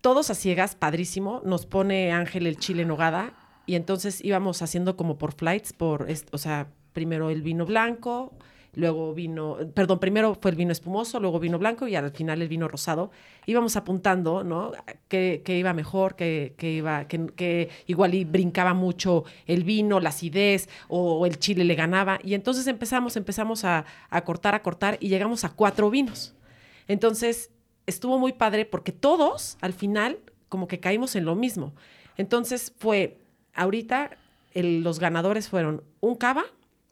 Todos 0.00 0.30
a 0.30 0.34
ciegas, 0.34 0.74
padrísimo. 0.74 1.42
Nos 1.44 1.66
pone 1.66 2.10
Ángel 2.10 2.48
el 2.48 2.56
chile 2.56 2.82
en 2.82 2.88
nogada 2.88 3.34
y 3.66 3.76
entonces 3.76 4.24
íbamos 4.24 4.60
haciendo 4.62 4.96
como 4.96 5.18
por 5.18 5.32
flights, 5.32 5.72
por, 5.72 6.08
o 6.32 6.38
sea, 6.38 6.68
primero 6.92 7.30
el 7.30 7.42
vino 7.42 7.64
blanco, 7.66 8.32
luego 8.74 9.12
vino, 9.12 9.58
perdón, 9.74 9.98
primero 9.98 10.34
fue 10.40 10.50
el 10.50 10.56
vino 10.56 10.72
espumoso, 10.72 11.20
luego 11.20 11.38
vino 11.38 11.58
blanco 11.58 11.86
y 11.88 11.94
al 11.94 12.10
final 12.10 12.40
el 12.40 12.48
vino 12.48 12.68
rosado. 12.68 13.10
Íbamos 13.46 13.76
apuntando, 13.76 14.44
¿no? 14.44 14.72
Que, 15.08 15.42
iba 15.46 15.72
mejor, 15.74 16.16
que, 16.16 16.54
que 16.56 16.72
iba, 16.72 17.06
que, 17.06 17.26
que 17.36 17.68
igual 17.86 18.14
y 18.14 18.24
brincaba 18.24 18.72
mucho 18.72 19.24
el 19.46 19.64
vino, 19.64 20.00
la 20.00 20.08
acidez 20.08 20.68
o, 20.88 21.26
el 21.26 21.38
chile 21.38 21.64
le 21.64 21.74
ganaba. 21.74 22.18
Y 22.22 22.34
entonces 22.34 22.66
empezamos, 22.66 23.16
empezamos 23.16 23.64
a, 23.64 23.84
a 24.08 24.24
cortar, 24.24 24.54
a 24.54 24.62
cortar 24.62 24.96
y 25.00 25.08
llegamos 25.08 25.44
a 25.44 25.50
cuatro 25.50 25.90
vinos. 25.90 26.34
Entonces 26.88 27.50
estuvo 27.86 28.18
muy 28.18 28.32
padre 28.32 28.64
porque 28.64 28.92
todos 28.92 29.58
al 29.60 29.74
final 29.74 30.18
como 30.48 30.66
que 30.66 30.80
caímos 30.80 31.14
en 31.14 31.24
lo 31.24 31.34
mismo. 31.34 31.74
Entonces 32.16 32.72
fue, 32.78 33.18
ahorita 33.54 34.16
los 34.54 34.98
ganadores 34.98 35.48
fueron 35.48 35.82
un 36.00 36.14
cava, 36.14 36.44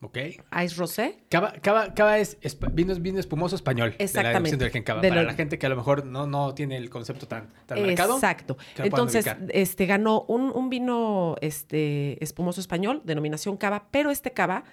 Ok. 0.02 0.16
Ice 0.64 0.74
Rosé, 0.76 1.18
Cava, 1.28 1.52
cava, 1.60 1.92
cava 1.92 2.18
es 2.18 2.40
esp- 2.40 2.72
vino, 2.72 2.94
vino 2.96 3.20
espumoso 3.20 3.54
español. 3.54 3.94
Exactamente. 3.98 4.56
De 4.56 4.70
la 4.70 4.82
cava. 4.84 5.00
De 5.02 5.08
para 5.10 5.20
lo- 5.22 5.26
la 5.28 5.34
gente 5.34 5.58
que 5.58 5.66
a 5.66 5.68
lo 5.68 5.76
mejor 5.76 6.06
no, 6.06 6.26
no 6.26 6.54
tiene 6.54 6.78
el 6.78 6.88
concepto 6.88 7.28
tan, 7.28 7.50
tan 7.66 7.82
marcado. 7.82 8.14
Exacto. 8.14 8.56
Entonces, 8.78 9.26
este 9.50 9.84
ganó 9.84 10.22
un, 10.22 10.50
un 10.54 10.70
vino 10.70 11.36
este, 11.42 12.22
espumoso 12.24 12.60
español, 12.62 13.02
denominación 13.04 13.58
cava, 13.58 13.88
pero 13.90 14.10
este 14.10 14.30
cava 14.32 14.64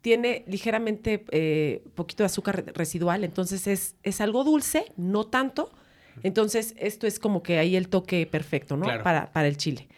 tiene 0.00 0.44
ligeramente 0.46 1.24
eh, 1.32 1.82
poquito 1.96 2.22
de 2.22 2.26
azúcar 2.26 2.64
re- 2.64 2.72
residual, 2.72 3.24
entonces 3.24 3.66
es, 3.66 3.96
es 4.04 4.20
algo 4.20 4.44
dulce, 4.44 4.92
no 4.96 5.26
tanto. 5.26 5.72
Entonces, 6.22 6.74
esto 6.78 7.06
es 7.08 7.18
como 7.18 7.42
que 7.42 7.58
ahí 7.58 7.74
el 7.76 7.88
toque 7.88 8.26
perfecto, 8.26 8.76
¿no? 8.76 8.84
Claro. 8.86 9.02
Para, 9.04 9.32
para 9.32 9.48
el 9.48 9.56
chile. 9.56 9.88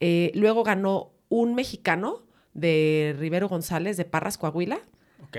Eh, 0.00 0.30
luego 0.34 0.62
ganó 0.64 1.12
un 1.28 1.54
mexicano 1.54 2.22
de 2.56 3.14
Rivero 3.18 3.48
González, 3.48 3.96
de 3.96 4.04
Parras, 4.04 4.38
Coahuila. 4.38 4.78
Ok. 5.24 5.36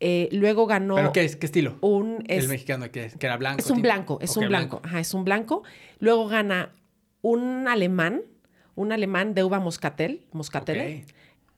Eh, 0.00 0.28
luego 0.32 0.66
ganó 0.66 0.96
¿Pero 0.96 1.12
qué 1.12 1.24
es? 1.24 1.36
¿Qué 1.36 1.46
estilo? 1.46 1.78
un... 1.80 2.24
el 2.28 2.40
es- 2.40 2.48
mexicano 2.48 2.90
que, 2.90 3.10
que 3.18 3.26
era 3.26 3.36
blanco. 3.36 3.60
es 3.60 3.70
un 3.70 3.80
blanco, 3.80 4.18
es 4.20 4.36
un 4.36 4.48
blanco. 4.48 4.80
Ajá, 4.84 5.00
es 5.00 5.14
un 5.14 5.24
blanco. 5.24 5.62
Luego 5.98 6.28
gana 6.28 6.72
un 7.22 7.66
alemán, 7.68 8.22
un 8.74 8.92
alemán 8.92 9.34
de 9.34 9.44
uva 9.44 9.60
moscatel, 9.60 10.26
moscatele. 10.32 11.06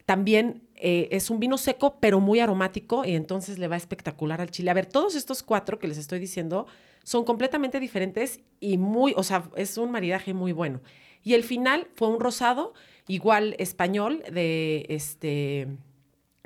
También 0.05 0.63
eh, 0.77 1.09
es 1.11 1.31
un 1.31 1.41
vino 1.41 1.59
seco, 1.59 1.97
pero 1.99 2.21
muy 2.21 2.39
aromático 2.39 3.05
y 3.05 3.17
entonces 3.17 3.59
le 3.59 3.67
va 3.67 3.77
espectacular 3.77 4.41
al 4.41 4.51
chile. 4.51 4.71
A 4.71 4.75
ver, 4.75 4.87
todos 4.87 5.17
estos 5.17 5.43
cuatro 5.43 5.81
que 5.81 5.89
les 5.89 5.99
estoy 5.99 6.21
diciendo 6.21 6.67
son 7.03 7.25
completamente 7.25 7.81
diferentes 7.81 8.41
y 8.61 8.79
muy, 8.79 9.13
o 9.17 9.25
sea, 9.25 9.51
es 9.57 9.77
un 9.79 9.91
maridaje 9.91 10.33
muy 10.35 10.53
bueno. 10.53 10.81
Y 11.25 11.35
el 11.35 11.43
final 11.43 11.89
fue 11.97 12.07
un 12.09 12.21
rosado, 12.21 12.73
igual 13.09 13.55
español, 13.59 14.23
de 14.33 14.87
este, 14.89 15.69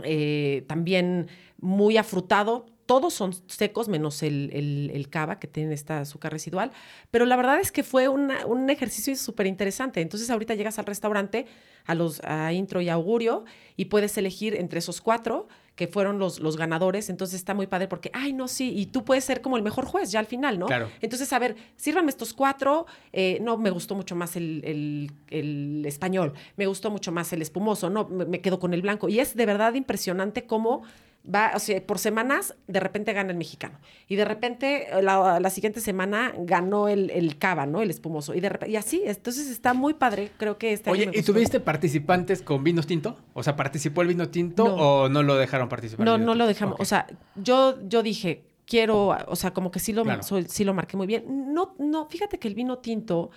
eh, 0.02 0.64
también 0.66 1.28
muy 1.58 1.96
afrutado, 1.96 2.66
todos 2.90 3.14
son 3.14 3.32
secos, 3.46 3.88
menos 3.88 4.20
el, 4.24 4.90
el, 4.92 5.08
cava, 5.10 5.38
que 5.38 5.46
tiene 5.46 5.74
esta 5.74 6.00
azúcar 6.00 6.32
residual. 6.32 6.72
Pero 7.12 7.24
la 7.24 7.36
verdad 7.36 7.60
es 7.60 7.70
que 7.70 7.84
fue 7.84 8.08
un 8.08 8.68
ejercicio 8.68 9.14
súper 9.14 9.46
interesante. 9.46 10.00
Entonces, 10.00 10.28
ahorita 10.28 10.56
llegas 10.56 10.80
al 10.80 10.86
restaurante, 10.86 11.46
a, 11.86 11.94
los, 11.94 12.20
a 12.24 12.52
intro 12.52 12.80
y 12.80 12.88
augurio, 12.88 13.44
y 13.76 13.84
puedes 13.84 14.18
elegir 14.18 14.56
entre 14.56 14.80
esos 14.80 15.00
cuatro 15.00 15.46
que 15.76 15.86
fueron 15.86 16.18
los, 16.18 16.40
los 16.40 16.56
ganadores. 16.56 17.10
Entonces, 17.10 17.36
está 17.36 17.54
muy 17.54 17.68
padre 17.68 17.86
porque, 17.86 18.10
ay, 18.12 18.32
no, 18.32 18.48
sí, 18.48 18.72
y 18.76 18.86
tú 18.86 19.04
puedes 19.04 19.24
ser 19.24 19.40
como 19.40 19.56
el 19.56 19.62
mejor 19.62 19.84
juez 19.84 20.10
ya 20.10 20.18
al 20.18 20.26
final, 20.26 20.58
¿no? 20.58 20.66
Claro. 20.66 20.90
Entonces, 21.00 21.32
a 21.32 21.38
ver, 21.38 21.54
sírvame 21.76 22.10
estos 22.10 22.34
cuatro. 22.34 22.86
Eh, 23.12 23.38
no, 23.40 23.56
me 23.56 23.70
gustó 23.70 23.94
mucho 23.94 24.16
más 24.16 24.34
el, 24.34 25.08
el, 25.28 25.86
español. 25.86 26.32
Me 26.56 26.66
gustó 26.66 26.90
mucho 26.90 27.12
más 27.12 27.32
el 27.32 27.40
espumoso. 27.40 27.88
No, 27.88 28.08
me, 28.08 28.24
me 28.24 28.40
quedo 28.40 28.58
con 28.58 28.74
el 28.74 28.82
blanco. 28.82 29.08
Y 29.08 29.20
es 29.20 29.36
de 29.36 29.46
verdad 29.46 29.74
impresionante 29.74 30.44
cómo 30.44 30.82
va, 31.32 31.52
o 31.54 31.58
sea, 31.58 31.80
por 31.84 31.98
semanas, 31.98 32.54
de 32.66 32.80
repente 32.80 33.12
gana 33.12 33.30
el 33.30 33.36
mexicano. 33.36 33.78
Y 34.08 34.16
de 34.16 34.24
repente, 34.24 34.88
la, 35.02 35.50
siguiente 35.50 35.80
semana 35.80 36.32
ganó 36.38 36.88
el, 36.88 37.10
el, 37.10 37.38
cava, 37.38 37.66
¿no? 37.66 37.82
El 37.82 37.90
espumoso. 37.90 38.34
Y, 38.34 38.40
de 38.40 38.48
repente, 38.48 38.72
y 38.72 38.76
así, 38.76 39.02
entonces 39.04 39.50
está 39.50 39.74
muy 39.74 39.94
padre. 39.94 40.30
Creo 40.36 40.58
que 40.58 40.72
este 40.72 40.90
Oye, 40.90 41.10
¿y 41.12 41.22
tuviste 41.22 41.60
participantes 41.60 42.42
con 42.42 42.64
vinos 42.64 42.86
tinto? 42.86 43.16
O 43.32 43.42
sea, 43.42 43.56
¿participó 43.56 44.02
el 44.02 44.08
vino 44.08 44.28
tinto 44.28 44.64
o 44.64 45.08
no 45.08 45.22
lo 45.22 45.36
dejaron 45.36 45.68
participar? 45.68 46.04
No, 46.04 46.18
no 46.18 46.34
lo 46.34 46.46
dejamos. 46.46 46.76
O 46.78 46.84
sea, 46.84 47.06
yo, 47.36 47.78
yo 47.88 48.02
dije, 48.02 48.44
quiero, 48.66 49.16
o 49.26 49.36
sea, 49.36 49.52
como 49.52 49.70
que 49.70 49.80
sí 49.80 49.92
lo, 49.92 50.04
sí 50.46 50.64
lo 50.64 50.74
marqué 50.74 50.96
muy 50.96 51.06
bien. 51.06 51.24
No, 51.52 51.74
no, 51.78 52.06
fíjate 52.06 52.38
que 52.38 52.48
el 52.48 52.54
vino 52.54 52.78
tinto 52.78 53.30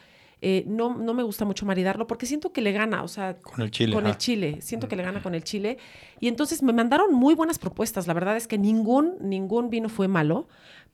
eh, 0.46 0.66
no, 0.68 0.98
no 0.98 1.14
me 1.14 1.24
gusta 1.24 1.46
mucho 1.46 1.66
maridarlo 1.66 2.06
porque 2.06 2.26
siento 2.26 2.52
que 2.52 2.62
le 2.62 2.74
gana, 2.74 3.02
o 3.04 3.08
sea, 3.08 3.38
con 3.38 3.62
el 3.62 3.72
chile. 3.72 3.94
Con 3.94 4.06
el 4.06 4.18
chile, 4.18 4.58
siento 4.60 4.90
que 4.90 4.98
le 4.98 5.04
gana 5.04 5.24
con 5.24 5.34
el 5.36 5.44
chile. 5.46 5.78
Y 6.20 6.28
entonces 6.28 6.62
me 6.62 6.74
mandaron 6.74 7.14
muy 7.14 7.34
buenas 7.34 7.60
propuestas. 7.60 8.08
La 8.08 8.14
verdad 8.14 8.36
es 8.36 8.46
que 8.46 8.58
ningún, 8.58 9.16
ningún 9.22 9.70
vino 9.70 9.88
fue 9.88 10.10
malo, 10.10 10.50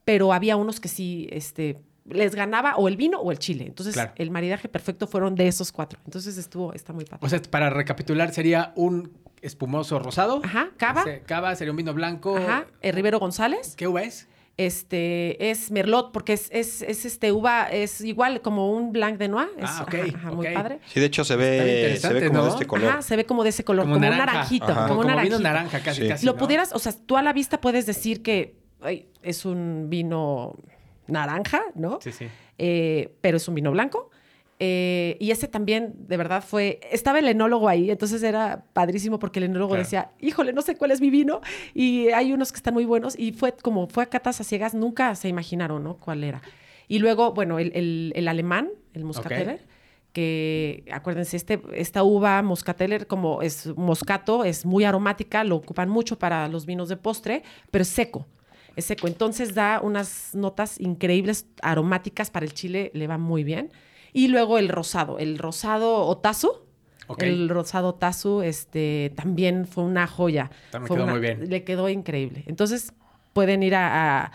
pero 0.05 0.33
había 0.33 0.55
unos 0.55 0.79
que 0.79 0.87
sí, 0.87 1.27
este, 1.31 1.81
les 2.05 2.35
ganaba 2.35 2.75
o 2.75 2.87
el 2.87 2.95
vino 2.95 3.19
o 3.19 3.31
el 3.31 3.39
chile. 3.39 3.65
Entonces, 3.65 3.99
el 4.17 4.29
maridaje 4.29 4.69
perfecto 4.69 5.07
fueron 5.07 5.33
de 5.33 5.47
esos 5.47 5.71
cuatro. 5.71 5.99
Entonces 6.05 6.37
estuvo, 6.37 6.73
está 6.73 6.93
muy 6.93 7.05
padre. 7.05 7.25
O 7.25 7.29
sea, 7.29 7.41
para 7.49 7.71
recapitular, 7.71 8.31
sería 8.31 8.71
un 8.75 9.17
espumoso 9.41 9.97
rosado. 9.97 10.41
Ajá, 10.43 10.69
cava. 10.77 11.05
cava 11.25 11.55
sería 11.55 11.71
un 11.71 11.77
vino 11.77 11.95
blanco. 11.95 12.37
Ajá, 12.37 12.67
el 12.81 12.93
Rivero 12.93 13.17
González. 13.17 13.75
¿Qué 13.75 13.87
uva 13.87 14.03
es? 14.03 14.27
Este, 14.59 15.49
es 15.51 15.71
merlot, 15.71 16.11
porque 16.11 16.33
es, 16.33 16.49
es, 16.51 16.81
este 16.81 17.31
uva, 17.31 17.69
es 17.71 18.01
igual 18.01 18.41
como 18.41 18.73
un 18.73 18.91
blanc 18.91 19.17
de 19.17 19.29
noix. 19.29 19.49
ah, 19.61 19.85
ok. 19.87 20.33
muy 20.33 20.53
padre. 20.53 20.81
Sí, 20.85 20.99
de 20.99 21.05
hecho 21.05 21.23
se 21.23 21.37
ve, 21.37 21.97
se 21.97 22.11
ve 22.11 22.27
como 22.27 22.43
de 22.43 22.49
este 22.49 22.65
color. 22.67 22.89
Ajá, 22.89 23.01
se 23.01 23.15
ve 23.15 23.25
como 23.25 23.43
de 23.43 23.51
ese 23.51 23.63
color, 23.63 23.85
como, 23.85 23.95
un 23.95 24.01
naranjito. 24.01 24.65
Como, 24.65 24.99
un 24.99 25.07
naranjito. 25.07 25.39
naranja 25.39 25.79
casi, 25.79 26.05
casi. 26.09 26.25
Lo 26.25 26.35
pudieras, 26.35 26.73
o 26.73 26.79
sea, 26.79 26.93
tú 27.05 27.15
a 27.15 27.21
la 27.21 27.31
vista 27.31 27.61
puedes 27.61 27.85
decir 27.85 28.21
que 28.21 28.57
es 29.23 29.45
un 29.45 29.89
vino 29.89 30.57
naranja, 31.07 31.61
¿no? 31.75 31.99
Sí, 32.01 32.11
sí. 32.11 32.27
Eh, 32.57 33.15
pero 33.21 33.37
es 33.37 33.47
un 33.47 33.55
vino 33.55 33.71
blanco. 33.71 34.09
Eh, 34.61 35.15
y 35.21 35.31
ese 35.31 35.47
también, 35.47 35.95
de 36.07 36.17
verdad, 36.17 36.43
fue. 36.45 36.81
Estaba 36.91 37.19
el 37.19 37.27
enólogo 37.27 37.69
ahí, 37.69 37.89
entonces 37.89 38.21
era 38.23 38.65
padrísimo 38.73 39.17
porque 39.17 39.39
el 39.39 39.45
enólogo 39.45 39.75
decía, 39.75 40.11
híjole, 40.19 40.51
no 40.51 40.61
sé 40.61 40.75
cuál 40.75 40.91
es 40.91 40.99
mi 40.99 41.09
vino. 41.09 41.39
Y 41.73 42.09
hay 42.09 42.33
unos 42.33 42.51
que 42.51 42.57
están 42.57 42.73
muy 42.73 42.85
buenos. 42.85 43.17
Y 43.17 43.31
fue 43.31 43.53
como 43.53 43.87
fue 43.87 44.03
a 44.03 44.07
catas 44.07 44.41
a 44.41 44.43
ciegas, 44.43 44.73
nunca 44.73 45.15
se 45.15 45.29
imaginaron, 45.29 45.83
¿no? 45.83 45.97
Cuál 45.97 46.23
era. 46.25 46.41
Y 46.89 46.99
luego, 46.99 47.33
bueno, 47.33 47.57
el, 47.59 48.11
el, 48.15 48.27
alemán, 48.27 48.69
el 48.93 49.05
Muscateller, 49.05 49.61
que 50.11 50.83
acuérdense, 50.91 51.37
este, 51.37 51.61
esta 51.73 52.03
uva 52.03 52.41
Muscateller, 52.41 53.07
como 53.07 53.41
es 53.41 53.67
moscato, 53.77 54.43
es 54.43 54.65
muy 54.65 54.83
aromática, 54.83 55.43
lo 55.43 55.55
ocupan 55.55 55.87
mucho 55.87 56.19
para 56.19 56.47
los 56.47 56.65
vinos 56.65 56.89
de 56.89 56.97
postre, 56.97 57.43
pero 57.71 57.83
es 57.83 57.89
seco 57.89 58.27
es 58.75 58.85
seco. 58.85 59.07
Entonces 59.07 59.53
da 59.53 59.81
unas 59.83 60.33
notas 60.33 60.79
increíbles, 60.79 61.45
aromáticas 61.61 62.31
para 62.31 62.45
el 62.45 62.53
chile, 62.53 62.91
le 62.93 63.07
va 63.07 63.17
muy 63.17 63.43
bien. 63.43 63.71
Y 64.13 64.27
luego 64.27 64.57
el 64.57 64.69
rosado, 64.69 65.19
el 65.19 65.37
rosado 65.37 66.05
otazu. 66.05 66.69
El 67.17 67.49
rosado 67.49 67.95
Tazu 67.95 68.41
este, 68.41 69.11
también 69.15 69.65
fue 69.65 69.83
una 69.83 70.07
joya. 70.07 70.51
También 70.71 70.95
quedó 70.95 71.07
muy 71.07 71.19
bien. 71.19 71.49
Le 71.49 71.63
quedó 71.63 71.89
increíble. 71.89 72.43
Entonces 72.45 72.93
pueden 73.33 73.63
ir 73.63 73.73
a, 73.75 74.31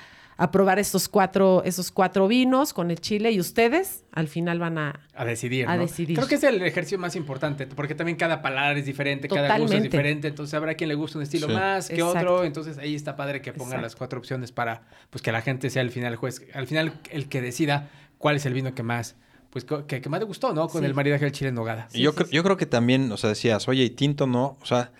probar 0.51 0.81
estos 0.81 1.09
cuatro, 1.09 1.63
esos 1.65 1.93
cuatro 1.93 2.27
vinos 2.27 2.73
con 2.73 2.91
el 2.91 3.01
chile 3.01 3.31
y 3.31 3.39
ustedes 3.39 4.05
al 4.11 4.27
final 4.27 4.59
van 4.59 4.79
a, 4.79 5.01
a 5.15 5.25
decidir. 5.25 5.69
A 5.69 5.79
decidir. 5.79 6.17
Creo 6.17 6.27
que 6.27 6.35
es 6.35 6.43
el 6.43 6.61
ejercicio 6.63 6.99
más 6.99 7.15
importante 7.15 7.69
porque 7.69 7.95
también 7.95 8.17
cada 8.17 8.43
palabra 8.43 8.77
es 8.77 8.85
diferente, 8.85 9.29
cada 9.29 9.57
gusto 9.59 9.77
es 9.77 9.83
diferente. 9.85 10.27
Entonces 10.27 10.53
habrá 10.55 10.75
quien 10.75 10.89
le 10.89 10.97
guste 10.97 11.19
un 11.19 11.23
estilo 11.23 11.49
más 11.49 11.89
que 11.89 12.03
otro. 12.03 12.43
Entonces 12.45 12.79
ahí 12.79 12.97
está 12.97 13.15
padre 13.15 13.41
que 13.41 13.53
pongan 13.53 13.81
las 13.81 13.95
cuatro 13.95 14.19
opciones 14.19 14.51
para 14.51 14.83
pues 15.11 15.23
que 15.23 15.31
la 15.31 15.43
gente 15.43 15.71
sea 15.71 15.83
al 15.83 15.91
final 15.91 16.13
el 16.13 16.17
juez, 16.17 16.43
al 16.53 16.67
final 16.67 16.93
el 17.11 17.29
que 17.29 17.41
decida 17.41 17.89
cuál 18.19 18.35
es 18.37 18.47
el 18.47 18.55
vino 18.55 18.75
que 18.75 18.83
más 18.83 19.15
pues 19.55 19.65
que, 19.65 20.09
más 20.09 20.19
te 20.19 20.27
gustó, 20.27 20.53
¿no? 20.53 20.69
Con 20.69 20.85
el 20.85 20.95
maridaje 20.95 21.27
del 21.27 21.33
chile 21.33 21.51
en 21.51 21.55
nogada. 21.55 21.87
yo, 21.93 22.13
yo 22.33 22.43
creo 22.43 22.57
que 22.57 22.67
también, 22.67 23.13
o 23.13 23.17
sea, 23.17 23.31
decías, 23.31 23.69
oye, 23.69 23.85
y 23.85 23.91
tinto 23.91 24.27
no, 24.27 24.59
o 24.61 24.67
sea, 24.67 24.91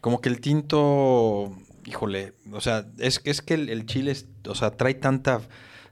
como 0.00 0.20
que 0.20 0.28
el 0.28 0.40
tinto, 0.40 1.56
híjole, 1.86 2.32
o 2.50 2.60
sea, 2.60 2.86
es, 2.98 3.20
es 3.22 3.40
que 3.40 3.54
el, 3.54 3.86
chile, 3.86 4.16
o 4.48 4.56
sea, 4.56 4.72
trae 4.72 4.94
tanta 4.94 5.42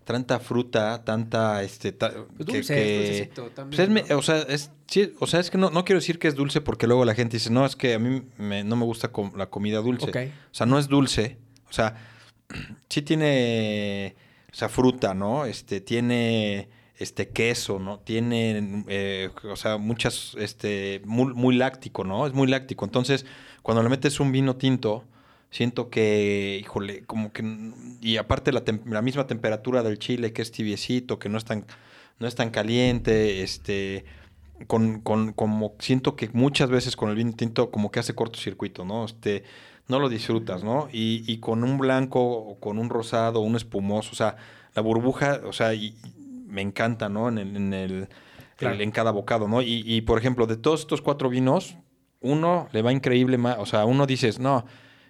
tanta 0.03 0.41
fruta, 0.41 1.05
tanta 1.05 1.63
este 1.63 1.93
pues 1.93 2.19
dulce, 2.39 3.31
pues 3.37 3.77
también, 3.77 4.05
o 4.13 4.21
sea, 4.21 4.39
es 4.49 4.73
o 5.21 5.29
sea, 5.29 5.39
es 5.39 5.49
que 5.49 5.59
no, 5.59 5.71
no 5.71 5.85
quiero 5.85 6.01
decir 6.01 6.19
que 6.19 6.27
es 6.27 6.35
dulce 6.35 6.61
porque 6.61 6.89
luego 6.89 7.05
la 7.05 7.15
gente 7.15 7.37
dice, 7.37 7.51
"No, 7.51 7.65
es 7.65 7.77
que 7.77 7.95
a 7.95 8.01
mí 8.01 8.21
no 8.37 8.75
me 8.75 8.85
gusta 8.85 9.13
la 9.37 9.47
comida 9.47 9.79
dulce." 9.79 10.11
O 10.11 10.55
sea, 10.55 10.67
no 10.67 10.77
es 10.81 10.89
dulce, 10.89 11.39
o 11.71 11.73
sea, 11.73 11.95
sí 12.89 13.03
tiene 13.03 14.17
o 14.53 14.55
sea, 14.57 14.69
fruta, 14.69 15.15
¿no? 15.15 15.47
Este 15.47 15.81
tiene 15.81 16.69
este 17.03 17.29
queso, 17.29 17.79
¿no? 17.79 17.99
Tiene, 18.01 18.85
eh, 18.89 19.31
o 19.45 19.57
sea, 19.57 19.79
muchas, 19.79 20.35
este, 20.39 21.03
muy, 21.05 21.33
muy, 21.35 21.55
láctico, 21.57 22.05
¿no? 22.05 22.27
Es 22.27 22.33
muy 22.33 22.49
láctico. 22.49 22.85
Entonces, 22.85 23.27
cuando 23.63 23.83
le 23.83 23.89
metes 23.89 24.21
un 24.21 24.33
vino 24.33 24.57
tinto, 24.57 25.05
siento 25.51 25.91
que, 25.91 26.59
híjole, 26.61 27.05
como 27.05 27.33
que, 27.33 27.45
y 28.01 28.17
aparte 28.17 28.53
la, 28.53 28.63
la 28.87 29.03
misma 29.03 29.27
temperatura 29.27 29.83
del 29.83 29.99
chile, 29.99 30.33
que 30.33 30.43
es 30.43 30.53
tibiecito, 30.53 31.19
que 31.19 31.29
no 31.29 31.39
es 31.39 31.45
tan, 31.45 31.67
no 32.19 32.27
es 32.27 32.35
tan 32.35 32.51
caliente, 32.51 33.43
este, 33.43 34.05
con, 34.67 35.01
con, 35.01 35.33
como 35.33 35.75
siento 35.79 36.17
que 36.17 36.31
muchas 36.33 36.71
veces 36.71 36.97
con 36.97 37.11
el 37.11 37.17
vino 37.17 37.33
tinto 37.33 37.71
como 37.71 37.91
que 37.91 38.01
hace 38.01 38.15
cortocircuito, 38.15 38.85
¿no? 38.85 39.05
Este, 39.05 39.45
no 39.89 39.99
lo 39.99 40.09
disfrutas, 40.09 40.65
¿no? 40.65 40.89
Y, 40.93 41.25
y 41.27 41.39
con 41.39 41.65
un 41.65 41.79
blanco 41.79 42.21
o 42.23 42.59
con 42.59 42.79
un 42.79 42.89
rosado, 42.89 43.41
un 43.41 43.57
espumoso, 43.57 44.13
o 44.13 44.15
sea, 44.15 44.37
la 44.75 44.83
burbuja, 44.83 45.41
o 45.45 45.53
sea, 45.53 45.75
y, 45.75 45.95
me 46.53 46.63
encanta, 46.63 47.09
¿no? 47.09 47.29
En 47.29 47.39
el, 47.39 47.57
en, 47.57 47.73
el, 47.73 48.09
en 48.61 48.91
cada 48.91 49.11
bocado, 49.11 49.49
¿no? 49.49 49.63
Y, 49.63 49.83
y, 49.85 50.03
por 50.03 50.19
ejemplo, 50.19 50.47
de 50.47 50.57
todos 50.57 50.81
estos 50.81 51.03
cuatro 51.03 51.29
vinos, 51.29 51.77
uno 52.21 52.69
le 52.73 52.83
va 52.83 52.93
increíble 52.93 53.39
más, 53.39 53.57
o 53.59 53.67
sea, 53.67 53.85
uno 53.85 54.07
dices, 54.07 54.39
no, 54.39 54.65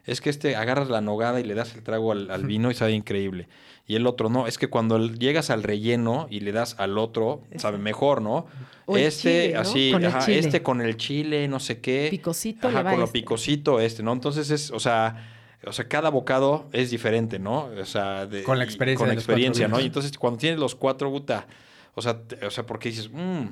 es 0.05 0.21
que 0.21 0.31
este 0.31 0.57
agarras 0.57 0.89
la 0.89 1.01
nogada 1.01 1.39
y 1.41 1.45
le 1.45 1.55
das 1.55 1.75
el 1.75 1.83
trago 1.83 2.13
al, 2.13 2.45
vino 2.45 2.71
y 2.71 2.75
sabe 2.75 2.93
increíble. 2.93 3.49
Y 3.87 3.95
el 3.95 4.07
otro 4.07 4.29
no, 4.29 4.47
es 4.47 4.59
que 4.59 4.69
cuando 4.69 4.99
llegas 4.99 5.51
al 5.51 5.63
relleno 5.63 6.27
y 6.31 6.41
le 6.41 6.53
das 6.53 6.77
al 6.79 6.99
otro, 6.99 7.43
sabe 7.57 7.79
mejor, 7.79 8.21
¿no? 8.21 8.47
este, 8.89 9.57
así, 9.57 9.93
este 10.29 10.63
con 10.63 10.81
el 10.81 10.97
chile, 10.97 11.47
no 11.47 11.61
sé 11.61 11.81
qué. 11.81 12.09
Picosito, 12.11 12.69
ajá, 12.69 12.83
con 12.83 12.99
lo 12.99 13.05
este. 13.05 13.21
picosito, 13.21 13.81
este, 13.81 14.03
¿no? 14.03 14.13
Entonces 14.13 14.51
es, 14.51 14.71
o 14.71 14.81
sea, 14.81 15.42
o 15.67 15.73
sea, 15.73 15.89
cada 15.89 16.11
bocado 16.11 16.69
es 16.73 16.91
diferente, 16.91 17.39
¿no? 17.39 17.71
O 17.81 17.85
sea, 17.85 18.27
de, 18.27 18.43
con 18.43 18.59
la 18.59 18.65
experiencia. 18.65 18.99
Con 18.99 19.09
la 19.09 19.15
experiencia, 19.15 19.69
¿no? 19.69 19.81
Y 19.81 19.87
entonces 19.87 20.17
cuando 20.19 20.39
tienes 20.39 20.59
los 20.59 20.75
cuatro, 20.75 21.11
puta, 21.11 21.47
o 21.95 22.01
sea, 22.01 22.23
o 22.47 22.51
sea, 22.51 22.65
porque 22.65 22.89
dices, 22.89 23.11
mmm, 23.13 23.45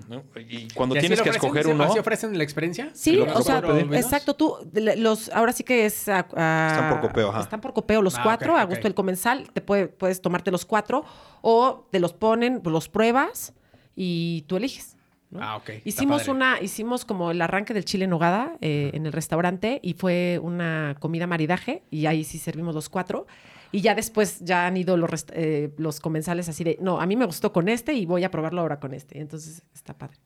y 0.49 0.69
cuando 0.69 0.95
tienes 0.95 1.21
que 1.21 1.29
escoger 1.29 1.67
uno. 1.67 1.85
¿Así 1.85 1.99
ofrecen 1.99 2.37
la 2.37 2.43
experiencia? 2.43 2.91
Sí, 2.95 3.19
o 3.19 3.43
sea, 3.43 3.59
exacto, 3.93 4.35
tú, 4.35 4.57
los, 4.73 5.29
ahora 5.31 5.53
sí 5.53 5.63
que 5.63 5.85
es. 5.85 6.09
están 6.09 6.91
por 6.91 7.01
copeo, 7.01 7.29
ajá. 7.29 7.41
Están 7.41 7.61
por 7.61 7.73
copeo 7.75 8.01
los 8.01 8.17
ah, 8.17 8.23
cuatro, 8.23 8.57
a 8.57 8.65
gusto 8.65 8.85
del 8.85 8.95
comensal, 8.95 9.51
te 9.53 9.61
puede, 9.61 9.89
puedes 9.89 10.23
tomarte 10.23 10.51
los 10.51 10.65
cuatro, 10.65 11.05
o 11.43 11.87
te 11.91 12.01
los 12.01 12.15
ponen, 12.15 12.63
los 12.65 12.89
pruebas 12.89 13.53
y 13.95 14.43
tú 14.49 14.57
eliges. 14.57 14.97
Ah, 15.39 15.57
ok. 15.57 15.71
Hicimos 15.85 16.29
una, 16.29 16.61
hicimos 16.61 17.05
como 17.05 17.31
el 17.31 17.41
arranque 17.41 17.75
del 17.75 17.85
chile 17.85 18.05
en 18.05 18.11
nogada 18.11 18.57
eh, 18.61 18.91
en 18.95 19.07
el 19.07 19.13
restaurante 19.13 19.81
y 19.83 19.95
fue 19.95 20.41
una 20.43 20.97
comida 20.99 21.27
maridaje 21.27 21.85
y 21.91 22.07
ahí 22.07 22.25
sí 22.25 22.39
servimos 22.39 22.75
los 22.75 22.89
cuatro. 22.89 23.27
Y 23.73 23.83
ya 23.83 23.95
después 23.95 24.41
ya 24.41 24.67
han 24.67 24.77
ido 24.77 24.97
los, 24.97 25.27
eh, 25.33 25.73
los 25.77 26.01
comensales 26.01 26.49
así 26.49 26.65
de, 26.65 26.79
no, 26.81 27.01
a 27.01 27.07
mí 27.07 27.15
me 27.15 27.25
gustó 27.25 27.53
con 27.53 27.69
este 27.69 27.93
y 27.93 28.05
voy 28.05 28.25
a 28.25 28.31
probarlo 28.31 28.61
ahora 28.61 28.81
con 28.81 28.95
este. 28.95 29.21
Entonces 29.21 29.63
está 29.73 29.97
padre. 29.97 30.19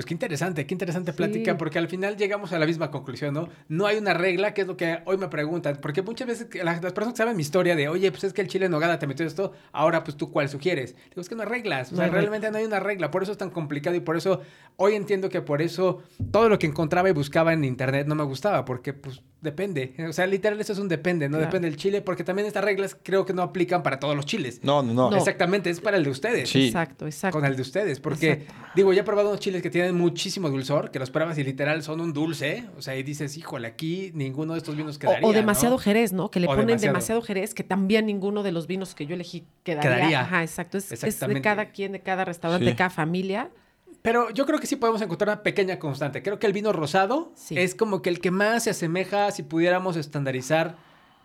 Pues 0.00 0.06
qué 0.06 0.14
interesante, 0.14 0.66
qué 0.66 0.72
interesante 0.72 1.12
Sí. 1.12 1.16
plática, 1.18 1.58
porque 1.58 1.78
al 1.78 1.86
final 1.86 2.16
llegamos 2.16 2.54
a 2.54 2.58
la 2.58 2.64
misma 2.64 2.90
conclusión, 2.90 3.34
¿no? 3.34 3.50
No 3.68 3.84
hay 3.84 3.98
una 3.98 4.14
regla, 4.14 4.54
que 4.54 4.62
es 4.62 4.66
lo 4.66 4.74
que 4.74 5.00
hoy 5.04 5.18
me 5.18 5.28
preguntan, 5.28 5.76
porque 5.82 6.00
muchas 6.00 6.26
veces 6.26 6.46
las, 6.64 6.82
las 6.82 6.94
personas 6.94 7.12
que 7.12 7.18
saben 7.18 7.36
mi 7.36 7.42
historia 7.42 7.76
de, 7.76 7.90
oye, 7.90 8.10
pues 8.10 8.24
es 8.24 8.32
que 8.32 8.40
el 8.40 8.48
chile 8.48 8.64
en 8.64 8.72
nogada 8.72 8.98
te 8.98 9.06
metió 9.06 9.26
esto, 9.26 9.52
ahora 9.72 10.02
pues 10.02 10.16
tú 10.16 10.30
cuál 10.32 10.48
sugieres. 10.48 10.96
Digo, 11.10 11.20
es 11.20 11.28
que 11.28 11.34
no 11.34 11.42
hay 11.42 11.48
reglas, 11.50 11.92
o 11.92 11.96
sea, 11.96 12.08
realmente 12.08 12.50
no 12.50 12.56
hay 12.56 12.64
una 12.64 12.80
regla, 12.80 13.10
por 13.10 13.22
eso 13.24 13.32
es 13.32 13.36
tan 13.36 13.50
complicado 13.50 13.94
y 13.94 14.00
por 14.00 14.16
eso 14.16 14.40
hoy 14.76 14.94
entiendo 14.94 15.28
que 15.28 15.42
por 15.42 15.60
eso 15.60 16.02
todo 16.30 16.48
lo 16.48 16.58
que 16.58 16.66
encontraba 16.66 17.10
y 17.10 17.12
buscaba 17.12 17.52
en 17.52 17.62
internet 17.62 18.06
no 18.06 18.14
me 18.14 18.24
gustaba, 18.24 18.64
porque 18.64 18.94
pues 18.94 19.20
depende, 19.40 19.94
o 20.08 20.12
sea, 20.12 20.26
literal 20.26 20.60
eso 20.60 20.72
es 20.72 20.78
un 20.78 20.88
depende, 20.88 21.28
no 21.28 21.38
Claro. 21.38 21.46
depende 21.46 21.68
del 21.68 21.76
chile, 21.78 22.02
porque 22.02 22.24
también 22.24 22.46
estas 22.46 22.62
reglas 22.64 22.96
creo 23.02 23.24
que 23.24 23.32
no 23.32 23.42
aplican 23.42 23.82
para 23.82 23.98
todos 23.98 24.14
los 24.14 24.26
chiles. 24.26 24.60
No, 24.62 24.82
no, 24.82 24.92
no. 24.92 25.10
No. 25.10 25.16
Exactamente, 25.16 25.70
es 25.70 25.80
para 25.80 25.96
el 25.96 26.04
de 26.04 26.10
ustedes 26.10 26.48
Sí. 26.50 26.66
Exacto, 26.66 27.06
exacto. 27.06 27.38
con 27.38 27.46
el 27.46 27.56
de 27.56 27.62
ustedes. 27.62 28.00
Porque, 28.00 28.32
Exacto. 28.32 28.54
digo, 28.76 28.92
ya 28.92 29.00
he 29.00 29.04
probado 29.04 29.28
unos 29.30 29.40
chiles 29.40 29.62
que 29.62 29.70
tienen 29.70 29.96
muchísimo 29.96 30.50
dulzor, 30.50 30.90
que 30.90 30.98
los 30.98 31.10
pruebas 31.10 31.38
y 31.38 31.44
literal 31.44 31.82
son 31.82 32.00
un 32.00 32.12
dulce. 32.12 32.64
O 32.76 32.82
sea, 32.82 32.96
y 32.96 33.02
dices, 33.02 33.36
híjole, 33.36 33.68
aquí 33.68 34.10
ninguno 34.14 34.52
de 34.52 34.58
estos 34.58 34.76
vinos 34.76 34.98
quedaría. 34.98 35.26
o, 35.26 35.30
o 35.30 35.32
demasiado 35.32 35.76
¿no? 35.76 35.78
jerez, 35.78 36.12
¿no? 36.12 36.30
Que 36.30 36.40
le 36.40 36.46
O 36.46 36.50
ponen 36.50 36.66
demasiado. 36.66 36.92
demasiado. 36.92 37.22
jerez, 37.22 37.54
que 37.54 37.64
también 37.64 38.06
ninguno 38.06 38.42
de 38.42 38.52
los 38.52 38.66
vinos 38.66 38.94
que 38.94 39.06
yo 39.06 39.14
elegí 39.14 39.44
quedaría. 39.64 39.90
Quedaría. 39.96 40.20
Ajá, 40.20 40.42
exacto. 40.42 40.78
Es, 40.78 40.92
es 40.92 41.20
de 41.20 41.40
cada 41.42 41.66
quien, 41.70 41.92
de 41.92 42.00
cada 42.00 42.24
restaurante, 42.24 42.64
Sí. 42.66 42.70
de 42.70 42.76
cada 42.76 42.90
familia. 42.90 43.50
Pero 44.02 44.30
yo 44.30 44.46
creo 44.46 44.58
que 44.58 44.66
sí 44.66 44.76
podemos 44.76 45.02
encontrar 45.02 45.28
una 45.28 45.42
pequeña 45.42 45.78
constante. 45.78 46.22
Creo 46.22 46.38
que 46.38 46.46
el 46.46 46.52
vino 46.52 46.72
rosado 46.72 47.32
Sí. 47.34 47.58
es 47.58 47.74
como 47.74 48.00
que 48.02 48.08
el 48.10 48.20
que 48.20 48.30
más 48.30 48.64
se 48.64 48.70
asemeja 48.70 49.30
si 49.30 49.42
pudiéramos 49.42 49.96
estandarizar. 49.96 50.76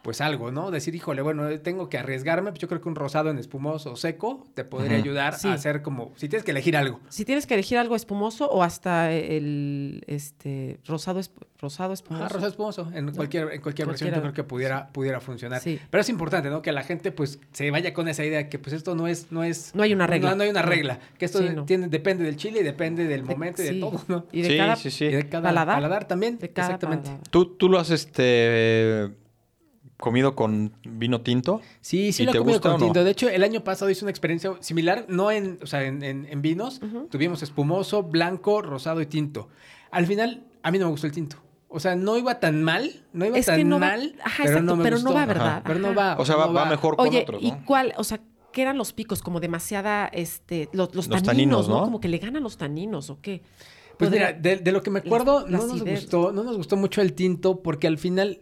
Pues 0.06 0.22
algo, 0.22 0.52
¿no? 0.52 0.70
Decir, 0.70 0.94
híjole, 0.94 1.24
bueno, 1.24 1.50
tengo 1.62 1.90
que 1.90 1.98
arriesgarme. 1.98 2.52
Pues 2.52 2.60
yo 2.60 2.68
creo 2.68 2.80
que 2.80 2.88
un 2.88 2.94
rosado 2.94 3.32
en 3.32 3.40
espumoso 3.40 3.94
o 3.94 3.96
seco 3.96 4.46
te 4.54 4.64
podría 4.64 4.98
ayudar 4.98 5.34
Sí. 5.34 5.48
a 5.48 5.54
hacer 5.54 5.82
como. 5.82 6.12
Si 6.16 6.30
tienes 6.30 6.44
que 6.46 6.52
elegir 6.52 6.78
algo. 6.78 7.00
Si 7.10 7.26
tienes 7.26 7.48
que 7.48 7.56
elegir 7.56 7.80
algo 7.80 7.96
espumoso 7.96 8.48
o 8.48 8.62
hasta 8.62 9.12
el 9.12 10.04
este 10.06 10.78
rosado, 10.86 11.20
esp- 11.20 11.32
rosado 11.60 11.92
espumoso. 11.94 12.24
Ajá, 12.24 12.32
rosado 12.36 12.52
espumoso. 12.52 12.92
En 12.94 13.12
cualquier, 13.14 13.52
en 13.54 13.62
cualquier 13.62 13.88
versión 13.88 14.14
yo 14.14 14.22
creo 14.22 14.34
que 14.34 14.44
pudiera, 14.44 14.90
pudiera 14.90 15.20
funcionar. 15.22 15.60
Sí. 15.60 15.80
Pero 15.90 16.02
es 16.02 16.10
importante, 16.10 16.52
¿no? 16.52 16.62
Que 16.62 16.72
la 16.72 16.84
gente 16.84 17.12
pues 17.12 17.40
se 17.52 17.72
vaya 17.72 17.92
con 17.96 18.08
esa 18.08 18.24
idea 18.24 18.38
de 18.38 18.48
que 18.50 18.60
pues 18.60 18.74
esto 18.74 18.94
no 18.94 19.08
es... 19.08 19.32
No, 19.32 19.44
es, 19.44 19.74
No 19.74 19.82
hay 19.82 19.94
una 19.94 20.06
regla. 20.06 20.30
No, 20.30 20.36
no 20.36 20.44
hay 20.44 20.50
una 20.52 20.62
regla. 20.62 21.00
Que 21.18 21.26
esto 21.26 21.40
Sí, 21.40 21.50
no. 21.56 21.66
tiene, 21.66 21.88
depende 21.88 22.24
del 22.26 22.36
chile 22.38 22.60
y 22.60 22.64
depende 22.64 23.06
del 23.08 23.26
De- 23.26 23.34
momento 23.34 23.64
y 23.64 23.66
de 23.66 23.72
sí. 23.72 23.80
todo, 23.80 24.00
¿no? 24.08 24.28
Y 24.32 24.44
de 24.44 24.50
Sí, 24.50 24.58
cada 24.58 24.76
sí, 24.76 24.92
sí. 24.92 25.06
Y 25.06 25.14
de 25.14 25.28
cada 25.30 25.50
paladar. 25.50 25.78
paladar, 25.78 26.08
también. 26.08 26.38
de 26.38 26.52
cada 26.52 26.68
Exactamente. 26.68 27.06
paladar. 27.06 27.28
¿Tú, 27.32 27.56
tú 27.56 27.70
lo 27.70 27.80
has 27.80 27.90
este 27.90 29.10
comido 29.98 30.36
con 30.36 30.74
vino 30.84 31.22
tinto? 31.22 31.62
Sí, 31.82 32.12
sí 32.12 32.24
¿Y 32.24 32.26
lo 32.26 32.32
he 32.34 32.38
comido 32.38 32.62
con 32.62 32.72
no? 32.72 32.78
tinto. 32.78 33.04
De 33.04 33.12
hecho, 33.12 33.30
el 33.30 33.44
año 33.44 33.64
pasado 33.64 33.90
hice 33.90 34.04
una 34.06 34.12
experiencia 34.12 34.54
similar, 34.60 35.06
no 35.08 35.32
en, 35.32 35.60
o 35.64 35.68
sea, 35.68 35.84
en, 35.84 36.04
en- 36.04 36.26
en 36.30 36.42
vinos. 36.42 36.82
Tuvimos 37.10 37.42
espumoso, 37.44 38.04
blanco, 38.04 38.62
rosado 38.62 39.02
y 39.02 39.06
tinto. 39.06 39.48
Al 39.92 40.06
final, 40.06 40.44
a 40.64 40.72
mí 40.72 40.80
no 40.80 40.86
me 40.86 40.92
gustó 40.92 41.08
el 41.08 41.14
tinto. 41.14 41.38
O 41.70 41.80
sea, 41.80 41.96
no 41.96 42.18
iba 42.18 42.40
tan 42.40 42.64
mal, 42.64 43.04
no 43.14 43.26
iba 43.26 43.38
Es 43.38 43.46
que 43.48 43.52
tan 43.54 43.68
no 43.70 43.80
va- 43.80 43.88
mal, 43.88 44.16
ajá, 44.24 44.44
pero 44.46 44.62
no 44.62 44.74
exacto, 44.74 44.76
me 44.78 44.84
pero 44.84 44.96
no 44.98 45.04
gustó. 45.04 45.16
va, 45.16 45.26
¿verdad? 45.26 45.48
Ajá, 45.48 45.64
Pero 45.66 45.80
no 45.80 45.94
va. 45.96 46.16
O 46.20 46.26
sea, 46.26 46.36
va, 46.38 46.48
no 46.48 46.54
va 46.54 46.66
mejor 46.66 46.96
con 46.96 47.08
Oye, 47.08 47.22
otros, 47.24 47.42
¿y 47.44 47.52
¿no? 47.52 47.66
cuál? 47.66 47.94
O 47.98 48.04
sea, 48.04 48.20
¿qué 48.54 48.62
eran 48.62 48.78
los 48.78 48.94
picos? 48.94 49.22
Como 49.22 49.40
demasiada, 49.42 50.08
este, 50.08 50.70
los, 50.72 50.94
los 50.96 51.08
Los 51.08 51.24
taninos, 51.24 51.26
taninos, 51.26 51.70
¿no? 51.70 51.76
¿no? 51.80 51.84
Como 51.86 52.00
que 52.00 52.08
le 52.08 52.18
ganan 52.20 52.44
los 52.44 52.58
taninos, 52.58 53.10
¿o 53.10 53.20
qué? 53.22 53.42
Pues 53.98 54.10
Podría- 54.10 54.28
mira, 54.28 54.40
de, 54.40 54.58
de 54.58 54.72
lo 54.72 54.82
que 54.84 54.90
me 54.92 55.00
acuerdo, 55.00 55.46
la 55.48 55.58
no 55.58 55.68
nos 55.68 55.84
gustó, 55.84 56.32
no 56.32 56.44
nos 56.44 56.56
gustó 56.58 56.78
mucho 56.78 57.02
el 57.02 57.14
tinto 57.14 57.62
porque 57.62 57.88
al 57.88 57.98
final 57.98 58.42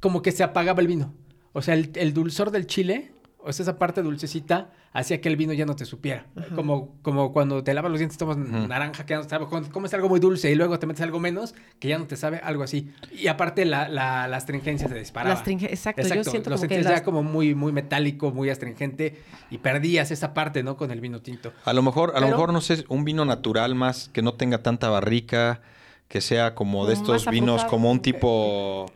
como 0.00 0.22
que 0.22 0.32
se 0.32 0.42
apagaba 0.42 0.80
el 0.80 0.86
vino. 0.88 1.12
O 1.52 1.62
sea, 1.62 1.74
el, 1.74 1.90
el 1.94 2.12
dulzor 2.14 2.50
del 2.50 2.66
chile, 2.66 3.12
o 3.38 3.52
sea, 3.52 3.64
esa 3.64 3.78
parte 3.78 4.02
dulcecita, 4.02 4.70
hacía 4.92 5.20
que 5.20 5.28
el 5.28 5.36
vino 5.36 5.52
ya 5.52 5.66
no 5.66 5.74
te 5.76 5.84
supiera. 5.84 6.26
Como, 6.54 6.96
como 7.02 7.32
cuando 7.32 7.62
te 7.64 7.72
lavas 7.74 7.90
los 7.90 7.98
dientes, 8.00 8.18
tomas 8.18 8.36
naranja, 8.36 9.04
que 9.06 9.10
ya 9.14 9.16
no 9.18 9.22
te 9.24 9.30
sabe. 9.30 9.46
Cuando 9.46 9.70
comes 9.70 9.92
algo 9.94 10.08
muy 10.08 10.20
dulce 10.20 10.50
y 10.50 10.54
luego 10.54 10.78
te 10.78 10.86
metes 10.86 11.02
algo 11.02 11.18
menos, 11.20 11.54
que 11.78 11.88
ya 11.88 11.98
no 11.98 12.06
te 12.06 12.16
sabe, 12.16 12.38
algo 12.42 12.62
así. 12.62 12.92
Y 13.12 13.28
aparte 13.28 13.64
la, 13.64 13.88
la, 13.88 14.28
la 14.28 14.36
astringencia 14.36 14.88
se 14.88 14.94
disparaba. 14.98 15.34
La 15.34 15.40
astringe- 15.44 15.70
exacto, 15.70 16.02
yo 16.02 16.08
Exacto, 16.08 16.30
siento 16.30 16.50
lo 16.50 16.56
como 16.56 16.68
que 16.68 16.74
sentías 16.74 16.90
las- 16.92 17.00
ya 17.00 17.04
como 17.04 17.22
muy, 17.22 17.54
muy 17.54 17.72
metálico, 17.72 18.30
muy 18.30 18.50
astringente 18.50 19.22
y 19.50 19.58
perdías 19.58 20.10
esa 20.10 20.34
parte, 20.34 20.62
¿no? 20.62 20.76
Con 20.76 20.90
el 20.90 21.00
vino 21.00 21.20
tinto. 21.20 21.52
A 21.64 21.72
lo 21.72 21.82
mejor, 21.82 22.12
a 22.16 22.20
lo 22.20 22.28
mejor, 22.28 22.52
no 22.52 22.60
sé, 22.60 22.84
un 22.88 23.04
vino 23.04 23.24
natural 23.24 23.74
más, 23.74 24.08
que 24.12 24.22
no 24.22 24.34
tenga 24.34 24.62
tanta 24.62 24.88
barrica, 24.88 25.62
que 26.10 26.20
sea 26.20 26.56
como 26.56 26.86
de 26.86 26.94
estos 26.94 27.24
vinos, 27.30 27.64
como 27.66 27.88
un 27.88 28.00
tipo, 28.00 28.86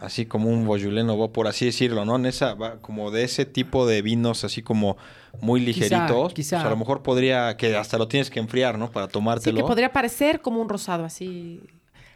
así 0.00 0.26
como 0.26 0.48
un 0.48 0.64
boyuleno, 0.64 1.32
por 1.32 1.48
así 1.48 1.64
decirlo, 1.66 2.04
¿no? 2.04 2.14
En 2.14 2.24
esa, 2.26 2.56
como 2.80 3.10
de 3.10 3.24
ese 3.24 3.44
tipo 3.46 3.84
de 3.84 4.00
vinos, 4.00 4.44
así 4.44 4.62
como 4.62 4.96
muy 5.40 5.58
Quizá, 5.64 5.80
ligeritos. 5.96 6.32
quizá. 6.34 6.56
pues 6.58 6.66
a 6.66 6.70
lo 6.70 6.76
mejor 6.76 7.02
podría, 7.02 7.56
que 7.56 7.76
hasta 7.76 7.98
lo 7.98 8.06
tienes 8.06 8.30
que 8.30 8.38
enfriar, 8.38 8.78
¿no? 8.78 8.92
Para 8.92 9.06
Sí, 9.06 9.12
tomártelo. 9.12 9.56
que 9.56 9.64
podría 9.64 9.92
parecer 9.92 10.40
como 10.40 10.60
un 10.62 10.68
rosado 10.68 11.04
así. 11.04 11.60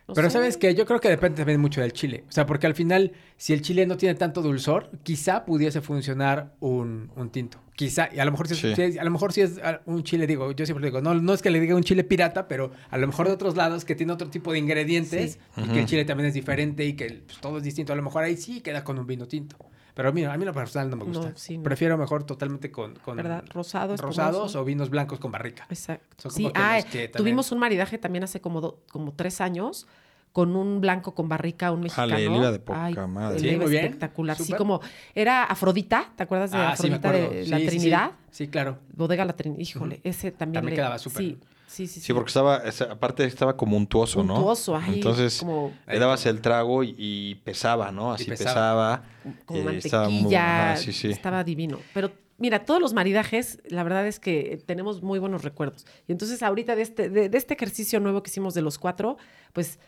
No 0.08 0.14
Pero 0.14 0.28
sé. 0.30 0.34
sabes 0.34 0.56
que 0.56 0.74
yo 0.74 0.86
creo 0.86 1.00
que 1.00 1.08
depende 1.08 1.36
también 1.38 1.60
mucho 1.60 1.80
del 1.80 1.92
chile. 1.92 2.24
O 2.28 2.32
sea, 2.32 2.46
porque 2.46 2.66
al 2.66 2.74
final, 2.74 3.12
si 3.36 3.52
el 3.52 3.60
chile 3.62 3.86
no 3.86 3.96
tiene 3.96 4.14
tanto 4.14 4.40
dulzor, 4.42 4.90
quizá 5.02 5.44
pudiese 5.44 5.80
funcionar 5.80 6.54
un, 6.60 7.10
un 7.16 7.30
tinto. 7.30 7.58
Quizá, 7.74 8.08
y 8.14 8.20
a 8.20 8.24
lo 8.24 8.30
mejor 8.30 8.48
si 8.48 8.54
es, 8.54 8.60
Sí. 8.76 8.92
si 8.92 8.98
a 8.98 9.04
lo 9.04 9.10
mejor 9.10 9.32
si 9.32 9.42
es 9.42 9.60
ah, 9.62 9.80
un 9.84 10.02
chile, 10.02 10.26
digo, 10.26 10.50
yo 10.52 10.64
siempre 10.64 10.86
digo, 10.86 11.00
no, 11.02 11.12
no 11.14 11.34
es 11.34 11.42
que 11.42 11.50
le 11.50 11.60
diga 11.60 11.74
un 11.76 11.82
chile 11.82 12.04
pirata, 12.04 12.48
pero 12.48 12.70
a 12.88 12.96
lo 12.98 13.06
mejor 13.06 13.26
de 13.26 13.34
otros 13.34 13.56
lados 13.56 13.84
que 13.84 13.94
tiene 13.94 14.12
otro 14.12 14.30
tipo 14.30 14.52
de 14.52 14.58
ingredientes 14.60 15.38
Sí. 15.54 15.60
y 15.62 15.68
que 15.68 15.80
el 15.80 15.86
chile 15.86 16.04
también 16.04 16.28
es 16.28 16.34
diferente 16.34 16.84
y 16.86 16.94
que 16.94 17.22
pues, 17.26 17.38
todo 17.40 17.58
es 17.58 17.64
distinto. 17.64 17.92
A 17.92 17.96
lo 17.96 18.02
mejor 18.02 18.22
ahí 18.24 18.36
sí 18.36 18.60
queda 18.60 18.82
con 18.84 18.98
un 18.98 19.06
vino 19.06 19.26
tinto. 19.26 19.56
Pero 19.96 20.12
mira, 20.12 20.30
a 20.30 20.36
mí 20.36 20.44
lo 20.44 20.52
personal 20.52 20.90
no 20.90 20.96
me 20.96 21.04
gusta. 21.04 21.30
No, 21.30 21.36
sí, 21.38 21.56
no. 21.56 21.64
Prefiero 21.64 21.96
mejor 21.96 22.22
totalmente 22.24 22.70
con, 22.70 22.96
con 22.96 23.16
¿Verdad? 23.16 23.42
Rosado, 23.48 23.94
espumoso. 23.94 24.20
rosados 24.20 24.54
o 24.54 24.62
vinos 24.62 24.90
blancos 24.90 25.18
con 25.18 25.32
barrica. 25.32 25.66
Exacto. 25.70 26.06
Son 26.18 26.30
Sí, 26.30 26.42
como 26.42 26.52
que 26.52 26.60
ah, 26.60 26.78
también- 26.82 27.12
tuvimos 27.12 27.50
un 27.50 27.58
maridaje 27.58 27.96
también 27.96 28.22
hace 28.22 28.42
como, 28.42 28.60
do- 28.60 28.82
como 28.92 29.12
tres 29.14 29.40
años 29.40 29.86
con 30.32 30.54
un 30.54 30.82
blanco 30.82 31.14
con 31.14 31.30
barrica, 31.30 31.72
un 31.72 31.80
mexicano. 31.80 32.10
Jale, 32.10 32.28
le 32.28 32.36
iba 32.36 32.52
de 32.52 32.58
poca 32.58 32.84
Ay, 32.84 32.94
madre. 33.08 33.38
Sí, 33.38 33.56
muy 33.56 33.70
bien. 33.70 33.84
espectacular. 33.86 34.36
Sí, 34.36 34.52
como 34.52 34.82
era 35.14 35.44
Afrodita, 35.44 36.12
¿te 36.14 36.24
acuerdas 36.24 36.50
de 36.50 36.58
Ah, 36.58 36.72
Afrodita 36.72 37.10
de 37.10 37.44
Sí, 37.44 37.50
la 37.50 37.56
sí, 37.56 37.62
sí. 37.62 37.68
Trinidad? 37.70 38.10
Sí, 38.30 38.48
claro. 38.48 38.78
Bodega 38.94 39.24
La 39.24 39.32
Trinidad. 39.34 39.60
Híjole, 39.62 40.00
ese 40.04 40.30
también, 40.30 40.56
También 40.60 40.70
le- 40.72 40.76
quedaba 40.76 40.98
súper. 40.98 41.22
Sí, 41.22 41.38
sí, 41.66 41.86
sí. 41.86 42.00
Sí, 42.00 42.12
porque 42.12 42.28
estaba, 42.28 42.62
aparte 42.90 43.24
estaba 43.24 43.56
como 43.56 43.76
untuoso, 43.76 44.22
¿no? 44.22 44.36
Untuoso, 44.36 44.76
ay, 44.76 44.94
Entonces, 44.94 45.38
como- 45.40 45.72
le 45.86 45.98
dabas 45.98 46.24
el 46.26 46.40
trago 46.40 46.82
y, 46.84 46.94
y 46.98 47.34
pesaba, 47.36 47.90
¿no? 47.92 48.12
Así 48.12 48.24
pesaba. 48.26 49.02
pesaba. 49.24 49.40
como 49.44 49.70
eh, 49.70 49.78
estaba 49.78 50.04
muy- 50.08 50.14
mantequilla, 50.22 50.72
ajá, 50.72 50.76
sí, 50.78 50.92
sí. 50.92 51.10
estaba 51.10 51.42
divino. 51.44 51.78
Pero 51.94 52.12
mira, 52.38 52.64
todos 52.64 52.80
los 52.80 52.92
maridajes, 52.94 53.60
la 53.68 53.82
verdad 53.82 54.06
es 54.06 54.20
que 54.20 54.62
tenemos 54.66 55.02
muy 55.02 55.18
buenos 55.18 55.42
recuerdos. 55.42 55.86
Y 56.06 56.12
entonces 56.12 56.42
ahorita 56.42 56.76
de 56.76 56.82
este, 56.82 57.08
de, 57.10 57.28
de 57.28 57.38
este 57.38 57.54
ejercicio 57.54 57.98
nuevo 58.00 58.22
que 58.22 58.30
hicimos 58.30 58.54
de 58.54 58.62
los 58.62 58.78
cuatro, 58.78 59.16
pues, 59.52 59.78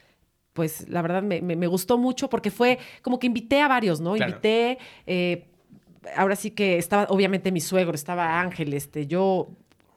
pues 0.54 0.88
la 0.88 1.02
verdad 1.02 1.22
me, 1.22 1.40
me- 1.40 1.56
me 1.56 1.66
gustó 1.68 1.98
mucho 1.98 2.28
porque 2.28 2.50
fue 2.50 2.78
como 3.02 3.18
que 3.18 3.26
invité 3.28 3.60
a 3.60 3.68
varios, 3.68 4.00
¿no? 4.00 4.14
Claro. 4.14 4.30
Invité, 4.32 4.78
eh, 5.06 5.46
ahora 6.16 6.34
sí 6.36 6.50
que 6.50 6.78
estaba 6.78 7.04
obviamente 7.10 7.52
mi 7.52 7.60
suegro, 7.60 7.94
estaba 7.94 8.40
Ángel, 8.40 8.72
este, 8.74 9.06
yo... 9.06 9.48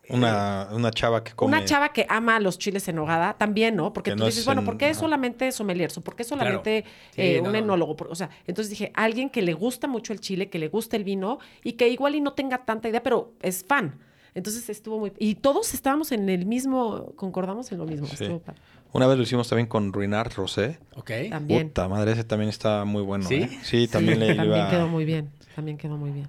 Una, 0.09 0.67
una 0.71 0.91
chava 0.91 1.23
que 1.23 1.31
come. 1.33 1.55
Una 1.55 1.63
chava 1.65 1.93
que 1.93 2.05
ama 2.09 2.39
los 2.39 2.57
chiles 2.57 2.87
en 2.89 2.99
hogada 2.99 3.33
también, 3.37 3.75
¿no? 3.75 3.93
Porque 3.93 4.11
Que 4.11 4.15
tú 4.15 4.19
no 4.21 4.25
dices, 4.25 4.39
es 4.41 4.45
bueno, 4.45 4.61
en- 4.61 4.65
¿por 4.65 4.77
qué 4.77 4.85
ajá. 4.87 4.93
solamente 4.95 5.51
sommelier? 5.51 5.91
¿Por 6.03 6.15
qué 6.15 6.23
solamente 6.23 6.83
Sí, 7.11 7.21
eh, 7.21 7.39
no, 7.41 7.49
un 7.49 7.55
enólogo? 7.55 7.95
Por- 7.95 8.07
O 8.11 8.15
sea, 8.15 8.29
entonces 8.45 8.69
dije, 8.69 8.91
alguien 8.95 9.29
que 9.29 9.41
le 9.41 9.53
gusta 9.53 9.87
mucho 9.87 10.11
el 10.11 10.19
chile, 10.19 10.49
que 10.49 10.59
le 10.59 10.67
gusta 10.67 10.97
el 10.97 11.03
vino 11.03 11.39
y 11.63 11.73
que 11.73 11.87
igual 11.89 12.15
y 12.15 12.21
no 12.21 12.33
tenga 12.33 12.59
tanta 12.65 12.89
idea, 12.89 13.03
pero 13.03 13.33
es 13.41 13.63
fan. 13.63 13.99
Entonces 14.33 14.69
estuvo 14.69 14.97
muy... 14.99 15.11
Y 15.19 15.35
todos 15.35 15.73
estábamos 15.73 16.11
en 16.11 16.27
el 16.29 16.45
mismo, 16.45 17.13
concordamos 17.15 17.71
en 17.71 17.77
lo 17.77 17.85
mismo. 17.85 18.07
Sí. 18.07 18.15
Estuvo 18.23 18.39
padre. 18.39 18.59
Una 18.93 19.07
vez 19.07 19.17
lo 19.17 19.23
hicimos 19.23 19.47
también 19.47 19.67
con 19.67 19.93
Ruinart 19.93 20.33
Rosé. 20.33 20.79
Ok. 20.95 21.11
También. 21.29 21.67
Puta 21.69 21.87
madre, 21.87 22.13
ese 22.13 22.23
también 22.23 22.49
está 22.49 22.83
muy 22.85 23.01
bueno. 23.03 23.25
¿Sí? 23.27 23.35
¿eh? 23.43 23.59
Sí, 23.63 23.87
también 23.87 24.19
Sí, 24.19 24.25
le 24.25 24.35
también 24.35 24.57
iba. 24.59 24.69
quedó 24.69 24.87
muy 24.87 25.05
bien. 25.05 25.31
También 25.55 25.77
quedó 25.77 25.95
muy 25.97 26.11
bien. 26.11 26.27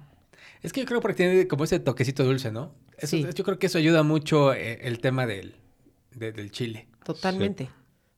Es 0.61 0.71
que 0.71 0.81
yo 0.81 0.85
creo 0.85 1.01
que 1.01 1.13
tiene 1.13 1.47
como 1.47 1.63
ese 1.65 1.79
toquecito 1.79 2.23
dulce, 2.23 2.51
¿no? 2.51 2.71
Eso- 3.03 3.17
Sí. 3.17 3.25
Yo 3.35 3.43
creo 3.43 3.59
que 3.59 3.67
eso 3.67 3.77
ayuda 3.77 4.03
mucho 4.03 4.53
eh, 4.53 4.79
el 4.83 4.99
tema 4.99 5.25
del, 5.25 5.53
de- 6.15 6.31
del 6.31 6.51
chile. 6.51 6.87
Totalmente. 7.03 7.69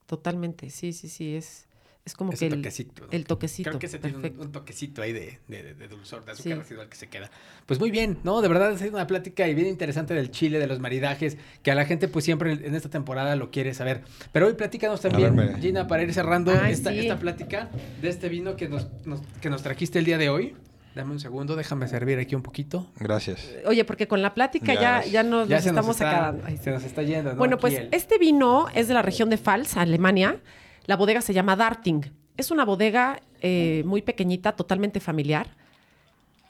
Totalmente. 0.06 0.70
Sí, 0.70 0.94
sí, 0.94 1.10
sí. 1.10 1.36
Es, 1.36 1.68
es 2.06 2.14
como 2.14 2.32
Ese 2.34 2.48
que 2.48 2.54
el 2.54 2.62
toquecito. 2.62 3.04
¿no? 3.06 3.12
el 3.12 3.26
toquecito. 3.26 3.70
Creo 3.72 3.80
que 3.80 3.88
ese 3.88 3.98
tiene 3.98 4.18
un, 4.38 4.52
toquecito 4.52 5.02
ahí 5.02 5.12
de, 5.12 5.40
de- 5.48 5.74
de- 5.74 5.88
dulzor, 5.88 6.24
de 6.24 6.34
azúcar 6.34 6.54
Sí. 6.54 6.60
residual 6.60 6.88
que 6.88 6.96
se 6.98 7.08
queda. 7.08 7.32
Pues 7.66 7.80
muy 7.80 7.90
bien, 7.90 8.20
¿no? 8.24 8.42
De 8.42 8.48
verdad 8.48 8.70
ha 8.74 8.78
sido 8.78 8.92
una 8.92 9.08
plática 9.08 9.48
y 9.48 9.56
bien 9.56 9.68
interesante 9.68 10.14
del 10.14 10.30
chile, 10.30 10.60
de 10.60 10.68
los 10.68 10.80
maridajes, 10.80 11.38
que 11.64 11.72
a 11.72 11.76
la 11.76 11.86
gente 11.86 12.08
pues 12.08 12.24
siempre 12.26 12.52
en 12.54 12.76
esta 12.76 12.90
temporada 12.92 13.36
lo 13.36 13.50
quiere 13.50 13.74
saber. 13.74 14.04
Pero 14.32 14.46
hoy 14.46 14.54
platícanos 14.54 15.02
también, 15.02 15.36
ver, 15.36 15.60
Gina, 15.60 15.88
para 15.88 16.04
ir 16.04 16.14
cerrando 16.14 16.52
Ay, 16.52 16.74
esta, 16.74 16.92
sí. 16.92 17.00
esta 17.00 17.18
plática 17.18 17.72
de 18.02 18.10
este 18.10 18.30
vino 18.30 18.56
que 18.56 18.70
nos, 18.70 18.88
nos- 19.08 19.22
que 19.42 19.50
nos 19.50 19.64
trajiste 19.64 19.98
el 19.98 20.06
día 20.06 20.20
de 20.20 20.30
hoy. 20.30 20.56
Dame 20.96 21.12
un 21.12 21.20
segundo, 21.20 21.56
déjame 21.56 21.88
servir 21.88 22.18
aquí 22.20 22.36
un 22.36 22.42
poquito. 22.42 22.88
Gracias. 22.98 23.50
Oye, 23.66 23.84
porque 23.84 24.08
con 24.08 24.22
la 24.22 24.34
plática 24.34 24.74
Ya, 24.74 25.04
ya, 25.04 25.06
ya 25.06 25.24
nos, 25.24 25.48
Ya 25.50 25.58
nos 25.58 25.66
nos 25.66 25.72
estamos 25.74 25.96
está- 25.98 26.10
acabando. 26.12 26.44
Ay, 26.48 26.58
Se 26.58 26.72
nos 26.72 26.84
está 26.84 27.04
yendo, 27.04 27.32
¿no? 27.34 27.38
Bueno, 27.38 27.56
Aquí 27.56 27.62
pues 27.62 27.74
el- 27.76 27.90
este 27.92 28.18
vino 28.18 28.68
es 28.74 28.88
de 28.88 28.94
la 28.94 29.02
región 29.02 29.30
de 29.30 29.38
Pfalz, 29.38 29.76
Alemania. 29.78 30.40
La 30.86 30.96
bodega 30.96 31.22
se 31.22 31.34
llama 31.34 31.56
Darting. 31.56 32.02
Es 32.38 32.50
una 32.52 32.64
bodega 32.66 33.20
eh, 33.42 33.84
muy 33.86 34.02
pequeñita, 34.02 34.54
totalmente 34.54 35.00
familiar. 35.00 35.48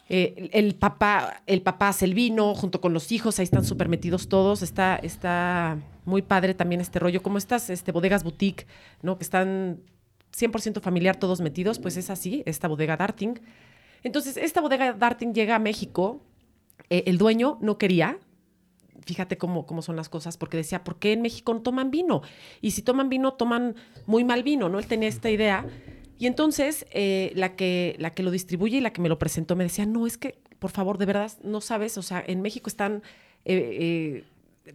Eh, 0.08 0.50
el, 0.54 0.76
papá, 0.76 1.42
el 1.48 1.62
papá 1.64 1.90
hace 1.90 2.06
el 2.06 2.14
vino 2.14 2.54
junto 2.54 2.80
con 2.80 2.94
los 2.94 3.12
hijos, 3.12 3.40
ahí 3.40 3.44
están 3.44 3.66
súper 3.66 3.90
metidos 3.90 4.30
todos. 4.30 4.62
Está, 4.62 4.98
está 4.98 5.78
muy 6.06 6.22
padre 6.22 6.54
también 6.54 6.80
este 6.82 7.00
rollo. 7.00 7.24
Como 7.24 7.38
estas 7.40 7.70
este, 7.72 7.92
bodegas 7.92 8.24
boutique, 8.24 8.68
¿no? 9.02 9.18
Que 9.18 9.24
están 9.24 9.80
100% 10.38 10.80
familiar, 10.82 11.16
todos 11.16 11.42
metidos, 11.42 11.80
pues 11.80 11.98
es 11.98 12.10
así, 12.12 12.44
esta 12.46 12.68
bodega 12.68 12.96
Darting. 12.98 13.40
Entonces, 14.06 14.38
esta 14.38 14.62
bodega 14.62 14.94
Darting 14.94 15.34
llega 15.34 15.56
a 15.56 15.60
México. 15.60 16.22
eh, 16.90 17.04
el 17.08 17.18
dueño 17.18 17.58
no 17.62 17.78
quería, 17.80 18.20
fíjate 19.06 19.38
cómo, 19.38 19.66
cómo 19.66 19.82
son 19.82 19.96
las 19.96 20.08
cosas, 20.08 20.38
porque 20.38 20.58
decía, 20.58 20.84
¿por 20.84 20.98
qué 21.00 21.14
en 21.14 21.22
México 21.24 21.52
no 21.54 21.62
toman 21.62 21.90
vino? 21.90 22.22
Y 22.62 22.72
si 22.72 22.82
toman 22.84 23.10
vino, 23.10 23.34
toman 23.34 23.76
muy 24.06 24.24
mal 24.24 24.44
vino, 24.44 24.70
¿no? 24.70 24.78
Él 24.80 24.86
tenía 24.86 25.10
esta 25.10 25.30
idea. 25.32 25.66
Y 26.20 26.28
entonces 26.28 26.86
eh, 26.92 27.32
la, 27.36 27.56
que, 27.56 27.96
la 28.00 28.12
que 28.12 28.22
lo 28.24 28.30
distribuye 28.32 28.78
y 28.78 28.82
la 28.82 28.94
que 28.94 29.02
me 29.02 29.10
lo 29.10 29.18
presentó 29.18 29.56
me 29.56 29.64
decía, 29.64 29.86
no, 29.88 30.06
es 30.08 30.18
que, 30.18 30.38
por 30.60 30.70
favor, 30.72 30.98
de 31.00 31.06
verdad, 31.08 31.32
no 31.44 31.60
sabes, 31.60 31.98
o 31.98 32.04
sea, 32.04 32.24
en 32.26 32.42
México 32.42 32.70
están 32.70 33.02
eh, 33.46 34.24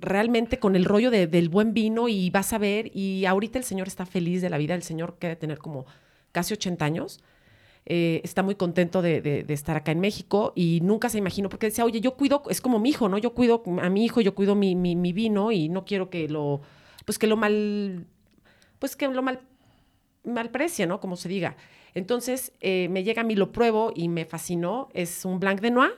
realmente 0.01 0.59
con 0.59 0.75
el 0.77 0.85
rollo 0.85 1.11
de- 1.11 1.27
del 1.29 1.49
buen 1.49 1.73
vino 1.75 2.09
y 2.09 2.29
vas 2.31 2.53
a 2.53 2.59
ver, 2.59 2.91
y 2.97 3.25
ahorita 3.27 3.59
el 3.59 3.65
señor 3.65 3.87
está 3.89 4.05
feliz 4.07 4.43
de 4.43 4.51
la 4.51 4.59
vida, 4.59 4.75
el 4.75 4.83
señor 4.83 5.17
que 5.19 5.29
debe 5.29 5.37
tener 5.41 5.59
como 5.59 5.87
casi 6.33 6.55
80 6.55 6.85
años. 6.85 7.21
Eh, 7.87 8.21
está 8.25 8.43
muy 8.43 8.55
contento 8.55 9.03
de, 9.03 9.21
de- 9.21 9.43
de 9.43 9.55
estar 9.55 9.77
acá 9.77 9.91
en 9.93 10.01
México 10.01 10.53
y 10.55 10.81
nunca 10.83 11.09
se 11.09 11.19
imaginó, 11.19 11.49
porque 11.49 11.67
decía, 11.67 11.85
oye, 11.85 12.01
yo 12.01 12.15
cuido, 12.17 12.43
es 12.51 12.61
como 12.61 12.79
mi 12.79 12.91
hijo, 12.91 13.09
¿no? 13.09 13.19
Yo 13.19 13.35
cuido 13.35 13.63
a 13.83 13.89
mi 13.91 14.05
hijo, 14.05 14.21
yo 14.21 14.35
cuido 14.35 14.55
mi, 14.55 14.75
mi- 14.77 14.97
mi 14.97 15.13
vino 15.13 15.51
y 15.51 15.69
no 15.69 15.85
quiero 15.85 16.11
que 16.11 16.29
lo, 16.29 16.61
pues 17.05 17.19
que 17.19 17.27
lo 17.27 17.37
mal, 17.37 18.07
pues 18.79 18.97
que 18.97 19.09
lo 19.09 19.23
mal, 19.23 19.41
malprecie, 20.25 20.87
¿no? 20.87 21.01
Como 21.01 21.17
se 21.17 21.29
diga. 21.29 21.57
Entonces, 21.95 22.53
eh, 22.61 22.89
me 22.91 23.03
llega 23.03 23.23
a 23.23 23.25
mí, 23.25 23.35
lo 23.35 23.51
pruebo 23.53 23.93
y 23.95 24.09
me 24.09 24.25
fascinó. 24.25 24.89
Es 24.95 25.25
un 25.25 25.41
Blanc 25.41 25.61
de 25.61 25.71
Noix. 25.71 25.93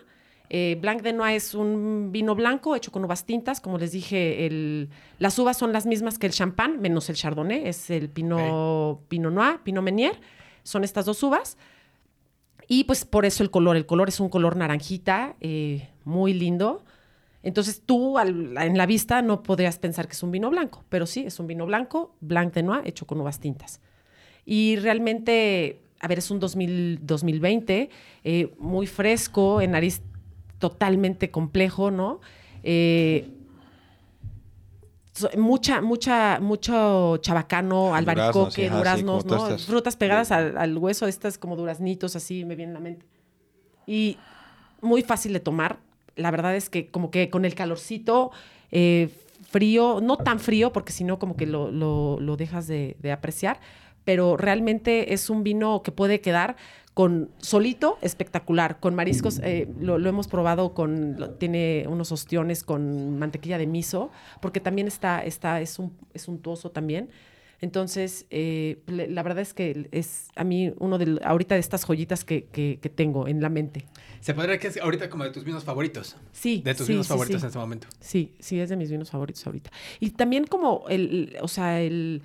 Eh, 0.49 0.79
Blanc 0.81 1.03
de 1.03 1.13
Noix 1.13 1.35
es 1.35 1.55
un 1.55 2.11
vino 2.13 2.35
blanco 2.35 2.77
hecho 2.77 2.93
con 2.93 3.05
uvas 3.05 3.25
tintas. 3.27 3.61
Como 3.61 3.79
les 3.79 3.93
dije, 3.93 4.47
el- 4.47 4.89
las 5.19 5.39
uvas 5.39 5.59
son 5.59 5.73
las 5.73 5.85
mismas 5.87 6.19
que 6.19 6.27
el 6.27 6.33
champán, 6.33 6.81
menos 6.81 7.11
el 7.11 7.17
chardonnay. 7.17 7.67
Es 7.67 7.91
el 7.91 8.09
Pinot, 8.09 9.01
Pinot 9.09 9.33
Noir, 9.33 9.61
Pinot 9.63 9.83
Meunier. 9.85 10.19
Son 10.63 10.85
estas 10.85 11.05
dos 11.05 11.23
uvas. 11.23 11.57
Y 12.69 12.85
pues 12.85 13.05
por 13.05 13.27
eso 13.27 13.43
el 13.43 13.51
color. 13.51 13.77
El 13.77 13.87
color 13.87 14.09
es 14.09 14.21
un 14.21 14.29
color 14.29 14.57
naranjita, 14.57 15.37
eh, 15.41 15.89
muy 16.05 16.33
lindo. 16.33 16.85
Entonces 17.43 17.83
tú 17.85 18.19
en 18.19 18.55
la 18.55 18.87
vista 18.87 19.21
no 19.21 19.43
podrías 19.43 19.79
pensar 19.79 20.07
que 20.07 20.13
es 20.13 20.23
un 20.23 20.31
vino 20.31 20.49
blanco, 20.49 20.85
pero 20.89 21.07
sí, 21.07 21.25
es 21.27 21.41
un 21.41 21.49
vino 21.49 21.67
blanco, 21.67 22.15
Blanc 22.21 22.55
de 22.55 22.63
Noix, 22.63 22.87
hecho 22.87 23.07
con 23.07 23.21
uvas 23.21 23.41
tintas. 23.41 23.81
Y 24.47 24.77
realmente, 24.77 25.81
a 26.01 26.09
ver, 26.09 26.19
es 26.19 26.31
un 26.31 26.39
2000 26.39 27.01
2020, 27.03 27.91
eh, 28.23 28.55
muy 28.59 28.87
fresco, 28.87 29.61
en 29.61 29.73
nariz 29.73 30.03
totalmente 30.61 31.33
complejo, 31.33 31.91
¿no? 31.91 32.21
Eh, 32.63 33.27
mucha, 35.37 35.81
mucha, 35.81 36.39
mucho 36.41 37.19
chabacano, 37.19 37.95
albaricoque, 37.95 38.63
sí, 38.63 38.67
ajá, 38.67 38.75
sí, 38.75 38.79
duraznos, 38.79 39.25
¿no? 39.27 39.33
Frutas 39.67 39.97
pegadas 39.97 40.31
al, 40.33 40.57
al 40.57 40.77
hueso, 40.79 41.07
estas 41.07 41.39
como 41.39 41.57
duraznitos, 41.57 42.17
así 42.17 42.45
me 42.45 42.57
viene 42.57 42.73
a 42.73 42.75
la 42.75 42.81
mente. 42.81 43.07
Y 43.87 44.17
muy 44.81 45.03
fácil 45.03 45.33
de 45.33 45.41
tomar. 45.41 45.79
La 46.17 46.31
verdad 46.31 46.57
es 46.57 46.69
que 46.71 46.89
como 46.91 47.11
que 47.11 47.31
con 47.31 47.45
el 47.45 47.55
calorcito, 47.55 48.31
eh, 48.71 49.11
frío, 49.51 50.01
no 50.03 50.17
tan 50.17 50.41
frío, 50.41 50.73
porque 50.73 50.93
si 50.93 51.05
no 51.05 51.19
como 51.19 51.37
que 51.37 51.47
lo, 51.47 51.71
lo- 51.71 52.19
lo 52.21 52.37
dejas 52.37 52.67
de, 52.67 52.97
de 53.01 53.13
apreciar, 53.13 53.61
pero 54.05 54.37
realmente 54.37 55.13
es 55.15 55.31
un 55.31 55.43
vino 55.45 55.83
que 55.83 55.93
puede 55.93 56.21
quedar 56.21 56.57
con 56.95 57.31
solito, 57.39 57.97
espectacular, 58.03 58.79
con 58.79 58.95
mariscos, 58.95 59.39
eh, 59.43 59.67
lo, 59.81 59.99
lo 59.99 60.09
hemos 60.11 60.29
probado 60.29 60.75
con, 60.75 61.19
lo- 61.19 61.31
tiene 61.31 61.87
unos 61.89 62.13
ostiones 62.13 62.65
con 62.65 63.19
mantequilla 63.19 63.57
de 63.57 63.67
miso, 63.67 64.11
porque 64.43 64.61
también 64.61 64.87
está, 64.89 65.25
está 65.25 65.61
es, 65.63 65.79
un, 65.79 65.97
es 66.13 66.29
untuoso 66.29 66.71
también. 66.71 67.09
Entonces, 67.63 68.27
eh, 68.31 68.83
la 68.89 69.23
verdad 69.23 69.41
es 69.41 69.55
que 69.55 69.89
es 69.93 70.29
a 70.35 70.43
mí 70.45 70.75
uno 70.81 70.99
de, 70.99 71.21
ahorita 71.25 71.55
de 71.55 71.61
estas 71.61 71.85
joyitas 71.87 72.25
que, 72.25 72.45
que- 72.47 72.79
que 72.83 72.89
tengo 72.89 73.29
en 73.29 73.41
la 73.41 73.49
mente. 73.49 73.87
Se 74.21 74.35
podría 74.35 74.59
que 74.59 74.67
es 74.67 74.77
ahorita 74.77 75.09
como 75.09 75.25
de 75.25 75.31
tus 75.31 75.45
vinos 75.45 75.63
favoritos. 75.65 76.17
Sí. 76.33 76.61
De 76.65 76.75
tus 76.75 76.87
sí, 76.87 76.93
vinos 76.93 77.07
sí, 77.07 77.11
favoritos 77.11 77.41
sí. 77.41 77.45
en 77.45 77.49
este 77.49 77.59
momento. 77.59 77.87
Sí, 78.01 78.35
sí, 78.41 78.59
es 78.61 78.69
de 78.69 78.77
mis 78.77 78.91
vinos 78.91 79.11
favoritos 79.11 79.47
ahorita. 79.47 79.71
Y 80.01 80.11
también 80.11 80.45
como 80.45 80.85
el, 80.89 81.37
o 81.41 81.49
sea, 81.49 81.81
el, 81.81 82.23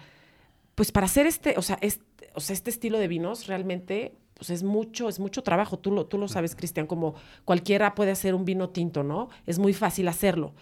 pues 0.76 0.92
para 0.92 1.06
hacer 1.06 1.26
este, 1.28 1.54
o 1.58 1.62
sea, 1.62 1.78
este, 1.82 2.04
o 2.34 2.40
sea, 2.40 2.54
este 2.56 2.70
estilo 2.72 2.98
de 3.00 3.08
vinos 3.08 3.46
realmente, 3.48 4.14
pues 4.38 4.50
es 4.50 4.64
mucho, 4.64 5.10
es 5.10 5.20
mucho 5.20 5.44
trabajo. 5.44 5.78
Tú 5.80 5.92
lo, 5.92 6.06
tú 6.06 6.18
lo 6.18 6.28
sabes, 6.28 6.56
Cristian, 6.56 6.88
como 6.88 7.16
cualquiera 7.44 7.96
puede 7.96 8.12
hacer 8.12 8.36
un 8.36 8.46
vino 8.46 8.70
tinto, 8.70 9.04
¿no? 9.04 9.30
Es 9.46 9.60
muy 9.60 9.74
fácil 9.74 10.08
hacerlo. 10.08 10.54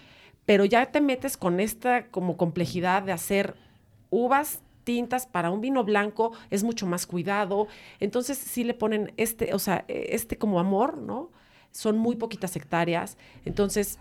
Pero 0.46 0.66
ya 0.66 0.86
te 0.92 1.02
metes 1.02 1.38
con 1.38 1.60
esta 1.60 2.08
como 2.08 2.38
complejidad 2.38 3.04
de 3.04 3.12
hacer 3.12 3.56
uvas 4.10 4.62
tintas 4.84 5.26
para 5.26 5.50
un 5.50 5.60
vino 5.60 5.84
blanco 5.84 6.32
es 6.50 6.64
mucho 6.64 6.86
más 6.86 7.06
cuidado. 7.06 7.68
Entonces 8.00 8.38
sí 8.38 8.64
le 8.64 8.74
ponen 8.74 9.12
este, 9.18 9.54
o 9.54 9.60
sea, 9.60 9.84
este 9.88 10.38
como 10.38 10.60
amor, 10.60 10.98
¿no? 10.98 11.32
Son 11.72 11.98
muy 11.98 12.16
poquitas 12.16 12.56
hectáreas. 12.56 13.18
Entonces 13.44 14.00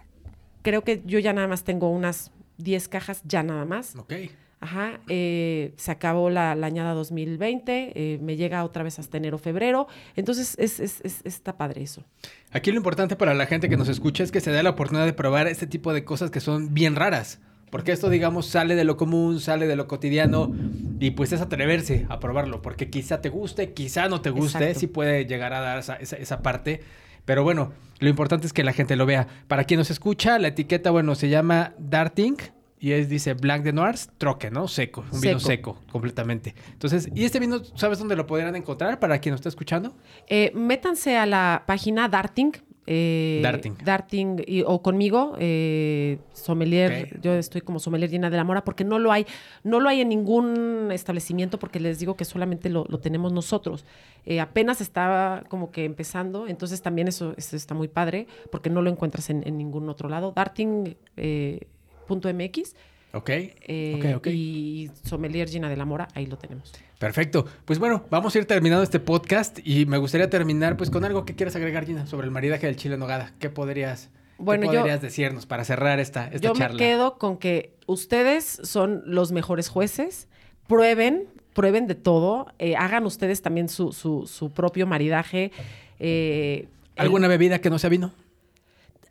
creo 0.63 0.85
que 0.85 1.03
yo 1.05 1.19
ya 1.19 1.33
nada 1.33 1.49
más 1.49 1.65
tengo 1.65 1.89
unas 1.89 2.31
10 2.59 2.89
cajas, 2.89 3.23
ya 3.25 3.43
nada 3.43 3.65
más. 3.65 3.97
Ok. 3.97 4.13
Ajá, 4.61 5.01
eh, 5.09 5.75
se 5.77 5.91
acabó 5.91 6.31
la, 6.31 6.55
la 6.55 6.67
añada 6.69 6.95
2020, 6.95 7.93
eh, 7.95 8.19
me 8.23 8.37
llega 8.37 8.65
otra 8.65 8.83
vez 8.83 8.99
hasta 8.99 9.17
enero, 9.19 9.39
febrero. 9.39 9.87
Entonces 10.17 10.57
es, 10.59 10.81
es- 10.81 11.01
es- 11.03 11.21
está 11.25 11.57
padre 11.57 11.83
eso. 11.83 12.03
Aquí 12.51 12.71
lo 12.71 12.79
importante 12.79 13.17
para 13.17 13.35
la 13.35 13.47
gente 13.47 13.69
que 13.69 13.77
nos 13.77 13.89
escucha 13.89 14.23
es 14.25 14.33
que 14.33 14.41
se 14.41 14.51
dé 14.51 14.63
la 14.63 14.71
oportunidad 14.71 15.05
de 15.07 15.13
probar 15.13 15.47
este 15.49 15.67
tipo 15.67 15.93
de 15.93 16.05
cosas 16.05 16.31
que 16.31 16.41
son 16.41 16.73
bien 16.73 16.97
raras. 16.97 17.41
Porque 17.71 17.91
esto, 17.91 18.09
digamos, 18.09 18.47
sale 18.47 18.77
de 18.77 18.85
lo 18.85 18.97
común, 18.97 19.41
sale 19.41 19.67
de 19.67 19.75
lo 19.75 19.89
cotidiano 19.89 20.55
y 21.01 21.11
pues 21.11 21.33
es 21.33 21.41
atreverse 21.41 22.07
a 22.09 22.21
probarlo. 22.21 22.63
Porque 22.63 22.89
quizá 22.89 23.21
te 23.21 23.31
guste, 23.31 23.73
quizá 23.73 24.09
no 24.09 24.21
te 24.21 24.31
guste, 24.31 24.59
Exacto. 24.59 24.79
sí 24.81 24.87
puede 24.87 25.27
llegar 25.27 25.53
a 25.53 25.61
dar 25.61 25.79
esa, 25.81 25.97
esa- 25.97 26.17
esa 26.17 26.41
parte. 26.41 26.81
Pero 27.25 27.43
bueno, 27.43 27.73
lo 27.99 28.09
importante 28.09 28.47
es 28.47 28.53
que 28.53 28.63
la 28.63 28.73
gente 28.73 28.95
lo 28.95 29.07
vea. 29.07 29.27
Para 29.49 29.65
quien 29.65 29.79
nos 29.79 29.91
escucha, 29.91 30.39
la 30.39 30.49
etiqueta, 30.49 30.91
bueno, 30.93 31.17
se 31.17 31.29
llama 31.29 31.73
Darting 31.79 32.37
y 32.85 32.93
es, 32.93 33.09
dice 33.09 33.33
Blanc 33.33 33.65
de 33.65 33.73
Noirs, 33.73 34.11
troque, 34.19 34.51
¿no? 34.51 34.69
Seco, 34.69 35.05
un 35.11 35.21
vino 35.23 35.41
Seco. 35.41 35.79
completamente. 35.91 36.55
Entonces, 36.73 37.09
¿y 37.15 37.25
este 37.25 37.41
vino, 37.41 37.65
sabes 37.77 37.99
dónde 37.99 38.15
lo 38.15 38.27
podrán 38.27 38.55
encontrar 38.57 38.99
para 39.01 39.19
quien 39.21 39.33
nos 39.33 39.41
está 39.41 39.49
escuchando? 39.49 39.95
Eh, 40.27 40.53
métanse 40.55 41.17
a 41.17 41.25
la 41.25 41.65
página 41.67 42.09
Darting. 42.09 42.53
eh, 42.87 43.41
Darting. 43.43 43.73
Darting 43.83 44.37
y- 44.47 44.61
o 44.67 44.83
conmigo, 44.83 45.35
eh, 45.39 46.19
sommelier, 46.35 47.19
yo 47.23 47.33
estoy 47.33 47.63
como 47.63 47.79
sommelier 47.79 48.11
llena 48.11 48.29
de 48.29 48.37
la 48.37 48.45
mora 48.45 48.63
porque 48.63 48.85
no 48.85 48.99
lo 48.99 49.11
hay, 49.11 49.25
no 49.63 49.81
lo 49.81 49.89
hay 49.89 50.03
en 50.03 50.11
ningún 50.11 50.91
establecimiento 50.93 51.59
porque 51.59 51.81
les 51.81 51.99
digo 51.99 52.15
que 52.15 52.27
solamente 52.27 52.69
lo, 52.69 52.85
lo 52.91 52.99
tenemos 53.01 53.33
nosotros. 53.33 53.87
Eh, 54.27 54.39
apenas 54.41 54.83
está 54.83 55.45
como 55.49 55.71
que 55.71 55.87
empezando, 55.87 56.47
entonces 56.47 56.83
también 56.83 57.09
eso, 57.09 57.33
eso 57.39 57.57
está 57.57 57.73
muy 57.75 57.89
padre 57.89 58.27
porque 58.53 58.69
no 58.69 58.83
lo 58.83 58.91
encuentras 58.91 59.31
en, 59.31 59.43
en 59.49 59.57
ningún 59.57 59.89
otro 59.89 60.11
lado. 60.11 60.33
Darting 60.37 60.95
eh, 61.17 61.61
MX 62.09 62.75
Ok. 63.13 63.31
eh, 63.31 63.95
ok, 63.97 64.17
ok. 64.19 64.27
y 64.29 64.91
sommelier 65.05 65.49
llena 65.49 65.69
de 65.69 65.77
la 65.77 65.85
mora, 65.85 66.09
ahí 66.15 66.27
lo 66.27 66.37
tenemos. 66.37 66.73
Perfecto. 66.99 67.47
Pues 67.65 67.79
bueno, 67.79 68.05
vamos 68.11 68.35
a 68.35 68.39
ir 68.39 68.45
terminando 68.47 68.83
este 68.83 68.99
podcast 69.01 69.59
y 69.63 69.87
me 69.87 69.99
gustaría 69.99 70.29
terminar 70.31 70.77
pues 70.77 70.91
con 70.91 71.05
algo 71.05 71.25
que 71.25 71.35
quieras 71.35 71.55
agregar, 71.57 71.85
Gina, 71.87 72.07
sobre 72.07 72.25
el 72.27 72.31
maridaje 72.31 72.67
del 72.67 72.77
chile 72.77 72.95
en 72.95 73.01
nogada. 73.01 73.33
¿Qué 73.39 73.51
podrías, 73.51 74.11
Bueno, 74.39 74.69
qué 74.69 74.75
yo- 74.75 74.81
podrías 74.81 75.01
decirnos 75.03 75.47
para 75.47 75.65
cerrar 75.65 76.01
esta, 76.01 76.27
esta 76.27 76.39
Yo 76.39 76.53
charla? 76.55 76.75
me 76.75 76.79
quedo 76.79 77.19
con 77.19 77.37
que 77.39 77.75
ustedes 77.87 78.45
son 78.65 79.03
los 79.07 79.33
mejores 79.33 79.69
jueces. 79.69 80.29
Prueben, 80.67 81.29
prueben 81.53 81.87
de 81.87 81.95
todo. 81.95 82.47
eh, 82.59 82.75
hagan 82.77 83.05
ustedes 83.07 83.43
también 83.43 83.69
su, 83.69 83.93
su- 83.93 84.27
su 84.27 84.51
propio 84.51 84.87
maridaje. 84.87 85.53
eh, 86.01 86.67
el- 86.97 87.03
¿Alguna 87.03 87.29
bebida 87.29 87.61
que 87.61 87.71
no 87.71 87.79
sea 87.79 87.91
vino? 87.91 88.13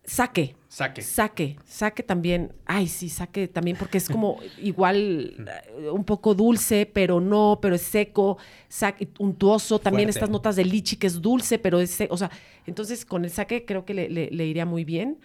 Saque. 0.03 0.55
Saque. 0.67 1.01
Saque, 1.03 1.55
saque 1.65 2.01
también. 2.01 2.51
Ay, 2.65 2.87
sí, 2.87 3.07
saque 3.09 3.47
también, 3.47 3.77
porque 3.77 3.99
es 3.99 4.09
como 4.09 4.37
igual 4.61 5.35
eh, 5.79 5.89
un 5.91 6.03
poco 6.03 6.33
dulce, 6.33 6.87
pero 6.91 7.21
no, 7.21 7.59
pero 7.61 7.75
es 7.75 7.83
seco, 7.83 8.37
saque, 8.69 9.07
untuoso. 9.19 9.77
También 9.79 10.07
Fuerte. 10.07 10.19
estas 10.19 10.29
notas 10.31 10.55
de 10.55 10.65
lichi 10.65 10.95
que 10.95 11.05
es 11.07 11.21
dulce, 11.21 11.59
pero 11.59 11.79
es 11.79 11.91
seco. 11.91 12.13
O 12.15 12.17
sea, 12.17 12.31
entonces 12.65 13.05
con 13.05 13.23
el 13.23 13.29
saque 13.31 13.65
creo 13.65 13.85
que 13.85 13.93
le, 13.93 14.09
le- 14.09 14.31
le 14.31 14.45
iría 14.47 14.65
muy 14.65 14.83
bien. 14.83 15.19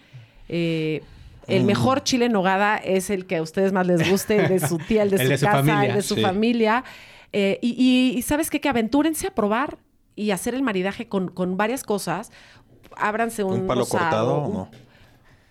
Eh, 0.47 1.01
el 1.47 1.63
Mm. 1.63 1.65
mejor 1.65 2.03
chile 2.03 2.25
en 2.25 2.31
nogada 2.33 2.77
es 2.77 3.09
el 3.09 3.25
que 3.25 3.37
a 3.37 3.41
ustedes 3.41 3.71
más 3.73 3.87
les 3.87 4.07
guste, 4.07 4.35
el 4.37 4.49
de 4.49 4.59
su 4.59 4.77
tía, 4.87 5.01
el 5.01 5.09
de 5.09 5.15
El 5.17 5.23
su 5.23 5.29
de 5.29 5.37
su 5.39 5.45
casa, 5.45 5.57
familia, 5.57 5.89
el 5.89 5.95
de 5.95 6.01
su 6.03 6.13
sí. 6.15 6.21
familia. 6.21 6.83
Eh, 7.33 7.57
y, 7.63 7.69
y- 7.71 8.17
y 8.17 8.21
sabes 8.21 8.51
qué? 8.51 8.61
que 8.61 8.69
aventúrense 8.69 9.25
a 9.25 9.31
probar 9.33 9.79
y 10.15 10.31
hacer 10.31 10.53
el 10.53 10.61
maridaje 10.61 11.07
con, 11.07 11.29
con 11.29 11.57
varias 11.57 11.83
cosas. 11.83 12.31
Ábranse 12.99 13.43
un, 13.43 13.53
¿Un 13.61 13.67
palo 13.67 13.81
rosado, 13.81 13.99
cortado 14.03 14.33
o 14.35 14.47
un- 14.47 14.53
no? 14.53 14.69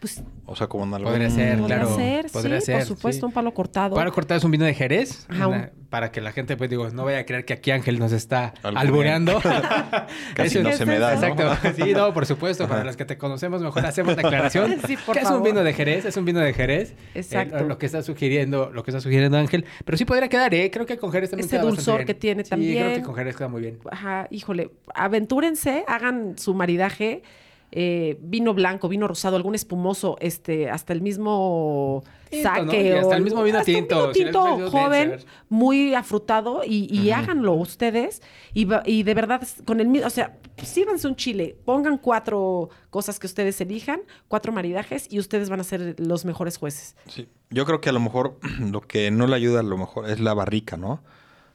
Pues 0.00 0.22
O 0.46 0.54
sea, 0.54 0.68
como 0.68 0.84
en 0.84 0.94
algún... 0.94 1.10
Podría 1.10 1.28
ser, 1.28 1.58
Podría 1.58 1.80
claro. 1.80 1.96
ser, 1.96 2.30
podría 2.30 2.60
sí, 2.60 2.66
ser, 2.66 2.76
por 2.78 2.86
supuesto, 2.86 3.20
sí. 3.20 3.26
un 3.26 3.32
palo 3.32 3.52
cortado. 3.52 3.96
Para 3.96 4.12
cortar 4.12 4.36
es 4.36 4.44
un 4.44 4.52
vino 4.52 4.64
de 4.64 4.72
Jerez. 4.72 5.26
Ajá, 5.28 5.48
una 5.48 5.56
un- 5.74 5.88
para 5.90 6.12
que 6.12 6.20
la 6.20 6.30
gente, 6.32 6.56
pues 6.56 6.70
digo, 6.70 6.88
no 6.90 7.04
vaya 7.04 7.18
a 7.18 7.24
creer 7.26 7.44
que 7.44 7.52
aquí 7.54 7.70
Ángel 7.72 7.98
nos 7.98 8.12
está 8.12 8.54
Albureando. 8.62 9.40
Casi 10.34 10.58
Eso- 10.58 10.62
no 10.68 10.72
se 10.72 10.86
me 10.86 10.98
da, 11.00 11.16
¿no? 11.16 11.26
Exacto. 11.26 11.72
Sí, 11.82 11.92
no, 11.94 12.12
por 12.14 12.26
supuesto. 12.26 12.68
Para 12.68 12.84
los 12.84 12.96
que 12.96 13.04
te 13.04 13.18
conocemos, 13.18 13.60
mejor 13.60 13.84
hacemos 13.86 14.14
la 14.16 14.22
aclaración. 14.22 14.76
Sí, 14.86 14.96
por 15.04 15.14
que 15.16 15.20
es 15.22 15.26
un 15.26 15.32
favor. 15.32 15.46
vino 15.48 15.64
de 15.64 15.72
Jerez, 15.72 16.04
es 16.04 16.16
un 16.16 16.24
vino 16.24 16.38
de 16.40 16.52
Jerez. 16.52 16.94
Exacto. 17.14 17.58
Eh, 17.58 17.64
lo 17.66 17.78
que 17.78 17.86
está 17.86 18.02
sugiriendo, 18.02 18.70
lo 18.72 18.84
que 18.84 18.90
está 18.92 19.00
sugiriendo 19.00 19.36
Ángel. 19.36 19.64
Pero 19.84 19.98
sí 19.98 20.04
podría 20.04 20.28
quedar, 20.28 20.54
¿eh? 20.54 20.70
Creo 20.70 20.86
que 20.86 20.96
con 20.98 21.10
Jerez 21.10 21.30
también 21.30 21.48
queda 21.48 21.58
bastante 21.64 21.76
dulzor 21.76 21.96
bien. 21.96 22.06
que 22.06 22.14
tiene 22.14 22.44
Sí, 22.44 22.50
creo 22.50 22.58
también. 22.60 22.94
que 22.94 23.02
con 23.02 23.14
Jerez 23.16 23.36
queda 23.36 23.48
muy 23.48 23.62
bien. 23.62 23.78
Ajá, 23.90 24.28
híjole, 24.30 24.70
aventúrense, 24.94 25.84
hagan 25.88 26.38
su 26.38 26.54
maridaje. 26.54 27.22
Eh, 27.70 28.18
vino 28.20 28.54
blanco, 28.54 28.88
vino 28.88 29.06
rosado, 29.06 29.36
algún 29.36 29.54
espumoso, 29.54 30.16
este, 30.20 30.70
hasta 30.70 30.92
el 30.92 31.02
mismo 31.02 32.02
Tinto, 32.30 32.48
saque 32.48 32.98
hasta 32.98 33.08
o 33.08 33.12
el 33.14 33.22
mismo 33.22 33.42
vino 33.42 33.58
hasta 33.58 33.70
un 33.70 33.76
tinto, 33.76 34.12
vino 34.12 34.12
tinto 34.12 34.70
joven, 34.70 35.18
muy 35.48 35.94
afrutado 35.94 36.62
y, 36.64 36.88
y 36.94 37.10
háganlo 37.10 37.54
ustedes 37.54 38.22
y, 38.54 38.64
de 39.02 39.14
verdad 39.14 39.46
con 39.64 39.80
el 39.80 39.88
mismo, 39.88 40.06
o 40.06 40.10
sea, 40.10 40.38
sírvanse 40.62 41.08
un 41.08 41.16
chile, 41.16 41.56
pongan 41.64 41.98
cuatro 41.98 42.70
cosas 42.90 43.18
que 43.18 43.26
ustedes 43.26 43.60
elijan, 43.60 44.00
cuatro 44.28 44.52
maridajes 44.52 45.06
y 45.10 45.18
ustedes 45.18 45.50
van 45.50 45.60
a 45.60 45.64
ser 45.64 45.96
los 45.98 46.24
mejores 46.24 46.56
jueces. 46.56 46.96
Sí. 47.06 47.28
Yo 47.50 47.64
creo 47.64 47.80
que 47.80 47.88
a 47.88 47.92
lo 47.92 48.00
mejor 48.00 48.38
lo 48.60 48.80
que 48.80 49.10
no 49.10 49.26
le 49.26 49.36
ayuda 49.36 49.60
a 49.60 49.62
lo 49.62 49.76
mejor 49.76 50.08
es 50.08 50.20
la 50.20 50.34
barrica, 50.34 50.76
¿no? 50.76 51.02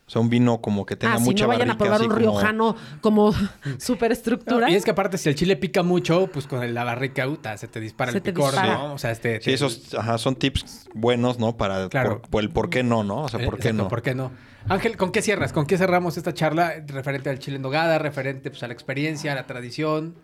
O 0.06 0.10
sea, 0.14 0.22
un 0.22 0.30
vino 0.30 0.60
como 0.62 0.86
que 0.86 0.96
tenga 0.98 1.14
ah, 1.16 1.18
si 1.18 1.24
mucha 1.24 1.46
no 1.46 1.48
vayan 1.48 1.72
a 1.72 1.78
probar 1.78 2.02
un 2.02 2.08
como- 2.08 2.20
riojano 2.20 2.76
como 3.02 3.34
superestructura. 3.80 4.68
No, 4.68 4.74
y 4.74 4.76
es 4.76 4.84
que 4.84 4.92
aparte, 4.92 5.18
si 5.18 5.30
el 5.30 5.36
chile 5.36 5.56
pica 5.56 5.82
mucho, 5.82 6.28
pues 6.28 6.46
con 6.46 6.62
el- 6.62 6.74
la 6.74 6.84
barrica 6.84 7.28
uta, 7.28 7.58
se 7.58 7.68
te 7.68 7.80
dispara 7.80 8.12
Se 8.12 8.18
el 8.18 8.24
te 8.24 8.34
picor, 8.34 8.52
dispara. 8.52 8.74
¿no? 8.74 8.94
O 8.94 8.98
sea, 8.98 9.12
este... 9.12 9.42
Sí, 9.42 9.52
esos 9.54 9.94
ajá, 9.96 10.18
son 10.18 10.36
tips 10.36 10.90
buenos, 10.94 11.40
¿no? 11.40 11.56
Para 11.58 11.88
Claro. 11.90 12.22
por, 12.22 12.30
por 12.30 12.44
el 12.44 12.50
por 12.50 12.70
qué 12.70 12.84
no, 12.84 13.04
¿no? 13.04 13.24
O 13.24 13.30
sea, 13.30 13.40
¿por 13.40 13.56
qué 13.56 13.70
exacto, 13.70 13.84
no? 13.84 13.88
¿Por 13.90 14.02
qué 14.02 14.14
no? 14.14 14.32
Ángel, 14.68 14.98
¿con 14.98 15.12
qué 15.12 15.22
cierras? 15.22 15.52
¿Con 15.54 15.66
qué 15.66 15.78
cerramos 15.78 16.18
esta 16.18 16.34
charla 16.34 16.74
referente 16.88 17.30
al 17.30 17.40
chile 17.40 17.58
en 17.58 17.62
nogada, 17.64 17.98
referente 18.00 18.50
pues, 18.50 18.62
a 18.64 18.68
la 18.68 18.74
experiencia, 18.74 19.32
a 19.32 19.36
la 19.36 19.46
tradición? 19.46 20.16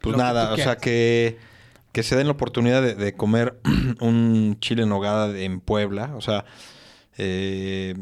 Pues 0.00 0.16
nada, 0.16 0.52
o 0.52 0.56
sea, 0.56 0.76
que, 0.76 1.38
que 1.92 2.02
se 2.02 2.16
den 2.16 2.26
la 2.26 2.32
oportunidad 2.32 2.82
de, 2.82 2.94
de 2.94 3.14
comer 3.14 3.58
un 4.00 4.56
chile 4.60 4.82
en 4.84 4.88
nogada 4.90 5.38
en 5.38 5.60
Puebla. 5.60 6.12
O 6.16 6.20
sea, 6.20 6.44
eh, 7.18 7.94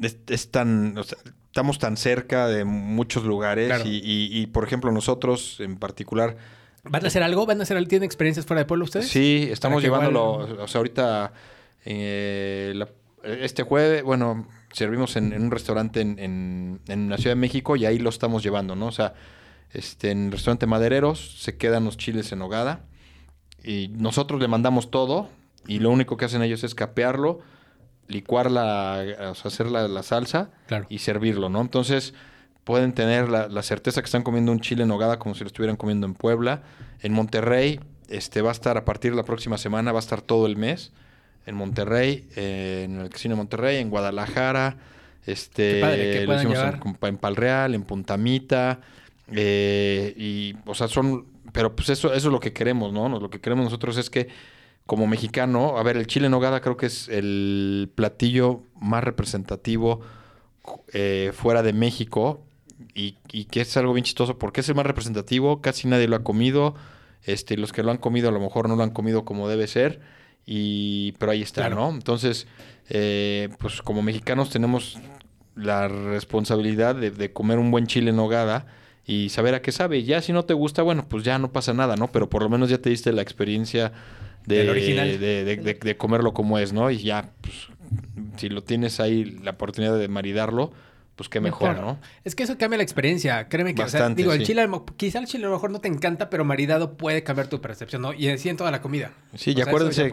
es, 0.00 0.18
es 0.28 0.50
tan... 0.50 0.96
o 0.98 1.02
sea, 1.02 1.18
estamos 1.46 1.78
tan 1.78 1.96
cerca 1.96 2.46
de 2.46 2.64
muchos 2.64 3.24
lugares 3.24 3.66
Claro. 3.66 3.84
y, 3.86 3.96
y- 3.96 4.28
y, 4.40 4.46
por 4.46 4.64
ejemplo, 4.64 4.92
nosotros 4.92 5.56
en 5.60 5.76
particular... 5.76 6.36
¿Van 6.84 7.04
a 7.04 7.08
hacer 7.08 7.22
algo? 7.22 7.44
¿Van 7.44 7.60
a 7.60 7.64
hacer 7.64 7.76
algo? 7.76 7.88
¿Tienen 7.88 8.06
experiencias 8.06 8.46
fuera 8.46 8.60
de 8.60 8.66
pueblo 8.66 8.84
ustedes? 8.84 9.08
Sí, 9.08 9.48
estamos 9.50 9.82
llevándolo, 9.82 10.46
igual- 10.48 10.60
o 10.60 10.68
sea, 10.68 10.78
ahorita, 10.78 11.32
eh, 11.84 12.72
la- 12.74 12.88
este 13.24 13.62
jueves, 13.64 14.02
bueno, 14.02 14.46
servimos 14.72 15.16
en, 15.16 15.32
en 15.34 15.42
un 15.42 15.50
restaurante 15.50 16.00
en, 16.00 16.18
en, 16.18 16.80
en 16.88 17.10
la 17.10 17.18
Ciudad 17.18 17.32
de 17.32 17.40
México 17.40 17.76
y 17.76 17.84
ahí 17.84 17.98
lo 17.98 18.08
estamos 18.08 18.42
llevando, 18.42 18.76
¿no? 18.76 18.86
O 18.86 18.92
sea, 18.92 19.12
este, 19.72 20.10
en 20.10 20.26
el 20.26 20.32
restaurante 20.32 20.66
Madereros 20.66 21.36
se 21.38 21.56
quedan 21.58 21.84
los 21.84 21.96
chiles 21.98 22.32
en 22.32 22.38
nogada 22.38 22.84
y 23.62 23.88
nosotros 23.88 24.40
le 24.40 24.48
mandamos 24.48 24.90
todo 24.90 25.28
y 25.66 25.80
lo 25.80 25.90
único 25.90 26.16
que 26.16 26.24
hacen 26.24 26.42
ellos 26.42 26.64
es 26.64 26.74
capearlo, 26.74 27.40
licuar 28.10 28.50
la, 28.50 29.04
o 29.30 29.34
sea, 29.34 29.48
hacer 29.48 29.66
la, 29.70 29.88
la 29.88 30.02
salsa 30.02 30.50
Claro. 30.66 30.86
y 30.88 30.98
servirlo, 30.98 31.48
¿no? 31.48 31.60
Entonces 31.60 32.12
pueden 32.64 32.92
tener 32.92 33.28
la, 33.28 33.48
la 33.48 33.62
certeza 33.62 34.02
que 34.02 34.06
están 34.06 34.22
comiendo 34.22 34.52
un 34.52 34.60
chile 34.60 34.82
en 34.82 34.88
nogada 34.88 35.18
como 35.18 35.34
si 35.34 35.40
lo 35.42 35.46
estuvieran 35.46 35.76
comiendo 35.76 36.06
en 36.06 36.14
Puebla. 36.14 36.62
En 37.00 37.12
Monterrey, 37.12 37.80
este 38.08 38.42
va 38.42 38.50
a 38.50 38.52
estar 38.52 38.76
a 38.76 38.84
partir 38.84 39.12
de 39.12 39.16
la 39.16 39.24
próxima 39.24 39.56
semana, 39.58 39.92
va 39.92 39.98
a 39.98 40.00
estar 40.00 40.20
todo 40.20 40.46
el 40.46 40.56
mes. 40.56 40.92
En 41.46 41.54
Monterrey, 41.56 42.28
eh, 42.36 42.82
en 42.84 43.00
el 43.00 43.08
Casino 43.08 43.34
de 43.34 43.38
Monterrey, 43.38 43.78
en 43.78 43.88
Guadalajara, 43.90 44.76
este 45.26 45.74
Qué 45.74 45.80
padre, 45.80 46.26
lo 46.26 46.34
hicimos 46.36 46.58
en, 46.58 46.98
en 47.08 47.16
Palreal, 47.16 47.74
en 47.74 47.82
Puntamita, 47.82 48.80
eh, 49.32 50.14
y 50.16 50.54
o 50.66 50.74
sea, 50.74 50.88
son, 50.88 51.26
pero 51.52 51.74
pues 51.74 51.88
eso, 51.88 52.08
eso 52.12 52.28
es 52.28 52.32
lo 52.32 52.40
que 52.40 52.52
queremos, 52.52 52.92
¿no? 52.92 53.08
Lo 53.08 53.30
que 53.30 53.40
queremos 53.40 53.64
nosotros 53.64 53.96
es 53.96 54.10
que 54.10 54.28
como 54.90 55.06
mexicano, 55.06 55.78
a 55.78 55.84
ver, 55.84 55.96
el 55.96 56.08
chile 56.08 56.26
en 56.26 56.32
nogada 56.32 56.60
creo 56.60 56.76
que 56.76 56.86
es 56.86 57.08
el 57.08 57.92
platillo 57.94 58.64
más 58.80 59.04
representativo 59.04 60.00
eh, 60.92 61.30
fuera 61.32 61.62
de 61.62 61.72
México 61.72 62.40
y, 62.92 63.16
y 63.30 63.44
que 63.44 63.60
es 63.60 63.76
algo 63.76 63.92
bien 63.92 64.02
chistoso 64.02 64.36
porque 64.36 64.62
es 64.62 64.68
el 64.68 64.74
más 64.74 64.84
representativo, 64.84 65.60
casi 65.60 65.86
nadie 65.86 66.08
lo 66.08 66.16
ha 66.16 66.24
comido, 66.24 66.74
este, 67.22 67.56
los 67.56 67.72
que 67.72 67.84
lo 67.84 67.92
han 67.92 67.98
comido 67.98 68.30
a 68.30 68.32
lo 68.32 68.40
mejor 68.40 68.68
no 68.68 68.74
lo 68.74 68.82
han 68.82 68.90
comido 68.90 69.24
como 69.24 69.48
debe 69.48 69.68
ser, 69.68 70.00
y, 70.44 71.12
pero 71.20 71.30
ahí 71.30 71.42
está, 71.42 71.68
Claro. 71.68 71.76
¿no? 71.76 71.90
Entonces, 71.90 72.48
eh, 72.88 73.48
pues 73.60 73.82
como 73.82 74.02
mexicanos 74.02 74.50
tenemos 74.50 74.98
la 75.54 75.86
responsabilidad 75.86 76.96
de, 76.96 77.12
de 77.12 77.32
comer 77.32 77.60
un 77.60 77.70
buen 77.70 77.86
chile 77.86 78.10
en 78.10 78.16
nogada 78.16 78.66
y 79.06 79.28
saber 79.28 79.54
a 79.54 79.62
qué 79.62 79.70
sabe. 79.70 80.02
Ya 80.02 80.20
si 80.20 80.32
no 80.32 80.46
te 80.46 80.54
gusta, 80.54 80.82
bueno, 80.82 81.06
pues 81.08 81.22
ya 81.22 81.38
no 81.38 81.52
pasa 81.52 81.74
nada, 81.74 81.94
¿no? 81.94 82.08
Pero 82.10 82.28
por 82.28 82.42
lo 82.42 82.48
menos 82.48 82.70
ya 82.70 82.78
te 82.78 82.90
diste 82.90 83.12
la 83.12 83.22
experiencia 83.22 83.92
de, 84.46 84.56
Del 84.58 84.70
original. 84.70 85.18
de, 85.20 85.44
de- 85.44 85.56
de- 85.56 85.74
de 85.74 85.96
comerlo 85.96 86.32
como 86.32 86.58
es, 86.58 86.72
¿no? 86.72 86.90
Y 86.90 86.98
ya, 86.98 87.30
pues, 87.40 87.54
si 88.36 88.48
lo 88.48 88.62
tienes 88.62 89.00
ahí 89.00 89.24
la 89.24 89.52
oportunidad 89.52 89.98
de 89.98 90.08
maridarlo, 90.08 90.72
pues 91.16 91.28
qué 91.28 91.40
mejor. 91.40 91.76
¿no? 91.78 91.98
Es 92.24 92.34
que 92.34 92.44
eso 92.44 92.56
cambia 92.56 92.78
la 92.78 92.82
experiencia. 92.82 93.46
Créeme 93.48 93.74
que, 93.74 93.82
o 93.82 93.88
sea, 93.88 94.00
Bastante, 94.00 94.22
digo, 94.22 94.32
el 94.32 94.42
chile, 94.44 94.66
quizá 94.96 95.18
el 95.18 95.26
chile 95.26 95.44
a 95.44 95.48
lo 95.48 95.54
mejor 95.54 95.70
no 95.70 95.80
te 95.80 95.88
encanta, 95.88 96.30
pero 96.30 96.44
maridado 96.46 96.96
puede 96.96 97.22
cambiar 97.22 97.48
tu 97.48 97.60
percepción, 97.60 98.00
¿no? 98.00 98.14
Y 98.14 98.28
así 98.28 98.48
en 98.48 98.56
toda 98.56 98.70
la 98.70 98.80
comida. 98.80 99.12
Sí, 99.34 99.50
O 99.50 99.52
y 99.52 99.56
sea, 99.56 99.64
acuérdense, 99.66 100.10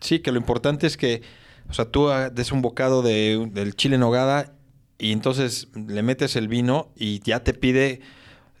sí, 0.00 0.18
que 0.18 0.32
lo 0.32 0.38
importante 0.38 0.86
es 0.88 0.96
que, 0.96 1.22
o 1.68 1.72
sea, 1.74 1.84
tú 1.84 2.08
ah, 2.10 2.30
des 2.30 2.50
un 2.50 2.60
bocado 2.62 3.02
de, 3.02 3.48
del 3.52 3.76
chile 3.76 3.94
en 3.94 4.00
nogada 4.00 4.54
y 4.98 5.12
entonces 5.12 5.68
le 5.76 6.02
metes 6.02 6.34
el 6.34 6.48
vino 6.48 6.90
y 6.96 7.20
ya 7.20 7.44
te 7.44 7.54
pide, 7.54 8.00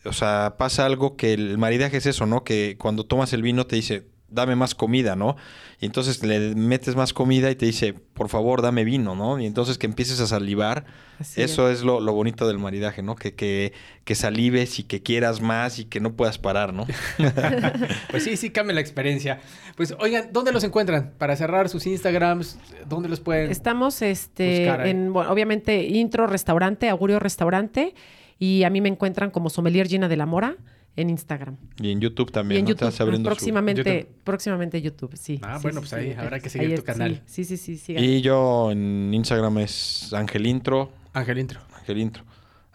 o 0.04 0.12
sea, 0.12 0.54
pasa 0.56 0.86
algo 0.86 1.16
que 1.16 1.32
el 1.32 1.58
maridaje 1.58 1.96
es 1.96 2.06
eso, 2.06 2.26
¿no? 2.26 2.44
Que 2.44 2.76
cuando 2.78 3.04
tomas 3.06 3.32
el 3.32 3.42
vino 3.42 3.66
te 3.66 3.74
dice, 3.74 4.06
dame 4.28 4.56
más 4.56 4.74
comida, 4.74 5.16
¿no? 5.16 5.36
Y 5.80 5.86
entonces 5.86 6.22
le 6.22 6.54
metes 6.54 6.96
más 6.96 7.12
comida 7.12 7.50
y 7.50 7.54
te 7.54 7.66
dice, 7.66 7.94
por 7.94 8.28
favor, 8.28 8.62
dame 8.62 8.84
vino, 8.84 9.14
¿no? 9.14 9.38
Y 9.38 9.46
entonces 9.46 9.78
que 9.78 9.86
empieces 9.86 10.20
a 10.20 10.26
salivar, 10.26 10.84
Así 11.18 11.40
eso 11.40 11.70
es, 11.70 11.82
lo, 11.82 12.00
lo 12.00 12.12
bonito 12.12 12.46
del 12.46 12.58
maridaje, 12.58 13.02
¿no? 13.02 13.16
Que, 13.16 13.34
que, 13.34 13.72
que 14.04 14.14
salives 14.14 14.78
y 14.78 14.82
que 14.82 15.02
quieras 15.02 15.40
más 15.40 15.78
y 15.78 15.84
que 15.84 16.00
no 16.00 16.14
puedas 16.14 16.38
parar, 16.38 16.74
¿no? 16.74 16.86
Pues 18.10 18.24
sí, 18.24 18.36
sí 18.36 18.50
cambia 18.50 18.74
la 18.74 18.80
experiencia. 18.80 19.40
Pues 19.76 19.94
oigan, 19.98 20.30
¿dónde 20.32 20.52
los 20.52 20.64
encuentran? 20.64 21.14
Para 21.18 21.36
cerrar 21.36 21.68
sus 21.68 21.86
Instagrams, 21.86 22.58
¿dónde 22.88 23.08
los 23.08 23.20
pueden? 23.20 23.50
Estamos, 23.50 24.02
este, 24.02 24.66
Buscar 24.66 24.86
en, 24.86 25.12
bueno, 25.12 25.30
obviamente, 25.30 25.84
Intro 25.84 26.26
Restaurante, 26.26 26.88
Augurio 26.88 27.18
Restaurante, 27.18 27.94
y 28.38 28.64
a 28.64 28.70
mí 28.70 28.80
me 28.80 28.88
encuentran 28.88 29.30
como 29.30 29.50
Sommelier 29.50 29.86
Gina 29.86 30.08
de 30.08 30.16
la 30.16 30.26
Mora 30.26 30.56
en 31.00 31.10
Instagram. 31.10 31.56
Y 31.80 31.90
en 31.92 32.00
YouTube 32.00 32.30
también, 32.32 32.56
y 32.56 32.58
en 32.60 32.64
¿no? 32.64 32.68
YouTube, 32.70 32.88
Estás 32.88 33.00
abriendo 33.00 33.30
su- 33.30 33.36
próximamente, 33.36 33.82
YouTube. 34.00 34.22
próximamente 34.24 34.82
YouTube, 34.82 35.16
sí. 35.16 35.38
Ah, 35.42 35.56
sí, 35.58 35.62
bueno, 35.62 35.80
sí, 35.80 35.88
pues 35.88 35.92
ahí 35.92 36.12
sí. 36.12 36.18
habrá 36.18 36.40
que 36.40 36.50
seguir 36.50 36.76
tu 36.78 36.84
canal. 36.84 37.22
Sí, 37.26 37.44
sí, 37.44 37.56
sí, 37.56 37.76
sí. 37.76 37.94
Y 37.96 38.20
yo 38.20 38.70
en 38.70 39.12
Instagram 39.14 39.58
es 39.58 40.12
Angelintro, 40.12 40.92
Ángel 41.12 41.38
Intro. 41.38 41.60
Angelintro. 41.78 42.24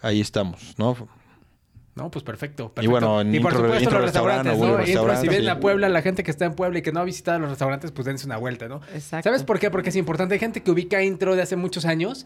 Ahí 0.01 0.21
estamos, 0.21 0.75
¿no? 0.77 0.95
No, 1.95 2.09
pues 2.09 2.23
perfecto. 2.23 2.73
Y 2.81 2.87
bueno, 2.87 3.21
en 3.21 3.35
y 3.35 3.39
por 3.39 3.51
intro- 3.53 3.61
supuesto 3.65 3.83
intro 3.83 3.99
los 3.99 4.05
restaurante, 4.07 4.49
restaurantes, 4.49 4.59
¿no? 4.59 4.65
Intro, 4.71 4.85
si 4.85 4.91
restaurante, 4.93 5.29
vienen 5.29 5.45
sí. 5.45 5.49
a 5.51 5.59
Puebla, 5.59 5.89
la 5.89 6.01
gente 6.01 6.23
que 6.23 6.31
está 6.31 6.45
en 6.45 6.53
Puebla 6.55 6.79
y 6.79 6.81
que 6.81 6.91
no 6.91 6.99
ha 7.01 7.03
visitado 7.03 7.37
los 7.39 7.49
restaurantes, 7.51 7.91
pues 7.91 8.05
dense 8.07 8.25
una 8.25 8.37
vuelta, 8.37 8.67
¿no? 8.67 8.81
Exacto. 8.95 9.29
¿Sabes 9.29 9.43
por 9.43 9.59
qué? 9.59 9.69
Porque 9.69 9.89
es 9.89 9.95
importante. 9.95 10.33
Hay 10.33 10.39
gente 10.39 10.63
que 10.63 10.71
ubica 10.71 11.03
Intro 11.03 11.35
de 11.35 11.43
hace 11.43 11.55
muchos 11.55 11.85
años 11.85 12.25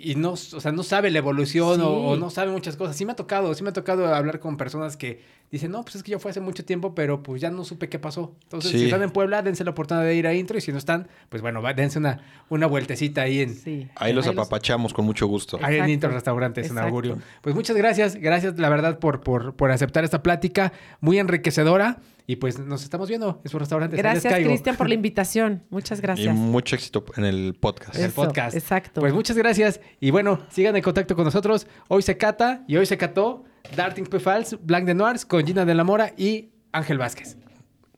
y 0.00 0.14
no, 0.14 0.32
o 0.32 0.36
sea, 0.36 0.72
no 0.72 0.82
sabe 0.82 1.10
la 1.10 1.18
evolución 1.18 1.76
Sí. 1.76 1.82
o, 1.82 1.88
o 1.90 2.16
no 2.16 2.30
sabe 2.30 2.50
muchas 2.52 2.76
cosas. 2.76 2.96
Sí 2.96 3.04
me 3.04 3.12
ha 3.12 3.16
tocado, 3.16 3.52
sí 3.54 3.62
me 3.62 3.70
ha 3.70 3.72
tocado 3.72 4.14
hablar 4.14 4.40
con 4.40 4.56
personas 4.56 4.96
que 4.96 5.20
dicen, 5.50 5.70
no, 5.70 5.82
pues 5.82 5.96
es 5.96 6.02
que 6.02 6.10
yo 6.12 6.18
fue 6.18 6.30
hace 6.30 6.40
mucho 6.40 6.64
tiempo, 6.64 6.94
pero 6.94 7.22
pues 7.22 7.40
ya 7.40 7.50
no 7.50 7.64
supe 7.64 7.88
qué 7.88 7.98
pasó. 7.98 8.34
Entonces, 8.44 8.70
Sí. 8.72 8.78
si 8.78 8.84
están 8.84 9.02
en 9.02 9.10
Puebla, 9.10 9.42
dense 9.42 9.64
la 9.64 9.70
oportunidad 9.70 10.04
de 10.04 10.14
ir 10.14 10.26
a 10.26 10.34
Intro 10.34 10.58
y 10.58 10.60
si 10.60 10.72
no 10.72 10.78
están, 10.78 11.08
pues 11.28 11.40
bueno, 11.42 11.62
va- 11.62 11.72
dense 11.74 11.98
una, 11.98 12.20
una 12.50 12.66
vueltecita 12.66 13.22
ahí 13.22 13.40
en, 13.40 13.54
Sí. 13.54 13.88
Ahí 13.96 14.12
los 14.12 14.26
apapachamos 14.26 14.92
con 14.94 15.04
mucho 15.04 15.26
gusto. 15.26 15.58
Ahí 15.62 15.76
en. 15.78 15.88
Intro 15.88 16.10
Restaurantes, 16.10 16.66
en 16.66 16.72
Exacto. 16.72 16.88
Augurio. 16.88 17.18
Pues 17.42 17.54
muchas 17.54 17.76
gracias, 17.76 18.14
gracias 18.16 18.58
la 18.58 18.68
verdad 18.68 18.98
por, 18.98 19.20
por, 19.20 19.54
por 19.54 19.70
aceptar 19.70 20.04
esta 20.04 20.22
plática 20.22 20.72
muy 21.00 21.18
enriquecedora 21.18 21.98
y 22.30 22.36
pues 22.36 22.58
nos 22.58 22.84
estamos 22.84 23.08
viendo 23.08 23.40
en 23.42 23.50
su 23.50 23.58
restaurante. 23.58 23.96
Gracias. 23.96 24.34
Cristian, 24.34 24.76
por 24.76 24.86
la 24.86 24.94
invitación. 25.00 25.64
Muchas 25.70 25.98
Y 25.98 26.02
gracias. 26.02 26.34
mucho 26.36 26.76
éxito 26.76 27.02
en 27.16 27.24
el 27.24 27.56
podcast. 27.58 27.96
En 27.96 28.04
el 28.04 28.12
podcast. 28.12 28.54
exacto. 28.54 29.00
Pues 29.00 29.14
muchas 29.14 29.34
gracias 29.34 29.80
y 29.98 30.10
bueno, 30.10 30.38
sigan 30.50 30.76
en 30.76 30.82
contacto 30.82 31.16
con 31.16 31.24
nosotros. 31.24 31.66
Hoy 31.88 32.02
se 32.02 32.18
cata 32.18 32.64
y 32.68 32.76
hoy 32.76 32.84
se 32.84 32.98
cató 32.98 33.44
Darting 33.74 34.04
Pefals, 34.04 34.58
Blanc 34.62 34.84
de 34.84 34.94
Noirs 34.94 35.24
con 35.24 35.44
Gina 35.46 35.64
de 35.64 35.74
la 35.74 35.84
Mora 35.84 36.12
y 36.18 36.50
Ángel 36.70 36.98
Vázquez. 36.98 37.38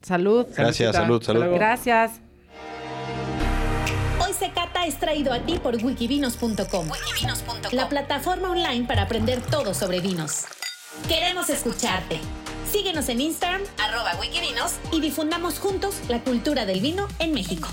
Salud. 0.01 0.47
Gracias, 0.57 0.95
salud, 0.95 1.21
salud. 1.21 1.45
Gracias. 1.53 2.21
Hoy 4.25 4.33
se 4.33 4.53
cata 4.53 4.87
es 4.87 4.97
traído 5.01 5.33
a 5.33 5.41
ti 5.41 5.59
por 5.61 5.75
wikivinos.com, 5.75 6.87
la 7.73 7.89
plataforma 7.89 8.53
online 8.53 8.87
para 8.87 9.03
aprender 9.03 9.41
todo 9.41 9.75
sobre 9.75 9.99
vinos. 9.99 10.45
Queremos 11.09 11.51
escucharte. 11.51 12.21
Síguenos 12.71 13.09
en 13.09 13.21
Instagram, 13.21 13.63
arroba 13.79 14.13
wikivinos, 14.21 14.75
y 14.93 15.01
difundamos 15.01 15.59
juntos 15.59 15.97
la 16.09 16.23
cultura 16.23 16.67
del 16.67 16.81
vino 16.81 17.09
en 17.19 17.35
México. 17.35 17.69